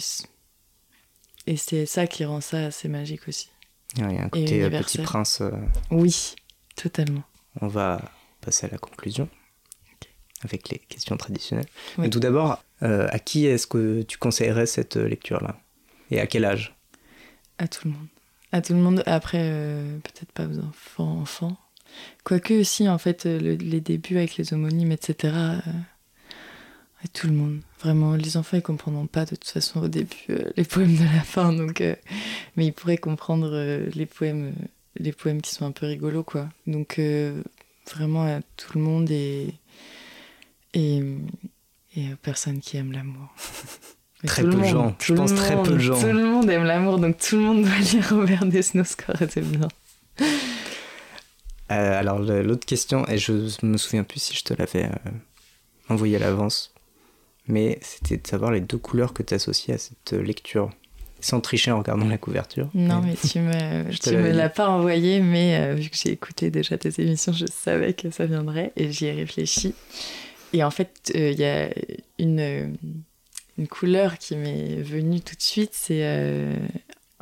et 1.47 1.57
c'est 1.57 1.87
ça 1.87 2.07
qui 2.07 2.25
rend 2.25 2.41
ça 2.41 2.67
assez 2.67 2.89
magique 2.89 3.27
aussi. 3.29 3.51
Il 3.97 4.03
y 4.13 4.19
a 4.19 4.23
un 4.23 4.29
côté 4.29 4.63
euh, 4.63 4.71
Petit. 4.71 4.99
Prince. 4.99 5.41
euh, 5.41 5.51
Oui, 5.91 6.35
totalement. 6.77 7.23
On 7.61 7.67
va 7.69 8.01
passer 8.41 8.67
à 8.67 8.71
la 8.71 8.79
conclusion 8.79 9.29
avec 10.43 10.69
les 10.71 10.79
questions 10.79 11.17
traditionnelles. 11.17 11.67
Mais 11.99 12.09
tout 12.09 12.21
d'abord, 12.21 12.63
euh, 12.83 13.09
à 13.11 13.19
qui 13.19 13.47
est-ce 13.47 13.67
que 13.67 14.03
tu 14.03 14.17
conseillerais 14.17 14.65
cette 14.67 14.97
lecture-là? 14.97 15.61
Et 16.11 16.19
à 16.21 16.27
quel 16.27 16.45
âge? 16.45 16.75
À 17.59 17.69
tout 17.69 17.87
le 17.89 17.93
monde. 17.95 18.07
À 18.53 18.63
tout 18.63 18.73
le 18.73 18.79
monde. 18.79 19.03
Après, 19.07 19.41
euh, 19.43 19.99
peut-être 19.99 20.33
pas 20.33 20.47
aux 20.47 20.59
enfants, 20.61 21.21
enfants. 21.21 21.57
Quoique 22.25 22.55
aussi, 22.55 22.89
en 22.89 22.97
fait, 22.99 23.25
le- 23.27 23.55
les 23.57 23.81
débuts 23.81 24.17
avec 24.17 24.37
les 24.37 24.55
homonymes, 24.55 24.93
etc. 24.93 25.35
à 25.35 27.09
tout 27.13 27.27
le 27.27 27.33
monde. 27.35 27.61
Vraiment, 27.83 28.15
les 28.15 28.37
enfants, 28.37 28.57
ils 28.59 28.63
comprendront 28.63 29.07
pas 29.07 29.25
de 29.25 29.31
toute 29.37 29.49
façon 29.49 29.81
au 29.83 29.89
début 29.89 30.17
euh, 30.31 30.51
les 30.57 30.65
poèmes 30.65 30.97
de 30.97 31.05
la 31.05 31.23
fin, 31.23 31.53
donc. 31.53 31.81
euh, 31.81 31.95
mais 32.57 32.67
ils 32.67 32.73
pourraient 32.73 32.99
comprendre 32.99 33.51
euh, 33.53 33.89
les 33.95 34.07
poèmes, 34.07 34.53
les 34.97 35.13
poèmes 35.13 35.41
qui 35.41 35.55
sont 35.55 35.65
un 35.65 35.73
peu 35.73 35.87
rigolos, 35.87 36.25
quoi. 36.25 36.49
Donc 36.67 37.01
vraiment 37.95 38.25
à 38.25 38.41
tout 38.57 38.77
le 38.79 38.85
monde 38.85 39.11
et 39.11 39.55
et, 40.75 41.03
et 41.97 42.13
aux 42.13 42.17
personnes 42.23 42.61
qui 42.61 42.77
aiment 42.77 42.93
l'amour. 42.93 43.35
Très 44.27 44.43
peu 44.43 44.51
de 44.51 44.65
gens. 44.65 44.95
Je 45.01 45.15
pense 45.15 45.35
très 45.35 45.61
peu 45.63 45.71
de 45.73 45.79
gens. 45.79 45.99
Tout 45.99 46.13
le 46.13 46.25
monde 46.25 46.51
aime 46.51 46.65
l'amour, 46.65 46.99
donc 46.99 47.17
tout 47.17 47.37
le 47.37 47.43
monde 47.43 47.63
doit 47.63 47.79
lire 47.93 48.07
Robert 48.11 48.45
Desnos, 48.45 48.95
c'est 49.31 49.41
bien. 49.41 49.69
Alors 51.71 52.19
l'autre 52.19 52.67
question, 52.67 53.07
et 53.09 53.17
je 53.17 53.33
me 53.65 53.79
souviens 53.79 54.05
plus 54.05 54.21
si 54.21 54.35
je 54.35 54.43
te 54.45 54.53
l'avais 54.53 54.85
euh, 54.87 55.11
envoyé 55.89 56.17
à 56.17 56.19
l'avance, 56.19 56.75
mais 57.51 57.79
c'était 57.83 58.17
de 58.17 58.27
savoir 58.27 58.51
les 58.53 58.61
deux 58.61 58.79
couleurs 58.79 59.13
que 59.13 59.23
tu 59.23 59.35
associais 59.35 59.75
à 59.75 59.79
cette 59.79 60.13
lecture, 60.13 60.71
sans 61.21 61.41
tricher 61.41 61.71
en 61.71 61.79
regardant 61.79 62.07
la 62.09 62.19
couverture. 62.19 62.69
Non, 62.75 63.03
Mais- 63.03 63.15
tu 63.15 63.39
me, 63.41 63.91
tu 63.99 64.17
me 64.17 64.31
l'as 64.33 64.49
pas 64.49 64.69
envoyé, 64.69 65.21
mais 65.21 65.59
euh, 65.61 65.75
vu 65.75 65.91
que 65.91 65.97
j'ai 65.97 66.11
écouté 66.13 66.51
déjà 66.51 66.79
tes 66.79 67.01
émissions, 67.03 67.33
je 67.33 67.47
savais 67.47 67.93
que 67.95 68.11
ça 68.11 68.27
viendrait 68.27 68.73
et 68.77 68.91
j'y 68.93 69.07
ai 69.07 69.13
réfléchi. 69.13 69.75
Et 70.53 70.65
en 70.65 70.71
fait, 70.71 71.13
euh, 71.15 71.31
il 71.31 71.39
y 71.39 71.45
a 71.45 71.71
une, 72.19 72.41
euh, 72.41 72.67
une 73.59 73.69
couleur 73.69 74.19
qui 74.19 74.35
m'est 74.37 74.83
venue 74.83 75.21
tout 75.21 75.37
de 75.37 75.43
suite, 75.43 75.71
c'est 75.75 76.01
euh, 76.03 76.57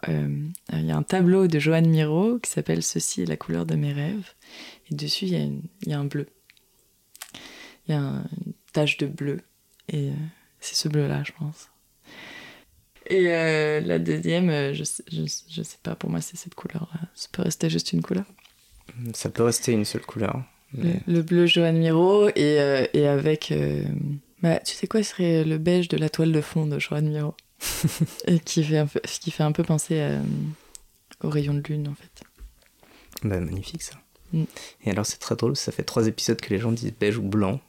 il 0.06 0.86
y 0.86 0.92
a 0.92 0.96
un 0.96 1.02
tableau 1.02 1.48
de 1.48 1.58
Joanne 1.58 1.88
Miro 1.88 2.38
qui 2.38 2.48
s'appelle 2.50 2.84
Ceci 2.84 3.22
est 3.22 3.26
la 3.26 3.36
couleur 3.36 3.66
de 3.66 3.74
mes 3.74 3.92
rêves. 3.92 4.32
Et 4.90 4.94
dessus, 4.94 5.26
il 5.26 5.32
y, 5.32 5.36
a 5.36 5.90
y 5.90 5.92
un 5.92 6.04
bleu. 6.04 6.28
Il 7.88 7.92
y 7.92 7.94
a 7.94 8.00
un- 8.00 8.22
une 8.46 8.52
tache 8.72 8.96
de 8.98 9.06
bleu. 9.06 9.40
Et 9.88 10.08
euh, 10.08 10.12
c'est 10.60 10.74
ce 10.74 10.88
bleu-là, 10.88 11.22
je 11.24 11.32
pense. 11.38 11.68
Et 13.06 13.28
euh, 13.28 13.80
la 13.80 13.98
deuxième, 13.98 14.50
euh, 14.50 14.74
je, 14.74 14.84
sais, 14.84 15.02
je, 15.10 15.22
je 15.50 15.62
sais 15.62 15.78
pas, 15.82 15.94
pour 15.94 16.10
moi, 16.10 16.20
c'est 16.20 16.36
cette 16.36 16.54
couleur-là. 16.54 17.00
Ça 17.14 17.28
peut 17.32 17.42
rester 17.42 17.70
juste 17.70 17.92
une 17.92 18.02
couleur. 18.02 18.24
Ça 19.14 19.30
peut 19.30 19.42
rester 19.44 19.72
une 19.72 19.84
seule 19.84 20.02
couleur. 20.04 20.42
Le, 20.76 20.84
mais- 20.84 21.00
le 21.06 21.22
bleu 21.22 21.46
Joanne 21.46 21.78
Miro 21.78 22.28
et, 22.28 22.60
euh, 22.60 22.86
et 22.92 23.06
avec. 23.06 23.50
euh, 23.52 23.82
bah, 24.42 24.58
tu 24.60 24.74
sais 24.74 24.86
quoi, 24.86 25.02
ce 25.02 25.10
serait 25.10 25.44
le 25.44 25.58
beige 25.58 25.88
de 25.88 25.96
la 25.96 26.10
toile 26.10 26.32
de 26.32 26.40
fond 26.40 26.66
de 26.66 26.78
Joanne 26.78 27.08
Miro. 27.08 27.34
et 28.26 28.38
qui 28.38 28.62
fait, 28.62 28.78
un 28.78 28.86
peu, 28.86 29.00
qui 29.00 29.30
fait 29.30 29.42
un 29.42 29.52
peu 29.52 29.64
penser 29.64 30.00
à, 30.00 30.20
au 31.22 31.30
rayon 31.30 31.54
de 31.54 31.62
lune, 31.66 31.88
en 31.88 31.94
fait. 31.94 32.22
Bah, 33.24 33.40
magnifique 33.40 33.82
ça. 33.82 33.94
Mm. 34.32 34.44
Et 34.84 34.90
alors 34.90 35.06
c'est 35.06 35.18
très 35.18 35.34
drôle, 35.34 35.56
ça 35.56 35.72
fait 35.72 35.82
trois 35.82 36.06
épisodes 36.06 36.40
que 36.40 36.50
les 36.50 36.58
gens 36.58 36.70
disent 36.70 36.92
beige 36.92 37.16
ou 37.16 37.22
blanc 37.22 37.60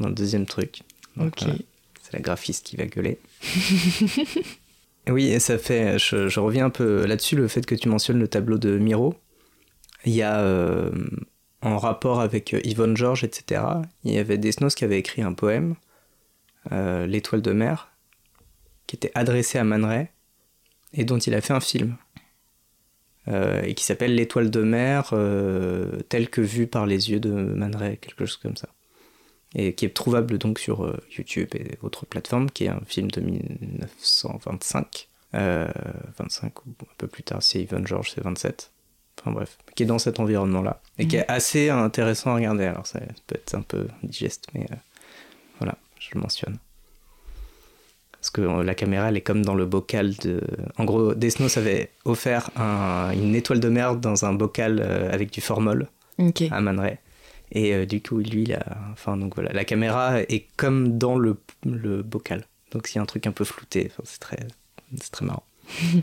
dans 0.00 0.08
le 0.08 0.14
deuxième 0.14 0.46
truc. 0.46 0.80
Donc, 1.16 1.28
ok. 1.28 1.42
voilà, 1.42 1.58
c'est 2.02 2.12
la 2.12 2.20
graphiste 2.20 2.66
qui 2.66 2.76
va 2.76 2.86
gueuler. 2.86 3.18
oui, 5.08 5.26
et 5.28 5.40
ça 5.40 5.58
fait, 5.58 5.98
je, 5.98 6.28
je 6.28 6.40
reviens 6.40 6.66
un 6.66 6.70
peu 6.70 7.06
là-dessus, 7.06 7.36
le 7.36 7.48
fait 7.48 7.64
que 7.64 7.74
tu 7.74 7.88
mentionnes 7.88 8.18
le 8.18 8.28
tableau 8.28 8.58
de 8.58 8.78
Miro. 8.78 9.14
Il 10.04 10.14
y 10.14 10.22
a, 10.22 10.40
euh, 10.40 10.90
en 11.62 11.78
rapport 11.78 12.20
avec 12.20 12.54
euh, 12.54 12.60
Yvonne 12.64 12.96
Georges, 12.96 13.24
etc., 13.24 13.62
il 14.04 14.12
y 14.12 14.18
avait 14.18 14.38
Desnos 14.38 14.74
qui 14.74 14.84
avait 14.84 14.98
écrit 14.98 15.22
un 15.22 15.32
poème, 15.32 15.74
euh, 16.72 17.06
L'étoile 17.06 17.42
de 17.42 17.52
mer, 17.52 17.90
qui 18.86 18.96
était 18.96 19.12
adressé 19.14 19.58
à 19.58 19.64
Man 19.64 19.84
Ray 19.84 20.08
et 20.92 21.04
dont 21.04 21.18
il 21.18 21.34
a 21.34 21.40
fait 21.40 21.52
un 21.52 21.60
film. 21.60 21.96
Euh, 23.28 23.62
et 23.62 23.74
qui 23.74 23.84
s'appelle 23.84 24.14
L'étoile 24.14 24.50
de 24.50 24.62
mer, 24.62 25.10
euh, 25.12 26.00
telle 26.08 26.30
que 26.30 26.40
vue 26.40 26.68
par 26.68 26.86
les 26.86 27.10
yeux 27.10 27.18
de 27.18 27.30
Man 27.30 27.74
Ray, 27.74 27.98
quelque 27.98 28.24
chose 28.24 28.36
comme 28.36 28.56
ça. 28.56 28.68
Et 29.58 29.72
qui 29.74 29.86
est 29.86 29.94
trouvable 29.94 30.36
donc 30.38 30.58
sur 30.58 30.84
euh, 30.84 30.96
YouTube 31.16 31.48
et 31.54 31.78
autres 31.82 32.04
plateformes, 32.04 32.50
qui 32.50 32.64
est 32.64 32.68
un 32.68 32.82
film 32.86 33.10
de 33.10 33.20
1925. 33.22 35.08
Euh, 35.34 35.66
25 36.18 36.66
ou 36.66 36.70
un 36.82 36.94
peu 36.98 37.06
plus 37.06 37.22
tard, 37.22 37.42
c'est 37.42 37.60
Yvonne 37.60 37.86
George, 37.86 38.12
c'est 38.14 38.22
27. 38.22 38.70
Enfin 39.18 39.32
bref, 39.32 39.56
qui 39.74 39.82
est 39.82 39.86
dans 39.86 39.98
cet 39.98 40.20
environnement-là. 40.20 40.80
Et 40.98 41.06
qui 41.08 41.16
est 41.16 41.28
assez 41.30 41.70
intéressant 41.70 42.32
à 42.32 42.34
regarder. 42.36 42.64
Alors 42.64 42.86
ça 42.86 43.00
peut 43.26 43.34
être 43.36 43.54
un 43.54 43.62
peu 43.62 43.88
digeste, 44.02 44.46
mais 44.54 44.66
euh, 44.70 44.76
voilà, 45.58 45.76
je 45.98 46.10
le 46.14 46.20
mentionne. 46.20 46.58
Parce 48.12 48.30
que 48.30 48.40
euh, 48.42 48.62
la 48.62 48.74
caméra, 48.74 49.08
elle 49.08 49.16
est 49.16 49.20
comme 49.22 49.42
dans 49.44 49.54
le 49.54 49.64
bocal 49.66 50.14
de. 50.16 50.40
En 50.78 50.84
gros, 50.84 51.14
Desnos 51.14 51.56
avait 51.58 51.90
offert 52.04 52.50
un- 52.56 53.12
une 53.12 53.34
étoile 53.34 53.60
de 53.60 53.68
mer 53.68 53.96
dans 53.96 54.24
un 54.26 54.32
bocal 54.34 54.80
euh, 54.82 55.10
avec 55.12 55.30
du 55.32 55.40
formol 55.40 55.88
à 56.50 56.60
Man 56.60 56.78
Ray. 56.78 56.98
Et 57.52 57.74
euh, 57.74 57.86
du 57.86 58.00
coup, 58.02 58.18
lui, 58.18 58.46
la, 58.46 58.64
enfin, 58.92 59.16
donc 59.16 59.34
voilà, 59.36 59.52
la 59.52 59.64
caméra 59.64 60.20
est 60.20 60.46
comme 60.56 60.98
dans 60.98 61.16
le, 61.18 61.36
le 61.64 62.02
bocal. 62.02 62.44
Donc 62.72 62.86
s'il 62.88 62.96
y 62.96 62.98
a 62.98 63.02
un 63.02 63.06
truc 63.06 63.26
un 63.26 63.32
peu 63.32 63.44
flouté, 63.44 63.88
enfin, 63.90 64.02
c'est 64.04 64.18
très, 64.20 64.46
c'est 65.00 65.10
très 65.12 65.24
marrant. 65.24 65.44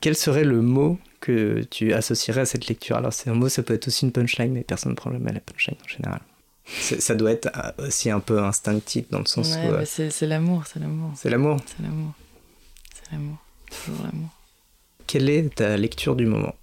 Quel 0.00 0.14
serait 0.14 0.44
le 0.44 0.60
mot 0.62 0.98
que 1.20 1.62
tu 1.70 1.92
associerais 1.92 2.42
à 2.42 2.46
cette 2.46 2.68
lecture? 2.68 2.96
Alors 2.96 3.12
c'est 3.12 3.30
un 3.30 3.34
mot, 3.34 3.48
ça 3.48 3.62
peut 3.62 3.74
être 3.74 3.88
aussi 3.88 4.04
une 4.04 4.12
punchline, 4.12 4.52
mais 4.52 4.62
personne 4.62 4.92
ne 4.92 4.96
prend 4.96 5.10
jamais 5.10 5.32
la 5.32 5.40
punchline 5.40 5.76
en 5.84 5.88
général. 5.88 6.20
Ça 6.66 7.14
doit 7.14 7.30
être 7.30 7.48
euh, 7.56 7.86
aussi 7.86 8.10
un 8.10 8.20
peu 8.20 8.40
instinctif 8.42 9.08
dans 9.10 9.20
le 9.20 9.26
sens 9.26 9.54
Ouais, 9.54 9.66
où 9.66 9.72
euh, 9.72 9.78
bah, 9.78 9.86
c'est 9.86 10.10
c'est 10.10 10.26
l'amour, 10.26 10.64
c'est 10.66 10.80
l'amour. 10.80 11.12
c'est 11.16 11.30
l'amour. 11.30 11.56
C'est 11.66 11.82
l'amour. 11.82 12.12
C'est 12.94 13.12
l'amour. 13.12 13.36
Toujours 13.70 14.04
l'amour. 14.04 14.28
Quelle 15.06 15.30
est 15.30 15.54
ta 15.54 15.76
lecture 15.76 16.16
du 16.16 16.26
moment? 16.26 16.54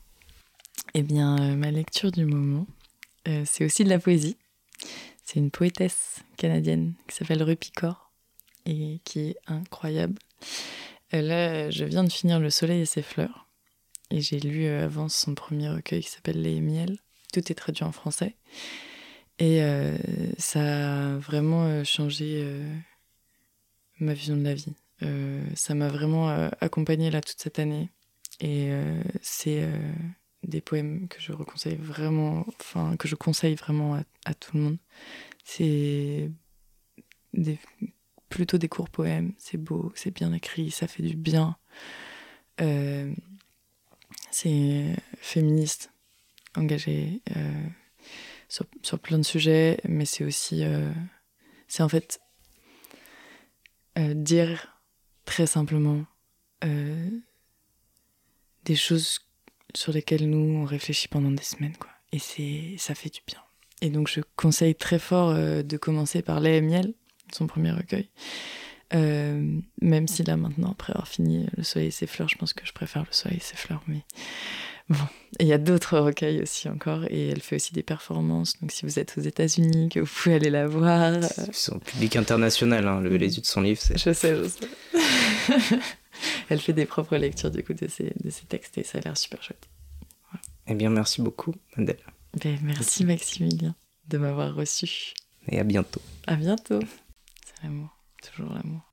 Eh 0.94 1.02
bien, 1.04 1.38
euh, 1.42 1.56
ma 1.56 1.72
lecture 1.72 2.12
du 2.12 2.26
moment, 2.26 2.68
euh, 3.28 3.44
c'est 3.46 3.66
aussi 3.66 3.84
de 3.84 3.90
la 3.90 4.00
poésie. 4.00 4.38
C'est 5.24 5.40
une 5.40 5.52
poétesse 5.52 6.20
canadienne 6.38 6.94
qui 7.08 7.16
s'appelle 7.16 7.44
Rupi 7.44 7.72
Kaur 7.72 8.12
et 8.66 9.00
qui 9.04 9.30
est 9.30 9.38
incroyable. 9.48 10.20
Euh, 11.14 11.22
là, 11.22 11.70
je 11.70 11.86
viens 11.86 12.04
de 12.04 12.12
finir 12.12 12.40
Le 12.40 12.50
Soleil 12.50 12.82
et 12.82 12.86
ses 12.86 13.02
fleurs 13.02 13.48
et 14.12 14.22
j'ai 14.22 14.40
lu 14.40 14.66
euh, 14.66 14.86
avant 14.86 15.10
son 15.10 15.36
premier 15.36 15.70
recueil 15.70 16.04
qui 16.04 16.10
s'appelle 16.10 16.42
Les 16.42 16.60
miels. 16.60 16.98
Tout 17.32 17.52
est 17.52 17.56
traduit 17.56 17.84
en 17.84 17.92
français 17.92 18.36
et 19.40 19.60
ça 20.38 21.14
a 21.14 21.18
vraiment 21.18 21.84
changé 21.84 22.48
ma 24.00 24.14
vision 24.14 24.38
de 24.38 24.44
la 24.44 24.54
vie. 24.54 24.76
Ça 25.56 25.74
m'a 25.74 25.88
vraiment 25.88 26.30
accompagnée 26.62 27.10
là 27.10 27.22
toute 27.22 27.40
cette 27.40 27.58
année 27.58 27.90
et 28.40 28.70
c'est 29.24 29.68
des 30.44 30.62
poèmes 30.62 31.08
que 31.08 31.20
je 31.20 31.32
reconseille 31.32 31.78
vraiment, 31.78 32.46
enfin 32.60 32.96
que 32.98 33.08
je 33.08 33.16
conseille 33.16 33.56
vraiment 33.56 34.00
à, 34.26 34.34
tout 34.34 34.58
le 34.58 34.64
monde. 34.64 34.78
C'est 35.44 36.30
plutôt 38.30 38.58
des 38.58 38.70
courts 38.70 38.90
poèmes, 38.90 39.34
c'est 39.38 39.58
beau, 39.58 39.92
c'est 39.96 40.12
bien 40.12 40.34
écrit, 40.34 40.72
ça 40.72 40.88
fait 40.88 41.04
du 41.04 41.16
bien. 41.16 41.58
Euh, 42.62 43.14
c'est 44.32 44.96
féministe, 45.18 45.92
engagé 46.56 47.22
euh, 47.36 47.64
sur, 48.50 48.66
sur 48.82 49.00
plein 49.00 49.18
de 49.18 49.24
sujets, 49.24 49.80
mais 49.88 50.06
c'est 50.06 50.24
aussi, 50.24 50.64
euh, 50.64 50.92
c'est 51.68 51.84
en 51.84 51.90
fait 51.90 52.20
dire 53.96 54.82
très 55.24 55.46
simplement 55.46 56.04
des 58.64 58.76
choses 58.76 59.20
sur 59.76 59.92
lesquelles 59.94 60.30
nous 60.30 60.62
on 60.62 60.66
réfléchit 60.66 61.08
pendant 61.08 61.32
des 61.32 61.44
semaines 61.44 61.76
quoi. 61.78 61.90
Et 62.12 62.20
c'est 62.20 62.76
ça 62.78 62.96
fait 62.96 63.10
du 63.10 63.22
bien. 63.26 63.40
Et 63.82 63.90
donc 63.90 64.08
je 64.08 64.22
conseille 64.36 64.76
très 64.76 65.00
fort 65.00 65.30
euh, 65.30 65.64
de 65.64 65.78
commencer 65.78 66.22
par 66.22 66.40
lait 66.40 66.58
et 66.58 66.62
miel 66.62 66.94
son 67.32 67.48
premier 67.48 67.72
recueil. 67.72 68.10
Euh, 68.94 69.60
même 69.82 70.08
si 70.08 70.24
là 70.24 70.38
maintenant 70.38 70.72
après 70.72 70.94
avoir 70.94 71.08
fini 71.08 71.48
le 71.58 71.64
soleil 71.64 71.88
et 71.88 71.92
ses 71.92 72.06
fleurs 72.06 72.30
je 72.30 72.38
pense 72.38 72.54
que 72.54 72.64
je 72.66 72.74
préfère 72.74 73.02
le 73.02 73.12
soleil 73.12 73.38
et 73.38 73.42
ses 73.42 73.56
fleurs 73.56 73.82
mais 73.88 74.04
bon. 74.90 74.98
Il 75.40 75.48
y 75.48 75.54
a 75.54 75.58
d'autres 75.58 75.98
recueils 75.98 76.42
aussi 76.42 76.70
encore 76.70 77.06
et 77.10 77.30
elle 77.30 77.42
fait 77.42 77.56
aussi 77.56 77.74
des 77.74 77.82
performances. 77.82 78.60
Donc 78.62 78.72
si 78.72 78.86
vous 78.86 79.00
êtes 79.00 79.18
aux 79.18 79.22
États-Unis 79.22 79.90
que 79.90 80.00
vous 80.00 80.06
pouvez 80.06 80.36
aller 80.36 80.50
la 80.50 80.68
voir 80.68 81.14
euh, 81.14 81.22
C'est 81.22 81.56
son 81.56 81.80
public 81.80 82.16
international, 82.16 82.88
hein, 82.88 83.02
les 83.02 83.36
yeux 83.36 83.42
de 83.42 83.46
son 83.46 83.62
livre, 83.62 83.82
c'est 83.82 83.98
je 83.98 84.14
sais, 84.14 84.36
je 84.36 84.48
sais. 84.48 85.80
Elle 86.50 86.60
fait 86.60 86.74
des 86.74 86.86
propres 86.86 87.18
lectures 87.18 87.52
du 87.52 87.64
coup 87.64 87.74
de 87.74 87.88
ses, 87.88 88.14
de 88.24 88.30
ses 88.30 88.46
textes 88.46 88.78
et 88.78 88.84
ça 88.84 89.00
a 89.00 89.02
l'air 89.02 89.18
super 89.18 89.42
chouette. 89.42 89.70
Eh 90.68 90.76
bien, 90.76 90.90
merci 90.90 91.22
beaucoup, 91.22 91.54
Adèle. 91.76 92.00
Ben, 92.42 92.58
merci 92.64 93.06
Maximilien 93.06 93.76
de 94.08 94.18
m'avoir 94.18 94.56
reçu. 94.56 95.14
Et 95.48 95.60
à 95.60 95.64
bientôt. 95.64 96.02
À 96.28 96.36
bientôt. 96.36 96.80
C'est 97.46 97.64
l'amour, 97.64 97.90
toujours 98.22 98.54
l'amour. 98.54 98.93